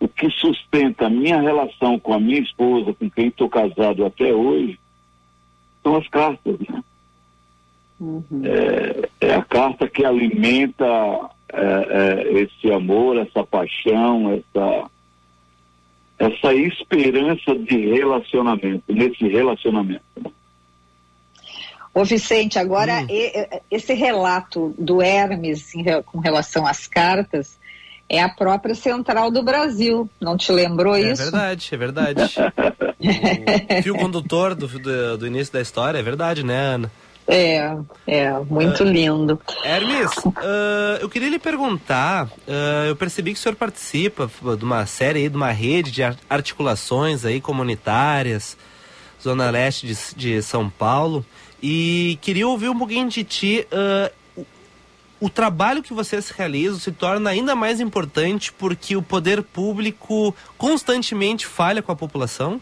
o 0.00 0.08
que 0.08 0.30
sustenta 0.30 1.06
a 1.06 1.10
minha 1.10 1.40
relação 1.40 1.98
com 1.98 2.12
a 2.12 2.20
minha 2.20 2.40
esposa, 2.40 2.94
com 2.94 3.10
quem 3.10 3.28
estou 3.28 3.48
casado 3.48 4.04
até 4.04 4.32
hoje, 4.32 4.78
são 5.82 5.96
as 5.96 6.08
cartas, 6.08 6.58
né? 6.60 6.82
Uhum. 8.00 8.42
É, 8.44 9.26
é, 9.26 9.34
a 9.34 9.42
carta 9.42 9.88
que 9.88 10.04
alimenta 10.04 10.86
é, 11.52 12.26
é 12.30 12.42
esse 12.42 12.70
amor, 12.70 13.16
essa 13.16 13.44
paixão, 13.44 14.32
essa 14.32 14.90
essa 16.18 16.52
esperança 16.52 17.54
de 17.54 17.92
relacionamento, 17.92 18.82
nesse 18.92 19.28
relacionamento. 19.28 20.02
Ô 21.94 22.04
Vicente, 22.04 22.58
agora 22.58 23.02
hum. 23.02 23.06
esse 23.70 23.94
relato 23.94 24.74
do 24.76 25.00
Hermes 25.00 25.72
com 26.06 26.18
relação 26.18 26.66
às 26.66 26.88
cartas 26.88 27.58
é 28.08 28.22
a 28.22 28.28
própria 28.28 28.74
Central 28.74 29.30
do 29.30 29.42
Brasil, 29.42 30.08
não 30.20 30.36
te 30.36 30.50
lembrou 30.50 30.94
é 30.94 31.00
isso? 31.12 31.22
É 31.22 31.24
verdade, 31.24 31.68
é 31.70 31.76
verdade. 31.76 32.22
o 33.78 33.82
fio 33.82 33.94
condutor 33.96 34.54
do, 34.54 34.66
do, 34.66 35.18
do, 35.18 35.26
início 35.26 35.52
da 35.52 35.60
história, 35.60 35.98
é 35.98 36.02
verdade, 36.02 36.42
né, 36.42 36.56
Ana? 36.56 36.92
É, 37.30 37.76
é, 38.06 38.32
muito 38.48 38.82
lindo. 38.82 39.38
Hermes, 39.62 40.10
ah, 40.38 40.98
eu 40.98 41.10
queria 41.10 41.28
lhe 41.28 41.38
perguntar, 41.38 42.30
ah, 42.48 42.86
eu 42.88 42.96
percebi 42.96 43.34
que 43.34 43.38
o 43.38 43.42
senhor 43.42 43.54
participa 43.54 44.30
de 44.56 44.64
uma 44.64 44.86
série 44.86 45.20
aí, 45.20 45.28
de 45.28 45.36
uma 45.36 45.50
rede 45.50 45.90
de 45.90 46.02
ar- 46.02 46.16
articulações 46.30 47.26
aí 47.26 47.40
comunitárias, 47.42 48.56
Zona 49.22 49.50
Leste 49.50 49.86
de, 49.86 49.96
de 50.16 50.42
São 50.42 50.70
Paulo, 50.70 51.24
e 51.62 52.18
queria 52.22 52.48
ouvir 52.48 52.70
um 52.70 52.78
pouquinho 52.78 53.08
de 53.08 53.22
ti, 53.24 53.66
o, 55.20 55.28
trabalho 55.28 55.82
que 55.82 55.92
vocês 55.92 56.30
realizam 56.30 56.78
se 56.78 56.92
torna 56.92 57.30
ainda 57.30 57.54
mais 57.54 57.80
importante 57.80 58.52
porque 58.52 58.96
o 58.96 59.02
poder 59.02 59.42
público 59.42 60.34
constantemente 60.56 61.46
falha 61.46 61.82
com 61.82 61.92
a 61.92 61.96
população? 61.96 62.60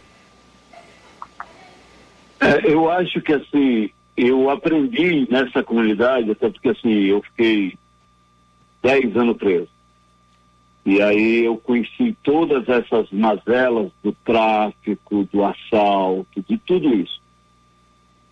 É, 2.41 2.71
eu 2.71 2.91
acho 2.91 3.21
que 3.21 3.33
assim, 3.33 3.91
eu 4.17 4.51
aprendi 4.51 5.27
nessa 5.31 5.63
comunidade, 5.63 6.31
até 6.31 6.51
porque 6.51 6.69
assim, 6.69 7.05
eu 7.05 7.23
fiquei 7.23 7.77
10 8.83 9.17
anos 9.17 9.37
preso. 9.37 9.69
E 10.85 11.03
aí 11.03 11.45
eu 11.45 11.57
conheci 11.57 12.17
todas 12.23 12.69
essas 12.69 13.11
mazelas 13.11 13.91
do 14.05 14.13
tráfico, 14.13 15.29
do 15.33 15.45
assalto, 15.45 16.45
de 16.49 16.57
tudo 16.59 16.95
isso. 16.95 17.21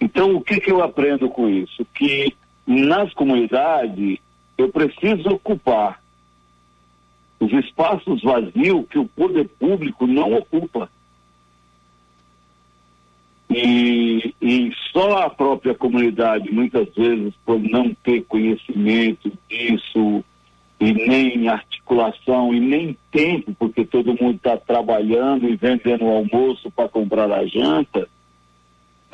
Então, 0.01 0.37
o 0.37 0.41
que, 0.41 0.61
que 0.61 0.71
eu 0.71 0.83
aprendo 0.83 1.29
com 1.29 1.49
isso? 1.49 1.85
Que 1.95 2.33
nas 2.67 3.13
comunidades 3.15 4.19
eu 4.57 4.69
preciso 4.71 5.29
ocupar 5.31 6.01
os 7.41 7.53
espaços 7.53 8.23
vazios 8.23 8.87
que 8.89 8.99
o 8.99 9.07
poder 9.07 9.49
público 9.59 10.07
não 10.07 10.35
ocupa. 10.35 10.89
E, 13.51 14.35
e 14.41 14.73
só 14.93 15.19
a 15.19 15.31
própria 15.31 15.75
comunidade, 15.75 16.51
muitas 16.51 16.89
vezes, 16.95 17.35
por 17.45 17.61
não 17.61 17.95
ter 18.03 18.23
conhecimento 18.23 19.31
disso, 19.49 20.25
e 20.81 20.93
nem 20.93 21.49
articulação, 21.49 22.53
e 22.53 22.61
nem 22.61 22.97
tempo, 23.13 23.55
porque 23.59 23.85
todo 23.85 24.17
mundo 24.21 24.37
está 24.37 24.57
trabalhando 24.57 25.49
e 25.49 25.57
vendendo 25.57 26.05
o 26.05 26.11
almoço 26.11 26.71
para 26.71 26.89
comprar 26.89 27.31
a 27.31 27.47
janta, 27.47 28.09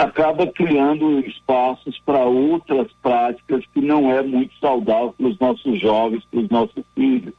acaba 0.00 0.46
criando 0.46 1.20
espaços 1.20 1.98
para 2.04 2.24
outras 2.24 2.90
práticas 3.02 3.64
que 3.72 3.80
não 3.80 4.10
é 4.10 4.22
muito 4.22 4.54
saudável 4.58 5.14
para 5.16 5.26
os 5.26 5.38
nossos 5.38 5.80
jovens, 5.80 6.24
para 6.24 6.40
os 6.40 6.48
nossos 6.48 6.84
filhos. 6.94 7.34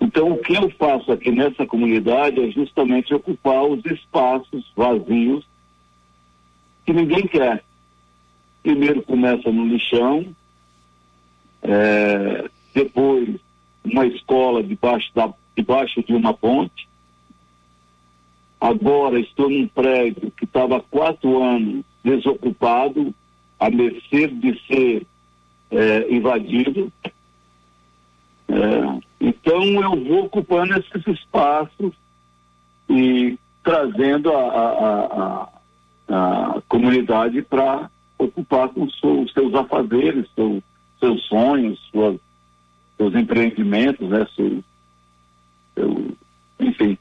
Então, 0.00 0.32
o 0.32 0.38
que 0.38 0.54
eu 0.54 0.70
faço 0.70 1.12
aqui 1.12 1.30
nessa 1.30 1.66
comunidade 1.66 2.40
é 2.42 2.50
justamente 2.50 3.12
ocupar 3.12 3.64
os 3.64 3.84
espaços 3.84 4.64
vazios 4.74 5.44
que 6.86 6.92
ninguém 6.92 7.26
quer. 7.26 7.62
Primeiro 8.62 9.02
começa 9.02 9.52
no 9.52 9.66
lixão, 9.66 10.24
é, 11.62 12.48
depois 12.74 13.36
uma 13.84 14.06
escola 14.06 14.62
debaixo, 14.62 15.10
da, 15.14 15.32
debaixo 15.56 16.02
de 16.02 16.14
uma 16.14 16.32
ponte. 16.32 16.87
Agora 18.60 19.18
estou 19.20 19.48
num 19.48 19.68
prédio 19.68 20.30
que 20.32 20.44
estava 20.44 20.78
há 20.78 20.80
quatro 20.80 21.42
anos 21.42 21.84
desocupado, 22.02 23.14
a 23.60 23.70
mercê 23.70 24.26
de 24.28 24.58
ser 24.66 25.06
é, 25.70 26.12
invadido. 26.12 26.92
É, 28.48 29.00
então 29.20 29.62
eu 29.62 30.04
vou 30.04 30.24
ocupando 30.24 30.74
esses 30.78 31.06
espaços 31.06 31.94
e 32.88 33.38
trazendo 33.62 34.32
a, 34.32 34.40
a, 34.42 35.04
a, 35.04 35.48
a- 36.56 36.62
comunidade 36.68 37.42
para 37.42 37.90
ocupar 38.16 38.68
com 38.70 38.84
os 38.84 38.98
seus 39.32 39.54
afazeres, 39.54 40.26
seu- 40.34 40.62
seus 40.98 41.22
sonhos, 41.26 41.78
suas, 41.92 42.18
seus 42.96 43.14
empreendimentos, 43.14 44.08
né? 44.08 44.26
Seu, 44.34 44.64
seu- 45.74 46.16
enfim, 46.58 46.96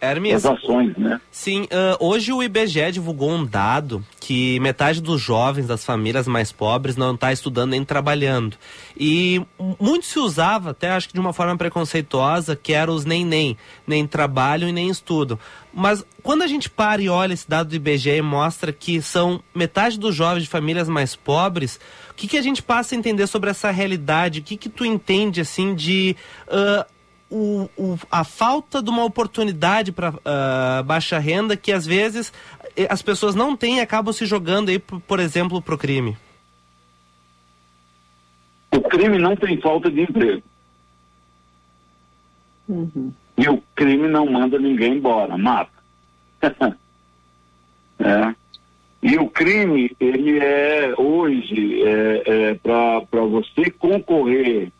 Hermes, 0.00 0.44
as 0.44 0.46
ações, 0.46 0.96
né? 0.96 1.20
Sim, 1.30 1.68
ah, 1.70 1.96
hoje 2.00 2.32
o 2.32 2.42
IBGE 2.42 2.92
divulgou 2.92 3.30
um 3.30 3.44
dado 3.44 4.04
que 4.18 4.58
metade 4.60 5.00
dos 5.00 5.20
jovens 5.20 5.66
das 5.66 5.84
famílias 5.84 6.26
mais 6.26 6.50
pobres 6.50 6.96
não 6.96 7.14
está 7.14 7.32
estudando 7.32 7.70
nem 7.70 7.84
trabalhando. 7.84 8.56
E 8.98 9.42
muito 9.78 10.06
se 10.06 10.18
usava, 10.18 10.70
até 10.70 10.90
acho 10.90 11.08
que 11.08 11.14
de 11.14 11.20
uma 11.20 11.32
forma 11.32 11.56
preconceituosa, 11.56 12.56
que 12.56 12.72
era 12.72 12.90
os 12.90 13.04
nem 13.04 13.24
nem, 13.24 13.56
nem 13.86 14.06
trabalham 14.06 14.68
e 14.68 14.72
nem 14.72 14.88
estudam. 14.88 15.38
Mas 15.72 16.04
quando 16.22 16.42
a 16.42 16.46
gente 16.46 16.70
para 16.70 17.02
e 17.02 17.08
olha 17.08 17.34
esse 17.34 17.48
dado 17.48 17.68
do 17.68 17.76
IBGE 17.76 18.10
e 18.10 18.22
mostra 18.22 18.72
que 18.72 19.02
são 19.02 19.42
metade 19.54 19.98
dos 19.98 20.14
jovens 20.14 20.44
de 20.44 20.48
famílias 20.48 20.88
mais 20.88 21.14
pobres, 21.14 21.78
o 22.10 22.14
que, 22.14 22.26
que 22.26 22.38
a 22.38 22.42
gente 22.42 22.62
passa 22.62 22.94
a 22.94 22.98
entender 22.98 23.26
sobre 23.26 23.50
essa 23.50 23.70
realidade? 23.70 24.40
O 24.40 24.42
que, 24.42 24.56
que 24.56 24.68
tu 24.68 24.84
entende 24.84 25.40
assim 25.40 25.74
de 25.74 26.16
ah, 26.48 26.86
o, 27.30 27.68
o- 27.76 27.98
a 28.10 28.24
falta 28.24 28.82
de 28.82 28.90
uma 28.90 29.04
oportunidade 29.04 29.92
para 29.92 30.12
baixa 30.84 31.18
renda 31.18 31.56
que 31.56 31.70
às 31.72 31.86
vezes 31.86 32.32
eh, 32.76 32.86
as 32.90 33.02
pessoas 33.02 33.34
não 33.34 33.56
têm 33.56 33.76
e 33.78 33.80
acabam 33.80 34.12
se 34.12 34.26
jogando 34.26 34.68
aí, 34.70 34.78
por, 34.78 35.00
por 35.00 35.20
exemplo, 35.20 35.62
pro 35.62 35.78
crime. 35.78 36.16
O 38.72 38.80
crime 38.82 39.18
não 39.18 39.34
tem 39.36 39.60
falta 39.60 39.90
de 39.90 40.02
emprego. 40.02 40.42
E 43.36 43.48
o 43.48 43.62
crime 43.74 44.06
não 44.08 44.26
manda 44.26 44.58
ninguém 44.58 44.94
embora, 44.94 45.36
mata. 45.36 45.70
É. 48.02 48.34
E 49.02 49.18
o 49.18 49.28
crime, 49.28 49.94
ele 50.00 50.38
é 50.38 50.94
hoje, 50.96 51.82
é, 51.82 52.22
é, 52.24 52.54
para 52.54 53.20
você 53.26 53.70
concorrer 53.70 54.72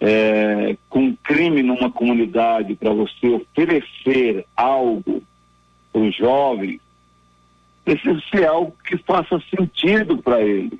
é, 0.00 0.76
com 0.88 1.16
crime 1.16 1.62
numa 1.62 1.90
comunidade, 1.90 2.74
para 2.74 2.92
você 2.92 3.28
oferecer 3.28 4.46
algo 4.56 5.22
para 5.92 6.02
os 6.02 6.14
jovens, 6.14 6.80
precisa 7.84 8.20
ser 8.30 8.46
algo 8.46 8.74
que 8.84 8.96
faça 8.98 9.40
sentido 9.56 10.18
para 10.18 10.42
ele. 10.42 10.78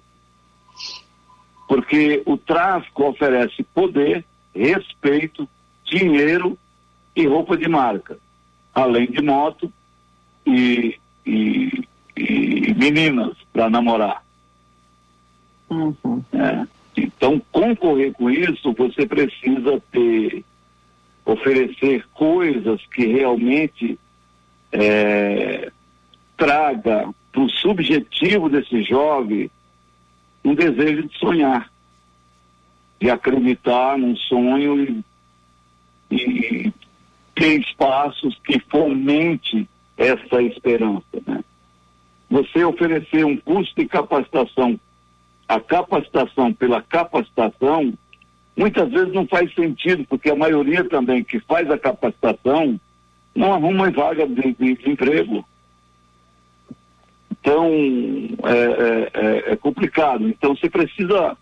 Porque 1.69 2.23
o 2.27 2.37
tráfico 2.37 3.09
oferece 3.09 3.63
poder, 3.63 4.25
respeito, 4.55 5.49
dinheiro 5.85 6.59
e 7.15 7.27
roupa 7.27 7.57
de 7.57 7.69
marca, 7.69 8.19
além 8.75 9.11
de 9.11 9.23
moto 9.23 9.73
e, 10.47 10.99
e, 11.25 11.85
e 12.17 12.75
meninas 12.75 13.37
para 13.53 13.71
namorar. 13.71 14.23
É. 16.33 16.76
Então, 16.97 17.41
concorrer 17.53 18.13
com 18.13 18.31
isso, 18.31 18.73
você 18.73 19.07
precisa 19.07 19.83
ter, 19.93 20.45
oferecer 21.25 22.07
coisas 22.15 22.81
que 22.87 23.07
realmente 23.07 23.99
é, 24.73 25.71
traga 26.37 27.13
para 27.33 27.43
o 27.43 27.51
subjetivo 27.51 28.49
desse 28.49 28.83
jovem 28.83 29.51
um 30.45 30.55
desejo 30.55 31.09
de 31.09 31.19
sonhar, 31.19 31.71
de 33.01 33.11
acreditar 33.11 33.99
num 33.99 34.17
sonho 34.17 35.05
e, 36.11 36.15
e 36.15 36.73
ter 37.35 37.61
espaços 37.61 38.39
que 38.45 38.59
fomente 38.61 39.69
essa 39.97 40.41
esperança, 40.43 41.05
né? 41.27 41.45
Você 42.29 42.65
oferecer 42.65 43.25
um 43.25 43.37
curso 43.37 43.73
de 43.77 43.87
capacitação, 43.87 44.79
a 45.49 45.61
capacitação 45.61 46.53
pela 46.53 46.83
capacitação, 46.83 47.93
muitas 48.57 48.91
vezes 48.91 49.13
não 49.13 49.27
faz 49.27 49.53
sentido, 49.55 50.05
porque 50.09 50.31
a 50.31 50.37
maioria 50.37 50.83
também 50.85 51.23
que 51.23 51.39
faz 51.41 51.71
a 51.71 51.79
capacitação 51.79 52.81
não 53.35 53.53
arruma 53.53 53.91
vaga 53.91 54.27
de, 54.27 54.53
de- 54.55 54.75
de 54.77 54.91
emprego. 54.91 55.45
Então, 57.41 57.71
é, 58.45 58.57
é- 58.57 59.11
é- 59.15 59.53
é 59.53 59.57
complicado. 59.57 60.29
Então, 60.29 60.57
você 60.57 60.69
precisa 60.69 61.37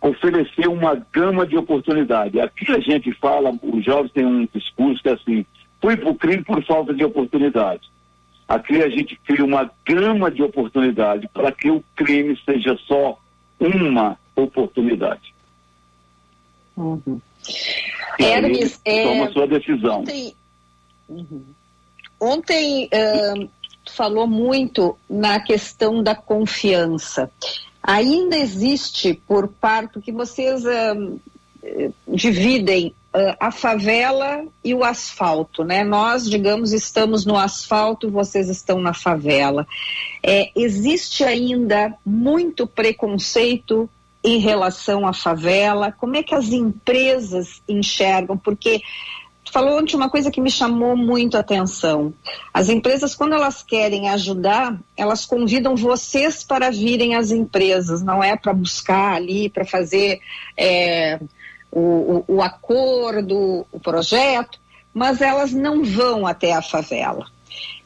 oferecer 0.00 0.68
uma 0.68 0.94
gama 1.12 1.46
de 1.46 1.56
oportunidade. 1.56 2.40
Aqui 2.40 2.70
a 2.72 2.80
gente 2.80 3.12
fala, 3.14 3.52
os 3.62 3.84
jovens 3.84 4.12
têm 4.12 4.24
um 4.24 4.48
discurso 4.52 5.02
que 5.02 5.08
é 5.08 5.12
assim, 5.12 5.44
fui 5.80 5.96
para 5.96 6.08
o 6.10 6.14
crime 6.14 6.42
por 6.44 6.62
falta 6.64 6.94
de 6.94 7.04
oportunidade. 7.04 7.82
Aqui 8.48 8.80
a 8.82 8.88
gente 8.88 9.16
cria 9.26 9.44
uma 9.44 9.70
gama 9.84 10.30
de 10.30 10.42
oportunidade 10.42 11.28
para 11.34 11.52
que 11.52 11.70
o 11.70 11.84
crime 11.94 12.36
seja 12.44 12.76
só 12.86 13.18
uma 13.60 14.18
oportunidade. 14.36 15.34
E 18.18 18.24
aí 18.24 18.32
Hermes, 18.32 18.80
é, 18.84 19.04
toma 19.04 19.32
sua 19.32 19.46
decisão. 19.46 20.00
Ontem, 20.00 20.34
Uhum. 21.08 21.42
Ontem 22.20 22.88
tu 23.84 23.92
falou 23.92 24.26
muito 24.26 24.98
na 25.08 25.40
questão 25.40 26.02
da 26.02 26.14
confiança. 26.14 27.30
Ainda 27.82 28.36
existe 28.36 29.14
por 29.26 29.48
parte 29.48 30.00
que 30.00 30.12
vocês 30.12 30.64
eh, 30.66 31.90
dividem 32.06 32.94
a 33.40 33.50
favela 33.50 34.44
e 34.62 34.74
o 34.74 34.84
asfalto, 34.84 35.64
né? 35.64 35.82
Nós, 35.82 36.28
digamos, 36.28 36.72
estamos 36.72 37.24
no 37.24 37.36
asfalto, 37.36 38.10
vocês 38.10 38.48
estão 38.48 38.80
na 38.80 38.92
favela. 38.92 39.66
É, 40.22 40.50
existe 40.54 41.24
ainda 41.24 41.94
muito 42.04 42.66
preconceito 42.66 43.88
em 44.22 44.38
relação 44.38 45.06
à 45.06 45.12
favela? 45.12 45.90
Como 45.92 46.16
é 46.16 46.22
que 46.22 46.34
as 46.34 46.48
empresas 46.48 47.62
enxergam? 47.68 48.36
Porque 48.36 48.82
falou 49.50 49.78
ontem 49.78 49.96
uma 49.96 50.10
coisa 50.10 50.30
que 50.30 50.40
me 50.40 50.50
chamou 50.50 50.96
muito 50.96 51.36
a 51.36 51.40
atenção. 51.40 52.12
As 52.52 52.68
empresas, 52.68 53.14
quando 53.14 53.34
elas 53.34 53.62
querem 53.62 54.08
ajudar, 54.10 54.78
elas 54.96 55.24
convidam 55.24 55.74
vocês 55.74 56.44
para 56.44 56.70
virem 56.70 57.14
às 57.14 57.30
empresas, 57.30 58.02
não 58.02 58.22
é 58.22 58.36
para 58.36 58.52
buscar 58.52 59.14
ali, 59.14 59.48
para 59.48 59.64
fazer 59.64 60.20
é, 60.56 61.18
o, 61.78 62.24
o, 62.26 62.42
acordo, 62.42 63.66
o 63.70 63.80
projeto, 63.80 64.58
mas 64.92 65.20
elas 65.20 65.52
não 65.52 65.84
vão 65.84 66.26
até 66.26 66.52
a 66.52 66.62
favela. 66.62 67.26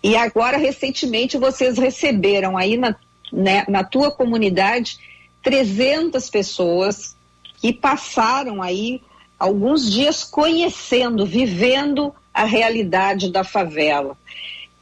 E 0.03 0.16
agora, 0.16 0.57
recentemente, 0.57 1.38
vocês 1.38 1.78
receberam 1.78 2.57
aí 2.57 2.76
na, 2.76 2.97
né, 3.32 3.64
na 3.68 3.84
tua 3.84 4.11
comunidade 4.11 4.99
300 5.43 6.28
pessoas 6.30 7.16
que 7.61 7.72
passaram 7.72 8.62
aí 8.62 9.03
alguns 9.38 9.90
dias 9.90 10.24
conhecendo, 10.24 11.26
vivendo 11.26 12.14
a 12.32 12.45
realidade 12.45 13.30
da 13.30 13.45
favela. 13.45 14.16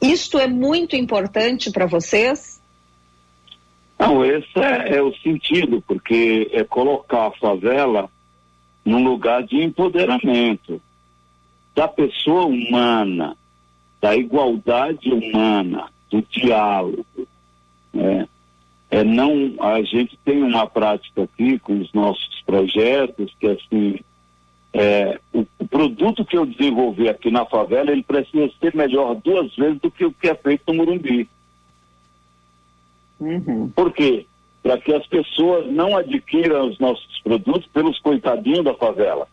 Isto 0.01 0.39
é 0.39 0.47
muito 0.47 0.95
importante 0.95 1.71
para 1.71 1.85
vocês? 1.85 2.59
Não, 3.99 4.25
esse 4.25 4.57
é, 4.57 4.95
é 4.95 5.01
o 5.01 5.13
sentido, 5.17 5.83
porque 5.87 6.49
é 6.51 6.63
colocar 6.63 7.27
a 7.27 7.31
favela 7.31 8.09
num 8.83 9.03
lugar 9.03 9.43
de 9.43 9.61
empoderamento 9.61 10.81
da 11.75 11.87
pessoa 11.87 12.45
humana, 12.45 13.35
da 14.01 14.15
igualdade 14.15 15.11
humana, 15.11 15.87
do 16.09 16.21
diálogo. 16.23 17.05
Né? 17.93 18.27
É 18.89 19.03
não, 19.03 19.55
a 19.59 19.81
gente 19.83 20.17
tem 20.25 20.43
uma 20.43 20.67
prática 20.67 21.23
aqui 21.23 21.57
com 21.59 21.79
os 21.79 21.93
nossos 21.93 22.41
projetos 22.45 23.33
que 23.39 23.47
assim 23.47 23.99
é, 24.73 25.19
o, 25.33 25.45
o, 25.59 25.67
produto 25.67 26.25
que 26.25 26.37
eu 26.37 26.45
desenvolvi 26.45 27.07
aqui 27.07 27.29
na 27.29 27.45
favela 27.45 27.91
ele 27.91 28.03
precisa 28.03 28.49
ser 28.59 28.75
melhor 28.75 29.15
duas 29.15 29.53
vezes 29.55 29.79
do 29.79 29.91
que 29.91 30.05
o 30.05 30.11
que 30.11 30.29
é 30.29 30.35
feito 30.35 30.63
no 30.67 30.75
Morumbi. 30.75 31.29
Uhum. 33.19 33.69
Por 33.69 33.93
quê? 33.93 34.25
Para 34.61 34.77
que 34.77 34.93
as 34.93 35.05
pessoas 35.07 35.71
não 35.71 35.97
adquiram 35.97 36.69
os 36.69 36.77
nossos 36.79 37.19
produtos 37.21 37.67
pelos 37.73 37.99
coitadinhos 37.99 38.63
da 38.63 38.73
favela. 38.75 39.27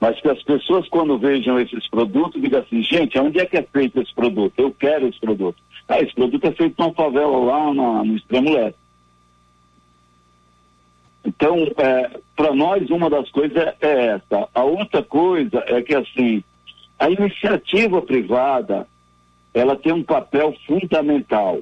Mas 0.00 0.20
que 0.20 0.28
as 0.28 0.42
pessoas, 0.44 0.88
quando 0.88 1.18
vejam 1.18 1.58
esses 1.58 1.88
produtos, 1.88 2.40
digam 2.40 2.60
assim, 2.60 2.82
gente, 2.82 3.18
onde 3.18 3.40
é 3.40 3.46
que 3.46 3.56
é 3.56 3.62
feito 3.62 4.00
esse 4.00 4.14
produto? 4.14 4.54
Eu 4.56 4.70
quero 4.72 5.08
esse 5.08 5.18
produto. 5.18 5.56
Ah, 5.88 6.00
esse 6.00 6.14
produto 6.14 6.44
é 6.44 6.52
feito 6.52 6.74
numa 6.78 6.94
favela 6.94 7.36
lá 7.36 7.74
no 8.04 8.16
extremo 8.16 8.52
leste. 8.52 8.78
Então, 11.24 11.56
é, 11.76 12.20
para 12.36 12.54
nós, 12.54 12.88
uma 12.90 13.10
das 13.10 13.28
coisas 13.30 13.56
é, 13.56 13.76
é 13.80 14.06
essa. 14.06 14.48
A 14.54 14.62
outra 14.62 15.02
coisa 15.02 15.62
é 15.66 15.82
que, 15.82 15.94
assim, 15.94 16.42
a 16.98 17.10
iniciativa 17.10 18.00
privada, 18.00 18.86
ela 19.52 19.76
tem 19.76 19.92
um 19.92 20.02
papel 20.02 20.54
fundamental. 20.66 21.58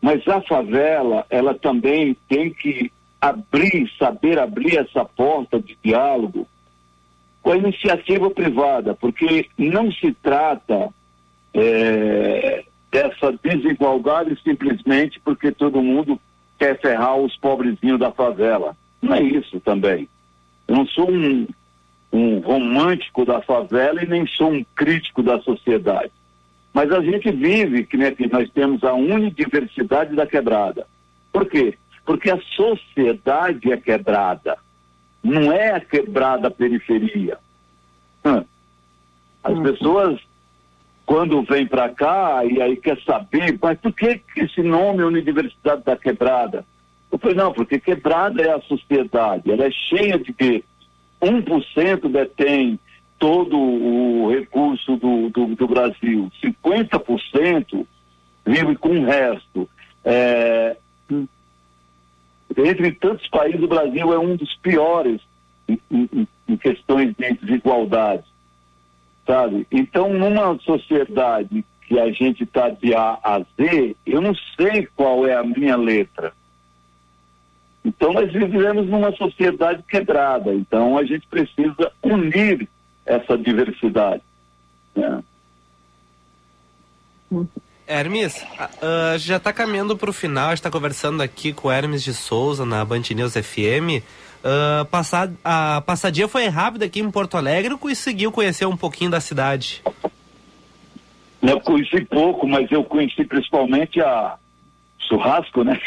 Mas 0.00 0.26
a 0.28 0.40
favela, 0.40 1.26
ela 1.28 1.54
também 1.54 2.16
tem 2.28 2.50
que 2.50 2.90
abrir, 3.20 3.90
saber 3.98 4.38
abrir 4.38 4.78
essa 4.78 5.04
porta 5.04 5.60
de 5.60 5.76
diálogo 5.82 6.48
com 7.42 7.52
a 7.52 7.56
iniciativa 7.56 8.30
privada, 8.30 8.94
porque 8.94 9.48
não 9.58 9.92
se 9.92 10.12
trata 10.22 10.88
é, 11.52 12.64
dessa 12.90 13.32
desigualdade 13.42 14.38
simplesmente 14.42 15.20
porque 15.20 15.52
todo 15.52 15.82
mundo 15.82 16.18
quer 16.58 16.78
ferrar 16.80 17.16
os 17.16 17.36
pobrezinhos 17.36 17.98
da 17.98 18.10
favela. 18.10 18.76
Não 19.00 19.14
é 19.14 19.22
isso 19.22 19.60
também. 19.60 20.08
Eu 20.68 20.76
não 20.76 20.86
sou 20.86 21.10
um, 21.10 21.46
um 22.12 22.38
romântico 22.40 23.24
da 23.24 23.40
favela 23.40 24.02
e 24.02 24.06
nem 24.06 24.26
sou 24.26 24.52
um 24.52 24.64
crítico 24.74 25.22
da 25.22 25.40
sociedade. 25.40 26.12
Mas 26.72 26.90
a 26.92 27.00
gente 27.00 27.30
vive 27.32 27.84
que, 27.84 27.96
né, 27.96 28.12
que 28.12 28.28
nós 28.28 28.48
temos 28.50 28.84
a 28.84 28.94
unidiversidade 28.94 30.14
da 30.14 30.26
quebrada. 30.26 30.86
Por 31.32 31.46
quê? 31.46 31.76
Porque 32.04 32.30
a 32.30 32.40
sociedade 32.40 33.72
é 33.72 33.76
quebrada. 33.76 34.56
Não 35.22 35.52
é 35.52 35.72
a 35.72 35.80
quebrada 35.80 36.50
periferia. 36.50 37.38
Hum. 38.24 38.44
As 39.42 39.58
pessoas, 39.60 40.20
quando 41.04 41.42
vêm 41.42 41.66
para 41.66 41.88
cá 41.88 42.44
e 42.44 42.60
aí 42.60 42.76
quer 42.76 43.00
saber, 43.02 43.58
mas 43.60 43.78
por 43.78 43.92
que, 43.92 44.20
esse 44.36 44.62
nome 44.62 45.02
é 45.02 45.06
Universidade 45.06 45.82
da 45.84 45.96
Quebrada? 45.96 46.64
Eu 47.10 47.18
falei, 47.18 47.36
não, 47.36 47.52
porque 47.52 47.80
quebrada 47.80 48.42
é 48.42 48.52
a 48.52 48.60
sociedade, 48.60 49.50
ela 49.50 49.64
é 49.64 49.70
cheia 49.70 50.18
de 50.18 50.32
que 50.32 50.64
1% 51.20 52.08
detém 52.10 52.78
todo 53.20 53.56
o 53.56 54.30
recurso 54.30 54.96
do, 54.96 55.28
do, 55.28 55.54
do 55.54 55.68
Brasil, 55.68 56.32
50% 56.42 57.86
vive 58.46 58.74
com 58.76 58.88
o 58.88 59.04
resto. 59.04 59.68
É, 60.02 60.76
entre 62.56 62.92
tantos 62.92 63.28
países, 63.28 63.62
o 63.62 63.68
Brasil 63.68 64.12
é 64.12 64.18
um 64.18 64.34
dos 64.34 64.56
piores 64.56 65.20
em, 65.68 65.78
em, 65.90 66.26
em 66.48 66.56
questões 66.56 67.14
de 67.14 67.34
desigualdade, 67.34 68.24
sabe? 69.26 69.66
Então, 69.70 70.12
numa 70.14 70.58
sociedade 70.60 71.62
que 71.86 72.00
a 72.00 72.10
gente 72.10 72.44
está 72.44 72.70
de 72.70 72.94
A 72.94 73.18
a 73.22 73.40
Z, 73.40 73.96
eu 74.06 74.22
não 74.22 74.34
sei 74.56 74.88
qual 74.96 75.26
é 75.26 75.34
a 75.34 75.44
minha 75.44 75.76
letra. 75.76 76.32
Então, 77.84 78.14
nós 78.14 78.32
vivemos 78.32 78.86
numa 78.86 79.12
sociedade 79.12 79.82
quebrada. 79.82 80.54
Então, 80.54 80.96
a 80.96 81.04
gente 81.04 81.26
precisa 81.26 81.92
unir 82.02 82.66
essa 83.10 83.36
diversidade. 83.36 84.22
Né? 84.94 85.22
Hermes, 87.86 88.36
uh, 88.36 89.18
já 89.18 89.36
está 89.36 89.52
caminhando 89.52 89.96
para 89.96 90.10
o 90.10 90.12
final, 90.12 90.52
está 90.52 90.70
conversando 90.70 91.22
aqui 91.22 91.52
com 91.52 91.68
o 91.68 91.72
Hermes 91.72 92.04
de 92.04 92.14
Souza 92.14 92.64
na 92.64 92.84
Band 92.84 93.02
News 93.14 93.34
FM. 93.34 94.02
Uh, 94.42 94.84
passad, 94.86 95.32
a 95.44 95.82
passadinha 95.84 96.28
foi 96.28 96.46
rápida 96.46 96.86
aqui 96.86 97.00
em 97.00 97.10
Porto 97.10 97.36
Alegre 97.36 97.72
ou 97.72 97.78
conseguiu 97.78 98.30
conhecer 98.30 98.64
um 98.64 98.76
pouquinho 98.76 99.10
da 99.10 99.20
cidade? 99.20 99.82
Eu 101.42 101.60
conheci 101.60 102.04
pouco, 102.04 102.46
mas 102.46 102.70
eu 102.70 102.84
conheci 102.84 103.24
principalmente 103.24 104.00
a 104.00 104.36
churrasco, 105.08 105.64
né? 105.64 105.78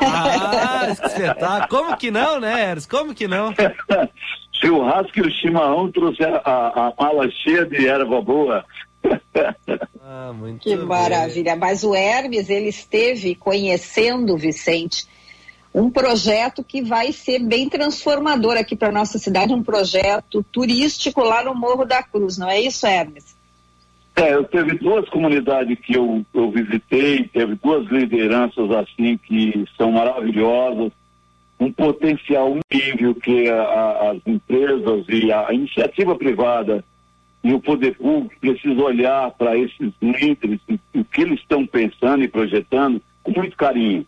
Ah, 0.00 0.88
espetáculo. 0.90 1.68
Como 1.68 1.96
que 1.96 2.10
não, 2.10 2.38
né, 2.38 2.68
Hermes? 2.68 2.86
Como 2.86 3.14
que 3.14 3.26
não? 3.26 3.52
churrasco 4.60 5.18
e 5.18 5.22
o 5.22 5.30
chimarrão 5.30 5.90
trouxe 5.90 6.22
a, 6.22 6.36
a, 6.44 6.92
mala 6.98 7.30
cheia 7.30 7.64
de 7.64 7.86
erva 7.86 8.20
boa. 8.20 8.64
Ah, 10.12 10.32
muito 10.32 10.62
Que 10.62 10.76
bem. 10.76 10.86
maravilha. 10.86 11.54
Mas 11.54 11.84
o 11.84 11.94
Hermes, 11.94 12.50
ele 12.50 12.68
esteve 12.68 13.36
conhecendo, 13.36 14.36
Vicente, 14.36 15.06
um 15.72 15.88
projeto 15.88 16.64
que 16.64 16.82
vai 16.82 17.12
ser 17.12 17.38
bem 17.38 17.68
transformador 17.68 18.56
aqui 18.56 18.74
para 18.74 18.90
nossa 18.90 19.18
cidade, 19.18 19.54
um 19.54 19.62
projeto 19.62 20.44
turístico 20.50 21.22
lá 21.22 21.44
no 21.44 21.54
Morro 21.54 21.84
da 21.84 22.02
Cruz, 22.02 22.36
não 22.36 22.50
é 22.50 22.60
isso, 22.60 22.86
Hermes? 22.86 23.36
É, 24.16 24.34
eu 24.34 24.44
teve 24.44 24.76
duas 24.78 25.08
comunidades 25.08 25.78
que 25.78 25.96
eu, 25.96 26.26
eu 26.34 26.50
visitei, 26.50 27.28
teve 27.28 27.54
duas 27.54 27.86
lideranças 27.86 28.68
assim 28.72 29.16
que 29.16 29.64
são 29.76 29.92
maravilhosas, 29.92 30.92
um 31.60 31.70
potencial 31.70 32.56
incrível 32.56 33.14
que 33.14 33.48
a- 33.50 33.62
a- 33.62 34.10
as 34.12 34.18
empresas 34.26 35.04
e 35.08 35.30
a 35.30 35.52
iniciativa 35.52 36.16
privada 36.16 36.82
e 37.44 37.52
o 37.52 37.60
poder 37.60 37.96
público 37.96 38.34
precisam 38.40 38.84
olhar 38.84 39.30
para 39.32 39.56
esses 39.58 39.92
líderes 40.00 40.58
o 40.94 41.04
que 41.04 41.20
eles 41.20 41.38
estão 41.40 41.66
pensando 41.66 42.24
e 42.24 42.28
projetando 42.28 43.00
com 43.22 43.32
muito 43.32 43.56
carinho. 43.56 44.06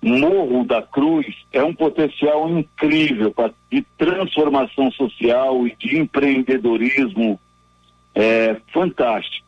Morro 0.00 0.64
da 0.64 0.80
Cruz 0.80 1.26
é 1.52 1.62
um 1.62 1.74
potencial 1.74 2.48
incrível 2.48 3.30
pra, 3.32 3.50
de 3.70 3.82
transformação 3.98 4.90
social 4.92 5.66
e 5.66 5.74
de 5.76 5.98
empreendedorismo 5.98 7.38
é, 8.14 8.56
fantástico. 8.72 9.44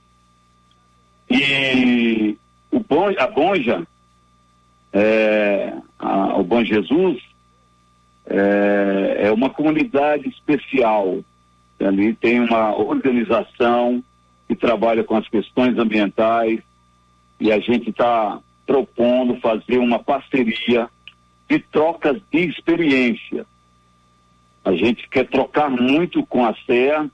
E 1.31 2.37
o 2.73 2.85
a 3.19 3.27
Bonja, 3.29 3.87
é, 4.93 5.73
a- 5.99 6.37
o 6.39 6.45
Bom 6.45 6.65
Jesus, 6.65 7.23
é, 8.27 9.17
é 9.27 9.33
uma 9.33 9.51
comunidade 9.51 10.29
especial. 10.29 11.19
Ali 11.81 12.15
tem 12.15 12.41
uma 12.41 12.77
organização 12.77 14.03
que 14.47 14.55
trabalha 14.55 15.03
com 15.05 15.17
as 15.17 15.27
questões 15.29 15.79
ambientais 15.79 16.61
e 17.39 17.51
a 17.51 17.59
gente 17.59 17.91
está 17.91 18.39
propondo 18.67 19.37
fazer 19.41 19.79
uma 19.79 19.99
parceria 19.99 20.89
de 21.49 21.59
trocas 21.59 22.21
de 22.31 22.41
experiência. 22.49 23.47
A 24.65 24.73
gente 24.75 25.09
quer 25.09 25.27
trocar 25.27 25.71
muito 25.71 26.25
com 26.27 26.45
a 26.45 26.55
CEA 26.67 27.11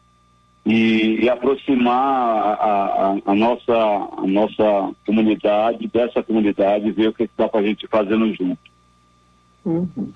e, 0.67 1.21
e 1.25 1.31
aproximar 1.31 1.95
a, 1.95 2.53
a- 2.55 3.17
a 3.25 3.35
nossa, 3.35 3.73
a 3.73 4.27
nossa 4.27 4.93
comunidade 5.07 5.87
dessa 5.87 6.23
comunidade 6.25 6.89
e 6.89 6.93
ver 6.93 7.09
o 7.09 7.13
que, 7.15 7.29
que 7.29 7.33
dá 7.39 7.49
para 7.49 7.61
a 7.61 7.63
gente 7.63 7.87
fazendo 7.87 8.35
junto. 8.35 8.59
Uhum. 9.65 10.13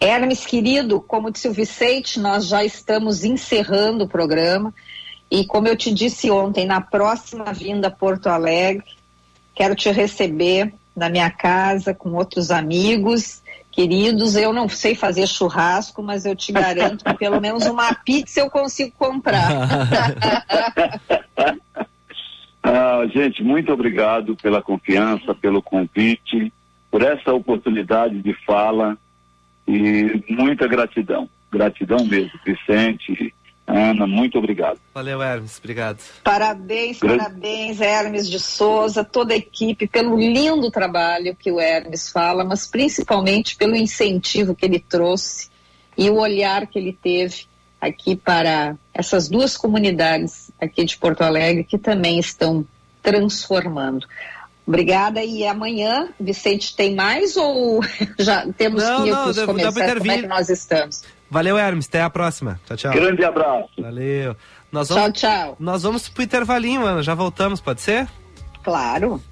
Hermes, 0.00 0.44
querido, 0.46 1.00
como 1.00 1.30
disse 1.30 1.48
o 1.48 1.52
Vicente, 1.52 2.20
nós 2.20 2.46
já 2.46 2.62
estamos 2.62 3.24
encerrando 3.24 4.04
o 4.04 4.08
programa. 4.08 4.72
E 5.30 5.44
como 5.44 5.66
eu 5.68 5.76
te 5.76 5.92
disse 5.92 6.30
ontem, 6.30 6.66
na 6.66 6.80
próxima 6.80 7.52
vinda 7.52 7.88
a 7.88 7.90
Porto 7.90 8.28
Alegre, 8.28 8.84
quero 9.54 9.74
te 9.74 9.90
receber 9.90 10.72
na 10.94 11.08
minha 11.08 11.30
casa 11.30 11.92
com 11.94 12.12
outros 12.14 12.50
amigos 12.50 13.42
queridos. 13.78 14.34
Eu 14.34 14.52
não 14.52 14.68
sei 14.68 14.96
fazer 14.96 15.28
churrasco, 15.28 16.02
mas 16.02 16.26
eu 16.26 16.34
te 16.34 16.50
garanto 16.50 17.04
que 17.04 17.14
pelo 17.14 17.40
menos 17.40 17.64
uma 17.66 17.94
pizza 17.94 18.40
eu 18.40 18.50
consigo 18.50 18.92
comprar. 18.98 19.48
Ah, 22.60 23.06
gente, 23.14 23.42
muito 23.42 23.72
obrigado 23.72 24.36
pela 24.36 24.60
confiança, 24.60 25.34
pelo 25.34 25.62
convite, 25.62 26.52
por 26.90 27.00
essa 27.00 27.32
oportunidade 27.32 28.20
de 28.20 28.34
fala 28.44 28.98
e 29.66 30.22
muita 30.28 30.66
gratidão. 30.66 31.30
Gratidão 31.50 32.04
mesmo, 32.04 32.38
Vicente, 32.44 33.32
Ana, 33.68 34.06
muito 34.06 34.38
obrigado. 34.38 34.80
Valeu, 34.94 35.22
Hermes. 35.22 35.58
Obrigado. 35.58 35.98
Parabéns, 36.24 36.98
Grande- 36.98 37.18
parabéns, 37.18 37.80
Hermes 37.80 38.28
de 38.30 38.40
Souza, 38.40 39.04
toda 39.04 39.34
a 39.34 39.36
equipe, 39.36 39.86
pelo 39.86 40.18
lindo 40.18 40.70
trabalho 40.70 41.36
que 41.36 41.52
o 41.52 41.60
Hermes 41.60 42.10
fala, 42.10 42.42
mas 42.44 42.66
principalmente 42.66 43.56
pelo 43.56 43.76
incentivo 43.76 44.54
que 44.54 44.64
ele 44.64 44.78
trouxe 44.80 45.50
e 45.96 46.08
o 46.08 46.16
olhar 46.16 46.66
que 46.66 46.78
ele 46.78 46.92
teve 46.94 47.44
aqui 47.80 48.16
para 48.16 48.74
essas 48.94 49.28
duas 49.28 49.56
comunidades 49.56 50.50
aqui 50.60 50.84
de 50.84 50.96
Porto 50.96 51.20
Alegre 51.22 51.62
que 51.62 51.76
também 51.76 52.18
estão 52.18 52.66
transformando. 53.02 54.06
Obrigada 54.68 55.24
e 55.24 55.46
amanhã, 55.46 56.10
Vicente, 56.20 56.76
tem 56.76 56.94
mais 56.94 57.36
ou 57.38 57.80
já 58.20 58.46
temos 58.52 58.82
Não, 58.82 59.02
que 59.02 59.08
ir 59.08 59.12
não, 59.12 59.24
dá- 59.26 59.32
dá 59.32 59.34
pra 59.34 59.46
comerciais? 59.46 59.74
Como 59.74 59.80
é 59.80 59.84
intervir. 59.90 60.20
que 60.20 60.26
nós 60.28 60.48
estamos? 60.50 61.02
Valeu, 61.30 61.56
Hermes. 61.58 61.86
Até 61.88 62.02
a 62.02 62.10
próxima. 62.10 62.60
Tchau, 62.66 62.76
tchau. 62.76 62.92
Grande 62.92 63.24
abraço. 63.24 63.70
Valeu. 63.78 64.36
Nós 64.70 64.88
Tchau, 64.88 64.96
vamos, 64.98 65.18
tchau. 65.18 65.56
Nós 65.58 65.82
vamos 65.82 66.08
pro 66.08 66.22
intervalinho, 66.22 66.84
Ana. 66.84 67.02
Já 67.02 67.14
voltamos, 67.14 67.60
pode 67.60 67.80
ser? 67.80 68.06
Claro. 68.62 69.22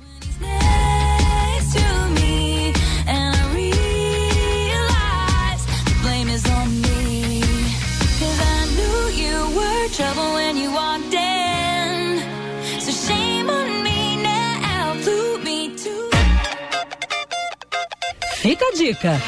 Fica 18.47 18.64
a 18.64 18.72
dica. 18.74 19.20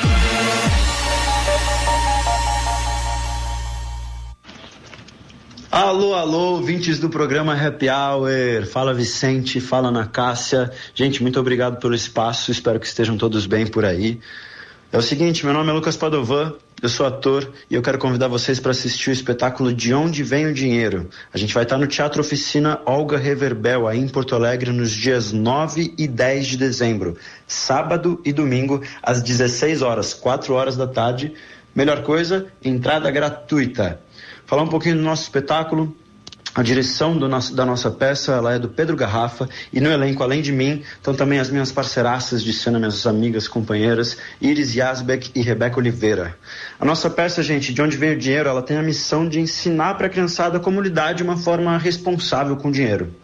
Alô, 5.72 6.14
alô, 6.14 6.52
ouvintes 6.52 7.00
do 7.00 7.10
programa 7.10 7.52
Happy 7.52 7.88
Hour. 7.90 8.64
Fala 8.70 8.94
Vicente, 8.94 9.60
fala 9.60 9.88
Ana 9.88 10.06
Cássia. 10.06 10.70
Gente, 10.94 11.20
muito 11.20 11.40
obrigado 11.40 11.80
pelo 11.80 11.96
espaço. 11.96 12.52
Espero 12.52 12.78
que 12.78 12.86
estejam 12.86 13.18
todos 13.18 13.44
bem 13.44 13.66
por 13.66 13.84
aí. 13.84 14.20
É 14.92 14.98
o 14.98 15.02
seguinte, 15.02 15.44
meu 15.44 15.52
nome 15.52 15.70
é 15.70 15.72
Lucas 15.72 15.96
Padovan, 15.96 16.54
eu 16.80 16.88
sou 16.88 17.06
ator 17.06 17.50
e 17.68 17.74
eu 17.74 17.82
quero 17.82 17.98
convidar 17.98 18.28
vocês 18.28 18.60
para 18.60 18.70
assistir 18.70 19.10
o 19.10 19.12
espetáculo 19.12 19.72
De 19.72 19.92
Onde 19.92 20.22
Vem 20.22 20.46
o 20.46 20.54
Dinheiro. 20.54 21.08
A 21.32 21.38
gente 21.38 21.52
vai 21.52 21.64
estar 21.64 21.76
no 21.76 21.86
Teatro 21.86 22.20
Oficina 22.20 22.80
Olga 22.86 23.18
Reverbel, 23.18 23.88
aí 23.88 23.98
em 23.98 24.08
Porto 24.08 24.34
Alegre, 24.34 24.70
nos 24.70 24.92
dias 24.92 25.32
9 25.32 25.94
e 25.98 26.06
10 26.06 26.46
de 26.46 26.56
dezembro, 26.56 27.16
sábado 27.46 28.20
e 28.24 28.32
domingo, 28.32 28.80
às 29.02 29.22
16 29.22 29.82
horas, 29.82 30.14
4 30.14 30.54
horas 30.54 30.76
da 30.76 30.86
tarde. 30.86 31.34
Melhor 31.74 32.02
coisa, 32.02 32.46
entrada 32.64 33.10
gratuita. 33.10 34.00
Falar 34.46 34.62
um 34.62 34.68
pouquinho 34.68 34.96
do 34.96 35.02
nosso 35.02 35.22
espetáculo. 35.22 35.96
A 36.58 36.62
direção 36.64 37.14
nosso- 37.14 37.54
da 37.54 37.64
nossa 37.64 37.88
peça 37.88 38.32
ela 38.32 38.52
é 38.52 38.58
do 38.58 38.68
Pedro 38.68 38.96
Garrafa 38.96 39.48
e 39.72 39.80
no 39.80 39.92
elenco, 39.92 40.24
além 40.24 40.42
de 40.42 40.50
mim, 40.50 40.82
estão 40.96 41.14
também 41.14 41.38
as 41.38 41.50
minhas 41.50 41.70
parceiraças 41.70 42.42
de 42.42 42.52
cena, 42.52 42.80
minhas 42.80 43.06
amigas, 43.06 43.46
companheiras, 43.46 44.16
Iris 44.40 44.74
Yazbek 44.74 45.30
e 45.36 45.40
Rebeca 45.40 45.78
Oliveira. 45.78 46.36
A 46.80 46.84
nossa 46.84 47.08
peça, 47.08 47.44
gente, 47.44 47.72
De 47.72 47.80
Onde 47.80 47.96
Vem 47.96 48.14
o 48.14 48.18
Dinheiro, 48.18 48.48
ela 48.48 48.60
tem 48.60 48.76
a 48.76 48.82
missão 48.82 49.28
de 49.28 49.38
ensinar 49.38 49.94
para 49.94 50.08
a 50.08 50.10
criançada 50.10 50.58
como 50.58 50.80
lidar 50.80 51.12
de 51.12 51.22
uma 51.22 51.36
forma 51.36 51.78
responsável 51.78 52.56
com 52.56 52.70
o 52.70 52.72
dinheiro. 52.72 53.14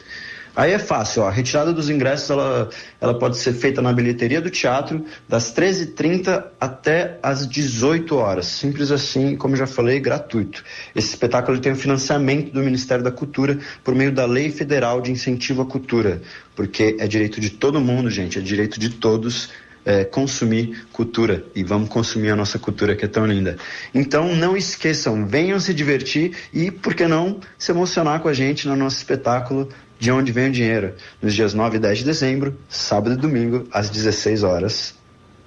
Aí 0.56 0.72
é 0.72 0.78
fácil, 0.78 1.22
ó. 1.22 1.28
a 1.28 1.30
retirada 1.30 1.72
dos 1.72 1.90
ingressos 1.90 2.30
ela, 2.30 2.68
ela 3.00 3.18
pode 3.18 3.36
ser 3.38 3.52
feita 3.52 3.82
na 3.82 3.92
bilheteria 3.92 4.40
do 4.40 4.50
teatro 4.50 5.04
das 5.28 5.52
13h30 5.52 6.44
até 6.60 7.18
as 7.22 7.48
18 7.48 8.14
horas. 8.16 8.46
Simples 8.46 8.92
assim, 8.92 9.36
como 9.36 9.56
já 9.56 9.66
falei, 9.66 9.98
gratuito. 9.98 10.62
Esse 10.94 11.08
espetáculo 11.08 11.58
tem 11.58 11.72
o 11.72 11.76
financiamento 11.76 12.52
do 12.52 12.60
Ministério 12.60 13.02
da 13.02 13.10
Cultura 13.10 13.58
por 13.82 13.94
meio 13.94 14.12
da 14.12 14.26
Lei 14.26 14.50
Federal 14.50 15.00
de 15.00 15.10
Incentivo 15.10 15.62
à 15.62 15.66
Cultura, 15.66 16.22
porque 16.54 16.96
é 17.00 17.06
direito 17.08 17.40
de 17.40 17.50
todo 17.50 17.80
mundo, 17.80 18.08
gente, 18.08 18.38
é 18.38 18.42
direito 18.42 18.78
de 18.78 18.90
todos 18.90 19.50
é, 19.84 20.04
consumir 20.04 20.86
cultura 20.92 21.44
e 21.54 21.62
vamos 21.62 21.88
consumir 21.88 22.30
a 22.30 22.36
nossa 22.36 22.58
cultura 22.58 22.96
que 22.96 23.04
é 23.04 23.08
tão 23.08 23.26
linda. 23.26 23.56
Então 23.94 24.34
não 24.34 24.56
esqueçam, 24.56 25.26
venham 25.26 25.60
se 25.60 25.74
divertir 25.74 26.32
e, 26.52 26.70
por 26.70 26.94
que 26.94 27.06
não, 27.06 27.40
se 27.58 27.70
emocionar 27.70 28.20
com 28.20 28.28
a 28.28 28.32
gente 28.32 28.66
no 28.66 28.76
nosso 28.76 28.96
espetáculo 28.96 29.68
De 30.04 30.12
Onde 30.12 30.32
Vem 30.32 30.48
o 30.48 30.52
Dinheiro, 30.52 30.94
nos 31.22 31.32
dias 31.32 31.54
9 31.54 31.78
e 31.78 31.80
10 31.80 32.00
de 32.00 32.04
dezembro, 32.04 32.54
sábado 32.68 33.14
e 33.14 33.16
domingo, 33.16 33.66
às 33.72 33.88
16 33.88 34.42
horas, 34.42 34.94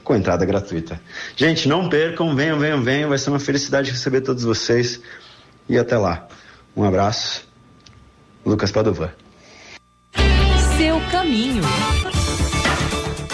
com 0.04 0.16
entrada 0.16 0.44
gratuita. 0.48 1.00
Gente, 1.36 1.70
não 1.70 1.88
percam, 1.88 2.36
venham, 2.36 2.58
venham, 2.58 2.82
venham, 2.82 3.10
vai 3.10 3.20
ser 3.20 3.30
uma 3.30 3.40
felicidade 3.40 3.92
receber 3.92 4.22
todos 4.22 4.44
vocês 4.44 5.00
e 5.70 5.78
até 5.78 5.96
lá. 5.96 6.28
Um 6.76 6.84
abraço, 6.84 7.48
Lucas 8.44 8.72
Padovan. 8.72 9.12
Seu 10.76 11.00
caminho. 11.12 11.62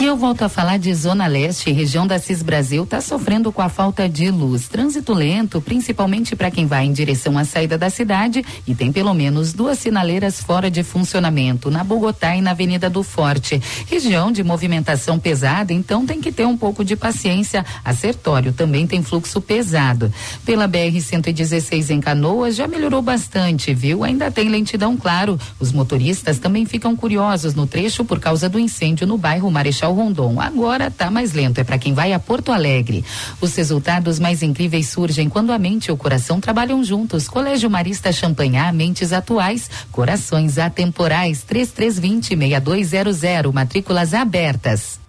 E 0.04 0.06
eu 0.06 0.18
volto 0.18 0.42
a 0.42 0.50
falar 0.50 0.80
de 0.80 0.94
Zona 0.94 1.28
Leste, 1.28 1.72
região 1.72 2.06
da 2.06 2.20
Cis 2.20 2.44
Brasil 2.44 2.84
está 2.84 3.00
sofrendo 3.00 3.54
com 3.54 3.62
a 3.62 3.70
falta 3.70 4.10
de 4.10 4.30
luz. 4.30 4.68
Trânsito 4.68 5.14
lento, 5.14 5.62
principalmente 5.62 6.36
para 6.36 6.52
quem 6.52 6.68
vai 6.68 6.84
em 6.84 6.92
direção 6.92 7.38
à 7.38 7.46
saída 7.46 7.78
da 7.78 7.90
cidade, 7.90 8.44
e 8.68 8.76
tem 8.76 8.92
pelo 8.92 9.14
menos 9.14 9.54
duas 9.54 9.80
sinaleiras 9.80 10.42
fora 10.42 10.70
de 10.70 10.84
funcionamento, 10.84 11.72
na 11.72 11.86
Bogotá 11.86 12.36
e 12.36 12.42
na 12.42 12.52
Avenida 12.52 12.90
do 12.90 13.02
Forte. 13.02 13.62
Região 13.90 14.30
de 14.30 14.44
movimentação 14.44 15.18
pesada, 15.18 15.72
então 15.72 16.06
tem 16.06 16.20
que 16.20 16.34
ter 16.34 16.46
um 16.46 16.58
pouco 16.58 16.84
de 16.84 16.98
paciência. 16.98 17.66
A 17.82 17.94
Sertório 17.94 18.52
também 18.52 18.86
tem 18.86 19.02
fluxo 19.02 19.40
pesado. 19.40 20.14
Pela 20.46 20.68
BR-116 20.68 21.92
em 21.92 22.02
Canoas 22.02 22.58
já 22.58 22.68
melhorou 22.68 23.02
bastante, 23.02 23.74
viu? 23.74 24.04
Ainda 24.04 24.30
tem 24.30 24.50
lentidão, 24.50 24.98
claro. 24.98 25.40
Os 25.62 25.72
motoristas 25.72 26.40
também 26.40 26.66
ficam 26.66 26.94
curiosos 26.94 27.56
no 27.56 27.66
trecho 27.66 28.04
por 28.04 28.20
causa 28.20 28.50
do 28.50 28.60
incêndio 28.60 29.08
no 29.08 29.18
bairro 29.18 29.50
Marechal 29.50 29.93
Rondon. 29.94 30.40
Agora 30.42 30.92
tá 30.92 31.10
mais 31.10 31.34
lento, 31.34 31.60
é 31.60 31.64
para 31.64 31.78
quem 31.78 31.94
vai 31.94 32.14
a 32.14 32.20
Porto 32.20 32.52
Alegre. 32.52 33.04
Os 33.40 33.56
resultados 33.56 34.20
mais 34.20 34.44
incríveis 34.44 34.90
surgem 34.90 35.30
quando 35.30 35.52
a 35.52 35.60
mente 35.60 35.88
e 35.88 35.92
o 35.92 35.98
coração 35.98 36.40
trabalham 36.40 36.84
juntos. 36.84 37.28
Colégio 37.28 37.70
Marista 37.70 38.12
Champanhar, 38.12 38.74
mentes 38.74 39.14
atuais, 39.14 39.70
corações 39.92 40.58
atemporais. 40.58 41.44
3320 41.44 42.36
6200, 42.36 43.54
matrículas 43.54 44.14
abertas. 44.14 45.00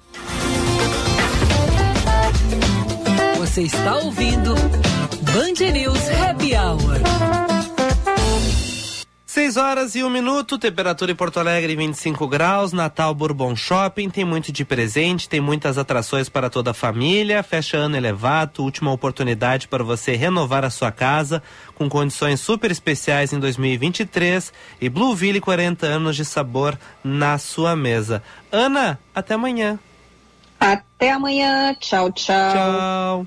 Você 3.39 3.62
está 3.62 3.97
ouvindo 3.99 4.55
Band 4.55 5.72
News 5.72 6.09
Happy 6.09 6.55
Hour. 6.55 7.34
6 9.35 9.57
horas 9.57 9.97
e 9.97 10.05
um 10.05 10.09
minuto, 10.09 10.57
temperatura 10.57 11.11
em 11.11 11.14
Porto 11.16 11.41
Alegre 11.41 11.74
25 11.74 12.28
graus, 12.28 12.72
Natal 12.72 13.12
Bourbon 13.12 13.57
Shopping, 13.57 14.09
tem 14.09 14.24
muito 14.24 14.53
de 14.53 14.64
presente, 14.64 15.28
tem 15.28 15.41
muitas 15.41 15.76
atrações 15.76 16.28
para 16.28 16.49
toda 16.49 16.70
a 16.70 16.72
família, 16.72 17.43
fecha 17.43 17.76
ano 17.76 17.97
elevado, 17.97 18.62
última 18.62 18.93
oportunidade 18.93 19.66
para 19.66 19.82
você 19.82 20.14
renovar 20.14 20.64
a 20.64 20.70
sua 20.70 20.93
casa 20.93 21.43
com 21.74 21.89
condições 21.89 22.39
super 22.39 22.70
especiais 22.70 23.32
em 23.32 23.41
2023 23.41 24.53
e 24.80 24.89
Blueville 24.89 25.41
40 25.41 25.85
anos 25.85 26.14
de 26.14 26.24
sabor 26.24 26.78
na 27.03 27.37
sua 27.37 27.74
mesa. 27.74 28.22
Ana, 28.53 29.01
até 29.12 29.35
amanhã. 29.35 29.80
Até 30.61 31.11
amanhã. 31.11 31.74
Tchau, 31.80 32.12
tchau. 32.12 32.53
Tchau. 32.53 33.26